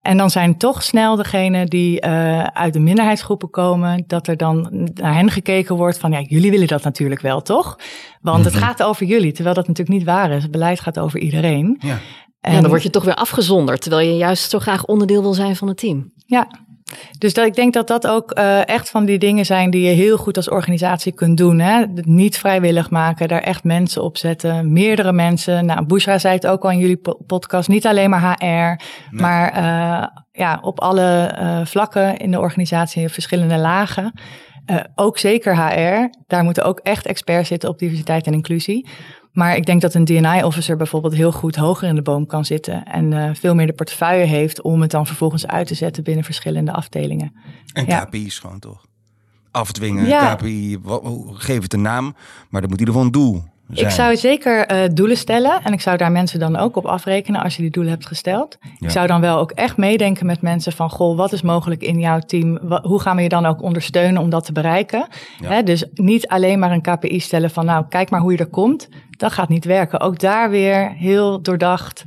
En 0.00 0.16
dan 0.16 0.30
zijn 0.30 0.56
toch 0.58 0.82
snel 0.82 1.16
degenen 1.16 1.66
die 1.66 2.04
uit 2.52 2.72
de 2.72 2.80
minderheidsgroepen 2.80 3.50
komen, 3.50 4.04
dat 4.06 4.26
er 4.26 4.36
dan 4.36 4.88
naar 4.94 5.14
hen 5.14 5.30
gekeken 5.30 5.76
wordt 5.76 5.98
van, 5.98 6.10
ja, 6.10 6.20
jullie 6.20 6.50
willen 6.50 6.66
dat 6.66 6.82
natuurlijk 6.82 7.20
wel, 7.20 7.42
toch? 7.42 7.78
Want 8.20 8.44
het 8.44 8.54
gaat 8.54 8.82
over 8.82 9.06
jullie, 9.06 9.32
terwijl 9.32 9.54
dat 9.54 9.68
natuurlijk 9.68 9.98
niet 9.98 10.06
waar 10.06 10.30
is. 10.30 10.42
Het 10.42 10.52
beleid 10.52 10.80
gaat 10.80 10.98
over 10.98 11.18
iedereen. 11.18 11.76
Ja. 11.80 11.98
En, 12.44 12.52
Ja, 12.52 12.60
dan 12.60 12.70
word 12.70 12.82
je 12.82 12.90
toch 12.90 13.04
weer 13.04 13.14
afgezonderd, 13.14 13.80
terwijl 13.80 14.08
je 14.08 14.16
juist 14.16 14.50
zo 14.50 14.58
graag 14.58 14.84
onderdeel 14.84 15.22
wil 15.22 15.34
zijn 15.34 15.56
van 15.56 15.68
het 15.68 15.76
team. 15.76 16.12
Ja, 16.26 16.48
dus 17.18 17.34
dat, 17.34 17.46
ik 17.46 17.54
denk 17.54 17.72
dat 17.72 17.86
dat 17.86 18.06
ook 18.06 18.30
eh, 18.30 18.68
echt 18.68 18.90
van 18.90 19.04
die 19.04 19.18
dingen 19.18 19.46
zijn 19.46 19.70
die 19.70 19.82
je 19.82 19.94
heel 19.94 20.16
goed 20.16 20.36
als 20.36 20.48
organisatie 20.48 21.12
kunt 21.12 21.36
doen. 21.36 21.58
Hè? 21.58 21.78
Het 21.80 22.06
Niet 22.06 22.38
vrijwillig 22.38 22.90
maken, 22.90 23.28
daar 23.28 23.40
echt 23.40 23.64
mensen 23.64 24.02
op 24.02 24.16
zetten, 24.16 24.72
meerdere 24.72 25.12
mensen. 25.12 25.66
Nou, 25.66 25.86
Bushra 25.86 26.18
zei 26.18 26.34
het 26.34 26.46
ook 26.46 26.64
al 26.64 26.70
in 26.70 26.78
jullie 26.78 26.96
po- 26.96 27.18
podcast, 27.26 27.68
niet 27.68 27.86
alleen 27.86 28.10
maar 28.10 28.36
HR, 28.38 28.84
maar 29.10 29.52
eh, 29.52 30.08
ja, 30.32 30.58
op 30.62 30.80
alle 30.80 31.26
eh, 31.26 31.64
vlakken 31.64 32.16
in 32.16 32.30
de 32.30 32.40
organisatie, 32.40 33.02
in 33.02 33.10
verschillende 33.10 33.58
lagen. 33.58 34.12
Eh, 34.64 34.76
ook 34.94 35.18
zeker 35.18 35.56
HR, 35.56 36.10
daar 36.26 36.44
moeten 36.44 36.64
ook 36.64 36.78
echt 36.78 37.06
experts 37.06 37.48
zitten 37.48 37.68
op 37.68 37.78
diversiteit 37.78 38.26
en 38.26 38.32
inclusie. 38.32 38.88
Maar 39.34 39.56
ik 39.56 39.66
denk 39.66 39.80
dat 39.80 39.94
een 39.94 40.04
DNI-officer 40.04 40.76
bijvoorbeeld 40.76 41.14
heel 41.14 41.32
goed 41.32 41.56
hoger 41.56 41.88
in 41.88 41.94
de 41.94 42.02
boom 42.02 42.26
kan 42.26 42.44
zitten 42.44 42.84
en 42.84 43.12
eh, 43.12 43.30
veel 43.34 43.54
meer 43.54 43.66
de 43.66 43.72
portefeuille 43.72 44.24
heeft 44.24 44.62
om 44.62 44.80
het 44.80 44.90
dan 44.90 45.06
vervolgens 45.06 45.46
uit 45.46 45.66
te 45.66 45.74
zetten 45.74 46.02
binnen 46.04 46.24
verschillende 46.24 46.72
afdelingen. 46.72 47.32
En 47.72 47.86
Ja. 47.86 48.04
KPI's 48.04 48.38
gewoon 48.38 48.58
toch? 48.58 48.86
Afdwingen, 49.50 50.06
Ja. 50.06 50.34
KPI, 50.34 50.78
geef 51.32 51.62
het 51.62 51.72
een 51.72 51.82
naam, 51.82 52.14
maar 52.48 52.60
dat 52.60 52.70
moet 52.70 52.80
in 52.80 52.86
ieder 52.86 52.94
geval 52.94 53.02
een 53.02 53.12
doel 53.12 53.44
zijn. 53.68 53.86
Ik 53.86 53.92
zou 53.92 54.16
zeker 54.16 54.66
eh, 54.66 54.88
doelen 54.92 55.16
stellen 55.16 55.62
en 55.62 55.72
ik 55.72 55.80
zou 55.80 55.96
daar 55.96 56.12
mensen 56.12 56.38
dan 56.38 56.56
ook 56.56 56.76
op 56.76 56.86
afrekenen 56.86 57.42
als 57.42 57.56
je 57.56 57.62
die 57.62 57.70
doelen 57.70 57.92
hebt 57.92 58.06
gesteld. 58.06 58.58
Ja. 58.60 58.70
Ik 58.78 58.90
zou 58.90 59.06
dan 59.06 59.20
wel 59.20 59.38
ook 59.38 59.50
echt 59.50 59.76
meedenken 59.76 60.26
met 60.26 60.42
mensen 60.42 60.72
van, 60.72 60.90
goh, 60.90 61.16
wat 61.16 61.32
is 61.32 61.42
mogelijk 61.42 61.82
in 61.82 61.98
jouw 61.98 62.18
team? 62.18 62.58
Hoe 62.82 63.00
gaan 63.00 63.16
we 63.16 63.22
je 63.22 63.28
dan 63.28 63.46
ook 63.46 63.62
ondersteunen 63.62 64.22
om 64.22 64.30
dat 64.30 64.44
te 64.44 64.52
bereiken? 64.52 65.06
Ja. 65.40 65.48
Hè, 65.48 65.62
dus 65.62 65.84
niet 65.94 66.28
alleen 66.28 66.58
maar 66.58 66.70
een 66.70 66.82
KPI 66.82 67.20
stellen 67.20 67.50
van, 67.50 67.64
nou, 67.64 67.84
kijk 67.88 68.10
maar 68.10 68.20
hoe 68.20 68.32
je 68.32 68.38
er 68.38 68.46
komt. 68.46 68.88
Dat 69.10 69.32
gaat 69.32 69.48
niet 69.48 69.64
werken. 69.64 70.00
Ook 70.00 70.18
daar 70.18 70.50
weer 70.50 70.90
heel 70.90 71.42
doordacht 71.42 72.04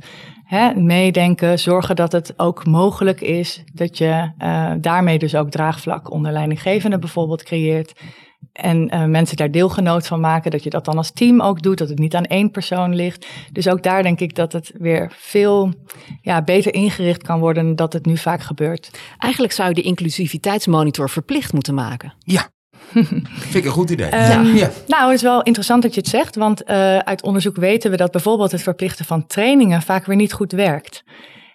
hè, 0.48 0.74
meedenken, 0.74 1.58
zorgen 1.58 1.96
dat 1.96 2.12
het 2.12 2.34
ook 2.36 2.66
mogelijk 2.66 3.20
is 3.20 3.64
dat 3.72 3.98
je 3.98 4.30
eh, 4.38 4.72
daarmee 4.78 5.18
dus 5.18 5.34
ook 5.34 5.50
draagvlak 5.50 6.10
onder 6.10 6.32
leidinggevende 6.32 6.98
bijvoorbeeld 6.98 7.42
creëert. 7.42 7.92
En 8.60 8.88
eh, 8.88 9.04
mensen 9.04 9.36
daar 9.36 9.50
deelgenoot 9.50 10.06
van 10.06 10.20
maken, 10.20 10.50
dat 10.50 10.62
je 10.62 10.70
dat 10.70 10.84
dan 10.84 10.96
als 10.96 11.10
team 11.10 11.40
ook 11.40 11.62
doet, 11.62 11.78
dat 11.78 11.88
het 11.88 11.98
niet 11.98 12.14
aan 12.14 12.24
één 12.24 12.50
persoon 12.50 12.94
ligt. 12.94 13.26
Dus 13.52 13.68
ook 13.68 13.82
daar 13.82 14.02
denk 14.02 14.20
ik 14.20 14.34
dat 14.34 14.52
het 14.52 14.72
weer 14.78 15.12
veel 15.16 15.72
ja, 16.20 16.42
beter 16.42 16.74
ingericht 16.74 17.22
kan 17.22 17.40
worden 17.40 17.64
dan 17.66 17.74
dat 17.74 17.92
het 17.92 18.06
nu 18.06 18.16
vaak 18.16 18.40
gebeurt. 18.40 18.90
Eigenlijk 19.18 19.52
zou 19.52 19.68
je 19.68 19.74
de 19.74 19.82
inclusiviteitsmonitor 19.82 21.10
verplicht 21.10 21.52
moeten 21.52 21.74
maken. 21.74 22.12
Ja, 22.18 22.48
vind 22.92 23.54
ik 23.54 23.64
een 23.64 23.70
goed 23.70 23.90
idee. 23.90 24.08
Ehm, 24.08 24.56
ja. 24.56 24.70
Nou, 24.86 25.04
het 25.04 25.14
is 25.14 25.22
wel 25.22 25.42
interessant 25.42 25.82
dat 25.82 25.94
je 25.94 26.00
het 26.00 26.10
zegt, 26.10 26.36
want 26.36 26.62
eh, 26.62 26.98
uit 26.98 27.22
onderzoek 27.22 27.56
weten 27.56 27.90
we 27.90 27.96
dat 27.96 28.10
bijvoorbeeld 28.10 28.52
het 28.52 28.62
verplichten 28.62 29.04
van 29.04 29.26
trainingen 29.26 29.82
vaak 29.82 30.06
weer 30.06 30.16
niet 30.16 30.32
goed 30.32 30.52
werkt. 30.52 31.04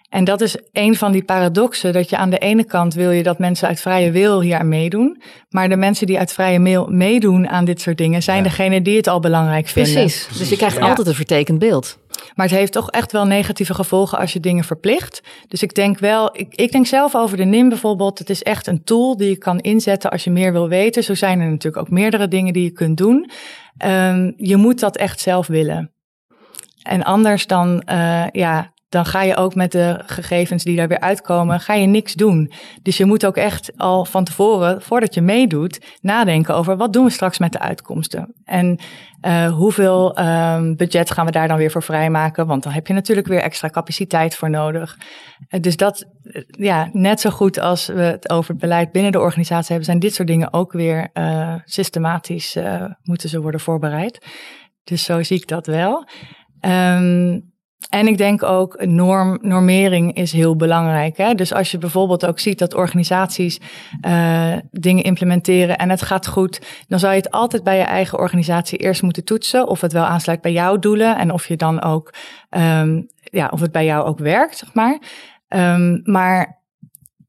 En 0.08 0.24
dat 0.24 0.40
is 0.40 0.56
een 0.72 0.96
van 0.96 1.12
die 1.12 1.24
paradoxen, 1.24 1.92
dat 1.92 2.10
je 2.10 2.16
aan 2.16 2.30
de 2.30 2.38
ene 2.38 2.64
kant 2.64 2.94
wil 2.94 3.10
je 3.10 3.22
dat 3.22 3.38
mensen 3.38 3.68
uit 3.68 3.80
vrije 3.80 4.10
wil 4.10 4.40
hier 4.40 4.58
aan 4.58 4.68
meedoen, 4.68 5.22
maar 5.48 5.68
de 5.68 5.76
mensen 5.76 6.06
die 6.06 6.18
uit 6.18 6.32
vrije 6.32 6.60
wil 6.60 6.86
meedoen 6.86 7.48
aan 7.48 7.64
dit 7.64 7.80
soort 7.80 7.98
dingen 7.98 8.22
zijn 8.22 8.36
Ja. 8.36 8.42
degenen 8.42 8.82
die 8.82 8.96
het 8.96 9.06
al 9.06 9.20
belangrijk 9.20 9.66
vinden. 9.68 9.92
Precies. 9.92 10.38
Dus 10.38 10.48
je 10.48 10.56
krijgt 10.56 10.76
Ja. 10.76 10.88
altijd 10.88 11.06
een 11.06 11.14
vertekend 11.14 11.58
beeld. 11.58 11.98
Maar 12.34 12.46
het 12.46 12.54
heeft 12.56 12.72
toch 12.72 12.90
echt 12.90 13.12
wel 13.12 13.26
negatieve 13.26 13.74
gevolgen 13.74 14.18
als 14.18 14.32
je 14.32 14.40
dingen 14.40 14.64
verplicht. 14.64 15.22
Dus 15.48 15.62
ik 15.62 15.74
denk 15.74 15.98
wel, 15.98 16.38
ik, 16.38 16.54
ik 16.54 16.72
denk 16.72 16.86
zelf 16.86 17.14
over 17.14 17.36
de 17.36 17.44
NIM 17.44 17.68
bijvoorbeeld. 17.68 18.18
Het 18.18 18.30
is 18.30 18.42
echt 18.42 18.66
een 18.66 18.84
tool 18.84 19.16
die 19.16 19.28
je 19.28 19.38
kan 19.38 19.58
inzetten 19.58 20.10
als 20.10 20.24
je 20.24 20.30
meer 20.30 20.52
wil 20.52 20.68
weten. 20.68 21.04
Zo 21.04 21.14
zijn 21.14 21.40
er 21.40 21.50
natuurlijk 21.50 21.82
ook 21.86 21.90
meerdere 21.90 22.28
dingen 22.28 22.52
die 22.52 22.62
je 22.64 22.70
kunt 22.72 22.96
doen. 22.96 23.30
Ehm, 23.76 24.32
je 24.36 24.56
moet 24.56 24.80
dat 24.80 24.96
echt 24.96 25.20
zelf 25.20 25.46
willen. 25.46 25.92
En 26.82 27.02
anders 27.02 27.46
dan, 27.46 27.80
eh, 27.82 28.24
ja, 28.32 28.72
dan 28.94 29.06
ga 29.06 29.22
je 29.22 29.36
ook 29.36 29.54
met 29.54 29.72
de 29.72 30.00
gegevens 30.06 30.64
die 30.64 30.76
daar 30.76 30.88
weer 30.88 31.00
uitkomen, 31.00 31.60
ga 31.60 31.74
je 31.74 31.86
niks 31.86 32.14
doen. 32.14 32.52
Dus 32.82 32.96
je 32.96 33.04
moet 33.04 33.26
ook 33.26 33.36
echt 33.36 33.72
al 33.76 34.04
van 34.04 34.24
tevoren, 34.24 34.82
voordat 34.82 35.14
je 35.14 35.20
meedoet, 35.20 35.98
nadenken 36.00 36.54
over 36.54 36.76
wat 36.76 36.92
doen 36.92 37.04
we 37.04 37.10
straks 37.10 37.38
met 37.38 37.52
de 37.52 37.58
uitkomsten. 37.58 38.34
En 38.44 38.78
eh, 39.20 39.52
hoeveel 39.52 40.16
ehm, 40.16 40.74
budget 40.74 41.10
gaan 41.10 41.26
we 41.26 41.32
daar 41.32 41.48
dan 41.48 41.56
weer 41.56 41.70
voor 41.70 41.82
vrijmaken? 41.82 42.46
Want 42.46 42.62
dan 42.62 42.72
heb 42.72 42.86
je 42.86 42.92
natuurlijk 42.92 43.26
weer 43.26 43.40
extra 43.40 43.68
capaciteit 43.68 44.34
voor 44.34 44.50
nodig. 44.50 44.98
Eh, 45.48 45.60
dus 45.60 45.76
dat, 45.76 46.04
eh, 46.22 46.42
ja, 46.46 46.88
net 46.92 47.20
zo 47.20 47.30
goed 47.30 47.58
als 47.58 47.86
we 47.86 48.02
het 48.02 48.30
over 48.30 48.50
het 48.50 48.60
beleid 48.60 48.92
binnen 48.92 49.12
de 49.12 49.20
organisatie 49.20 49.68
hebben, 49.68 49.84
zijn 49.84 49.98
dit 49.98 50.14
soort 50.14 50.28
dingen 50.28 50.52
ook 50.52 50.72
weer 50.72 51.08
systematisch 51.64 52.58
moeten 53.02 53.28
ze 53.28 53.40
worden 53.40 53.60
voorbereid. 53.60 54.26
Dus 54.84 55.04
zo 55.04 55.22
zie 55.22 55.36
ik 55.36 55.48
dat 55.48 55.66
wel. 55.66 56.08
Ehm, 56.60 57.38
en 57.88 58.06
ik 58.06 58.18
denk 58.18 58.42
ook 58.42 58.84
norm, 58.84 59.38
normering 59.42 60.16
is 60.16 60.32
heel 60.32 60.56
belangrijk. 60.56 61.16
Hè? 61.16 61.34
Dus 61.34 61.52
als 61.52 61.70
je 61.70 61.78
bijvoorbeeld 61.78 62.26
ook 62.26 62.38
ziet 62.38 62.58
dat 62.58 62.74
organisaties 62.74 63.60
eh, 64.00 64.52
dingen 64.70 65.04
implementeren 65.04 65.78
en 65.78 65.90
het 65.90 66.02
gaat 66.02 66.26
goed, 66.26 66.84
dan 66.88 66.98
zou 66.98 67.12
je 67.12 67.18
het 67.18 67.30
altijd 67.30 67.64
bij 67.64 67.76
je 67.76 67.82
eigen 67.82 68.18
organisatie 68.18 68.78
eerst 68.78 69.02
moeten 69.02 69.24
toetsen 69.24 69.68
of 69.68 69.80
het 69.80 69.92
wel 69.92 70.04
aansluit 70.04 70.40
bij 70.40 70.52
jouw 70.52 70.78
doelen 70.78 71.18
en 71.18 71.32
of 71.32 71.48
je 71.48 71.56
dan 71.56 71.82
ook, 71.82 72.14
ehm, 72.48 73.02
ja, 73.22 73.48
of 73.52 73.60
het 73.60 73.72
bij 73.72 73.84
jou 73.84 74.06
ook 74.06 74.18
werkt, 74.18 74.58
zeg 74.58 74.74
maar. 74.74 74.98
Ehm, 75.48 76.00
maar 76.02 76.62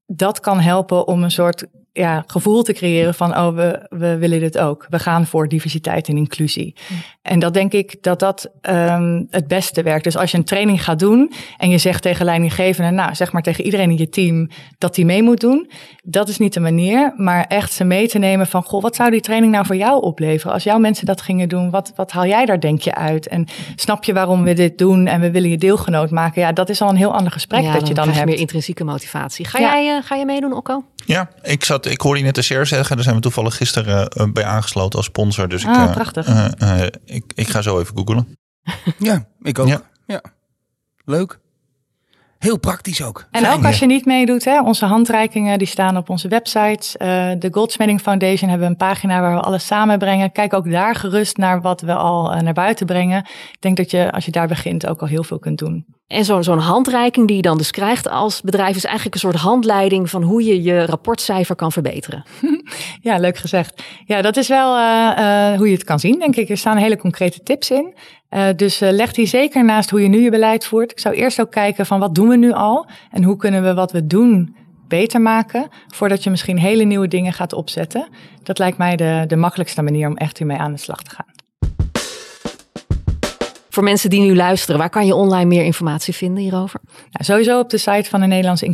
dat 0.05 0.39
kan 0.39 0.59
helpen 0.59 1.07
om 1.07 1.23
een 1.23 1.31
soort 1.31 1.65
ja, 1.97 2.23
gevoel 2.27 2.63
te 2.63 2.73
creëren 2.73 3.13
van, 3.13 3.31
oh, 3.37 3.55
we, 3.55 3.85
we 3.89 4.17
willen 4.17 4.39
dit 4.39 4.57
ook. 4.57 4.85
We 4.89 4.99
gaan 4.99 5.25
voor 5.25 5.47
diversiteit 5.47 6.07
en 6.07 6.17
inclusie. 6.17 6.75
En 7.21 7.39
dat 7.39 7.53
denk 7.53 7.73
ik 7.73 7.95
dat 8.01 8.19
dat 8.19 8.51
ehm, 8.61 9.23
het 9.29 9.47
beste 9.47 9.83
werkt. 9.83 10.03
Dus 10.03 10.17
als 10.17 10.31
je 10.31 10.37
een 10.37 10.43
training 10.43 10.83
gaat 10.83 10.99
doen 10.99 11.31
en 11.57 11.69
je 11.69 11.77
zegt 11.77 12.01
tegen 12.01 12.25
leidinggevenden, 12.25 12.93
nou, 12.95 13.15
zeg 13.15 13.31
maar 13.31 13.41
tegen 13.41 13.63
iedereen 13.63 13.89
in 13.89 13.97
je 13.97 14.09
team 14.09 14.49
dat 14.77 14.95
die 14.95 15.05
mee 15.05 15.23
moet 15.23 15.39
doen. 15.39 15.69
Dat 16.03 16.29
is 16.29 16.37
niet 16.37 16.53
de 16.53 16.59
manier, 16.59 17.13
maar 17.17 17.45
echt 17.47 17.73
ze 17.73 17.83
mee 17.83 18.07
te 18.07 18.17
nemen 18.19 18.47
van, 18.47 18.63
goh, 18.63 18.81
wat 18.81 18.95
zou 18.95 19.11
die 19.11 19.21
training 19.21 19.51
nou 19.51 19.65
voor 19.65 19.75
jou 19.75 20.01
opleveren? 20.01 20.53
Als 20.53 20.63
jouw 20.63 20.77
mensen 20.77 21.05
dat 21.05 21.21
gingen 21.21 21.49
doen, 21.49 21.69
wat, 21.69 21.91
wat 21.95 22.11
haal 22.11 22.25
jij 22.25 22.45
daar 22.45 22.59
denk 22.59 22.81
je 22.81 22.95
uit? 22.95 23.27
En 23.27 23.47
snap 23.75 24.03
je 24.03 24.13
waarom 24.13 24.43
we 24.43 24.53
dit 24.53 24.77
doen 24.77 25.07
en 25.07 25.21
we 25.21 25.31
willen 25.31 25.49
je 25.49 25.57
deelgenoot 25.57 26.09
maken? 26.11 26.41
Ja, 26.41 26.51
dat 26.51 26.69
is 26.69 26.81
al 26.81 26.89
een 26.89 26.95
heel 26.95 27.13
ander 27.13 27.31
gesprek 27.31 27.61
ja, 27.61 27.73
dat 27.73 27.87
je 27.87 27.93
dan 27.93 28.09
hebt. 28.09 28.25
meer 28.25 28.37
intrinsieke 28.37 28.83
motivatie. 28.83 29.45
Ga, 29.45 29.59
Ja. 29.59 29.73
jij, 29.73 29.97
eh, 29.97 30.03
ga 30.03 30.15
je 30.15 30.25
meedoen, 30.25 30.53
Okko? 30.53 30.83
Ja, 31.05 31.29
ik, 31.41 31.63
zat, 31.65 31.85
ik 31.85 32.01
hoorde 32.01 32.19
je 32.19 32.25
net 32.25 32.35
de 32.35 32.41
share 32.41 32.65
zeggen. 32.65 32.95
Daar 32.95 33.03
zijn 33.03 33.15
we 33.15 33.21
toevallig 33.21 33.55
gisteren 33.55 34.07
eh, 34.07 34.25
bij 34.31 34.43
aangesloten 34.45 34.97
als 34.97 35.05
sponsor. 35.07 35.47
Dus 35.47 35.61
ik, 35.63 35.67
Ah, 35.69 35.83
eh, 35.83 35.91
prachtig. 35.91 36.27
eh, 36.27 36.81
eh, 36.83 36.91
ik, 37.05 37.23
ik 37.35 37.47
ga 37.47 37.61
zo 37.61 37.79
even 37.79 37.97
googlen. 37.97 38.37
ja, 38.99 39.25
ik 39.41 39.59
ook. 39.59 39.67
Ja. 39.67 39.81
Ja. 40.07 40.21
Leuk. 41.05 41.39
Heel 42.45 42.59
praktisch 42.59 43.03
ook. 43.03 43.25
En 43.31 43.41
Fijn, 43.41 43.57
ook 43.57 43.65
als 43.65 43.79
ja. 43.79 43.87
je 43.87 43.93
niet 43.93 44.05
meedoet, 44.05 44.45
hè, 44.45 44.61
onze 44.61 44.85
handreikingen 44.85 45.57
die 45.57 45.67
staan 45.67 45.97
op 45.97 46.09
onze 46.09 46.27
websites. 46.27 46.97
Eh, 46.97 47.31
de 47.39 47.47
Goldsmithing 47.51 48.01
Foundation 48.01 48.49
hebben 48.49 48.67
een 48.67 48.75
pagina 48.75 49.21
waar 49.21 49.35
we 49.35 49.41
alles 49.41 49.65
samenbrengen. 49.65 50.31
Kijk 50.31 50.53
ook 50.53 50.71
daar 50.71 50.95
gerust 50.95 51.37
naar 51.37 51.61
wat 51.61 51.81
we 51.81 51.93
al 51.93 52.31
eh, 52.31 52.41
naar 52.41 52.53
buiten 52.53 52.85
brengen. 52.85 53.19
Ik 53.51 53.57
denk 53.59 53.77
dat 53.77 53.91
je, 53.91 54.11
als 54.11 54.25
je 54.25 54.31
daar 54.31 54.47
begint, 54.47 54.87
ook 54.87 55.01
al 55.01 55.07
heel 55.07 55.23
veel 55.23 55.39
kunt 55.39 55.57
doen. 55.57 55.85
En 56.07 56.25
zo'n 56.25 56.43
zo'n 56.43 56.59
handreiking 56.59 57.27
die 57.27 57.35
je 57.35 57.41
dan 57.41 57.57
dus 57.57 57.71
krijgt 57.71 58.09
als 58.09 58.41
bedrijf 58.41 58.75
is 58.75 58.85
eigenlijk 58.85 59.15
een 59.15 59.21
soort 59.21 59.35
handleiding 59.35 60.09
van 60.09 60.23
hoe 60.23 60.43
je 60.43 60.63
je 60.63 60.85
rapportcijfer 60.85 61.55
kan 61.55 61.71
verbeteren. 61.71 62.23
Ja, 63.01 63.17
leuk 63.17 63.37
gezegd. 63.37 63.83
Ja, 64.05 64.21
dat 64.21 64.37
is 64.37 64.47
wel 64.47 64.75
eh, 64.75 65.51
eh, 65.51 65.57
hoe 65.57 65.67
je 65.67 65.73
het 65.73 65.83
kan 65.83 65.99
zien, 65.99 66.19
denk 66.19 66.35
ik. 66.35 66.49
Er 66.49 66.57
staan 66.57 66.77
hele 66.77 66.97
concrete 66.97 67.43
tips 67.43 67.71
in. 67.71 67.93
Eh, 68.29 68.47
dus 68.55 68.81
eh, 68.81 68.91
leg 68.91 69.11
die 69.11 69.25
zeker 69.25 69.65
naast 69.65 69.89
hoe 69.89 70.01
je 70.01 70.07
nu 70.07 70.19
je 70.19 70.29
beleid 70.29 70.65
voert. 70.65 70.91
Ik 70.91 70.99
zou 70.99 71.15
eerst 71.15 71.41
ook 71.41 71.51
kijken 71.51 71.85
van 71.85 71.99
wat 71.99 72.15
doen 72.15 72.27
we 72.27 72.35
nu 72.37 72.51
al 72.51 72.87
en 73.11 73.23
hoe 73.23 73.37
kunnen 73.37 73.63
we 73.63 73.73
wat 73.73 73.91
we 73.91 74.07
doen 74.07 74.55
beter 74.87 75.21
maken, 75.21 75.67
voordat 75.87 76.23
je 76.23 76.29
misschien 76.29 76.57
hele 76.57 76.83
nieuwe 76.83 77.07
dingen 77.07 77.33
gaat 77.33 77.53
opzetten. 77.53 78.07
Dat 78.43 78.59
lijkt 78.59 78.77
mij 78.77 78.95
de, 78.95 79.23
de 79.27 79.35
makkelijkste 79.35 79.81
manier 79.81 80.07
om 80.07 80.17
echt 80.17 80.37
hiermee 80.37 80.57
aan 80.57 80.71
de 80.71 80.79
slag 80.79 81.03
te 81.03 81.09
gaan. 81.09 81.33
Voor 83.69 83.83
mensen 83.83 84.09
die 84.09 84.21
nu 84.21 84.35
luisteren, 84.35 84.79
waar 84.79 84.89
kan 84.89 85.05
je 85.05 85.15
online 85.15 85.45
meer 85.45 85.63
informatie 85.63 86.13
vinden 86.13 86.43
hierover? 86.43 86.79
Nou, 86.85 87.23
sowieso 87.25 87.59
op 87.59 87.69
de 87.69 87.77
site 87.77 88.09
van 88.09 88.19
de 88.19 88.27
Nederlandse 88.27 88.65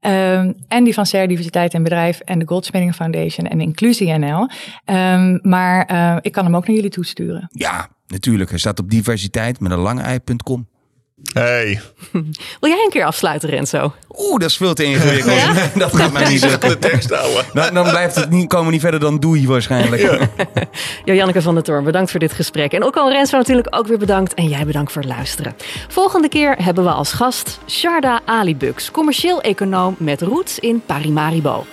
Ehm, 0.00 0.52
en 0.68 0.84
die 0.84 0.94
van 0.94 1.04
CR 1.04 1.26
Diversiteit 1.26 1.74
en 1.74 1.82
Bedrijf 1.82 2.20
en 2.20 2.38
de 2.38 2.46
Goldsmithing 2.46 2.94
Foundation 2.94 3.46
en 3.46 3.60
Inclusie.nl. 3.60 4.48
Ehm, 4.84 5.38
maar 5.42 5.84
eh, 5.86 6.16
ik 6.20 6.32
kan 6.32 6.44
hem 6.44 6.56
ook 6.56 6.66
naar 6.66 6.76
jullie 6.76 6.90
toesturen. 6.90 7.48
Ja, 7.52 7.88
natuurlijk. 8.06 8.50
Hij 8.50 8.58
staat 8.58 8.78
op 8.78 8.90
diversiteit 8.90 9.60
met 9.60 9.72
een 9.72 9.78
lange 9.78 10.02
ei.com. 10.02 10.68
Hey, 11.34 11.80
Wil 12.60 12.70
jij 12.70 12.82
een 12.84 12.90
keer 12.90 13.04
afsluiten, 13.04 13.48
Renzo? 13.48 13.92
Oeh, 14.18 14.38
dat 14.40 14.50
is 14.50 14.56
veel 14.56 14.74
te 14.74 14.84
ingewikkeld. 14.84 15.34
Ja? 15.34 15.52
Dat 15.74 15.96
gaat 15.96 16.12
mij 16.12 16.28
niet 16.28 16.44
lukken. 16.44 16.68
de 16.68 16.78
tekst 16.78 17.10
houden. 17.10 17.44
Dan, 17.52 17.74
dan 17.74 17.88
blijft 17.88 18.14
het 18.14 18.30
niet, 18.30 18.48
komen 18.48 18.66
we 18.66 18.72
niet 18.72 18.80
verder 18.80 19.00
dan 19.00 19.20
doei 19.20 19.46
waarschijnlijk. 19.46 20.28
Janneke 21.04 21.42
van 21.42 21.54
der 21.54 21.62
Toorn, 21.62 21.84
bedankt 21.84 22.10
voor 22.10 22.20
dit 22.20 22.32
gesprek. 22.32 22.72
En 22.72 22.84
ook 22.84 22.96
al 22.96 23.10
Renzo 23.10 23.36
natuurlijk 23.36 23.66
ook 23.70 23.86
weer 23.86 23.98
bedankt. 23.98 24.34
En 24.34 24.48
jij 24.48 24.66
bedankt 24.66 24.92
voor 24.92 25.02
het 25.02 25.10
luisteren. 25.10 25.54
Volgende 25.88 26.28
keer 26.28 26.56
hebben 26.62 26.84
we 26.84 26.90
als 26.90 27.12
gast 27.12 27.58
Sharda 27.68 28.20
Alibux, 28.24 28.90
commercieel 28.90 29.40
econoom 29.40 29.94
met 29.98 30.22
roots 30.22 30.58
in 30.58 30.82
Parimaribo. 30.86 31.64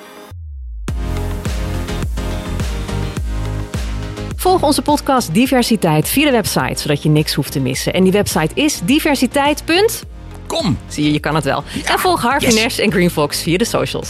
Volg 4.41 4.63
onze 4.63 4.81
podcast 4.81 5.33
Diversiteit 5.33 6.09
via 6.09 6.25
de 6.25 6.31
website, 6.31 6.81
zodat 6.81 7.03
je 7.03 7.09
niks 7.09 7.33
hoeft 7.33 7.51
te 7.51 7.59
missen. 7.59 7.93
En 7.93 8.03
die 8.03 8.11
website 8.11 8.53
is 8.53 8.79
diversiteit. 8.83 9.63
Kom. 10.47 10.77
Zie 10.87 11.03
je, 11.03 11.11
je 11.11 11.19
kan 11.19 11.35
het 11.35 11.43
wel. 11.43 11.63
en 11.85 11.99
volg 11.99 12.21
Harvey 12.21 12.49
yes. 12.49 12.63
Nash 12.63 12.79
en 12.79 12.91
Green 12.91 13.09
Fox 13.09 13.41
via 13.41 13.57
de 13.57 13.65
socials. 13.65 14.09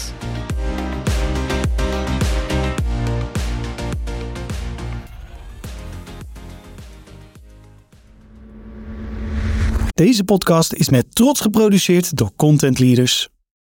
Deze 9.93 10.23
podcast 10.23 10.73
is 10.73 10.89
met 10.89 11.15
trots 11.15 11.41
geproduceerd 11.41 12.17
door 12.17 12.31
Content 12.35 12.79
Leaders. 12.79 13.29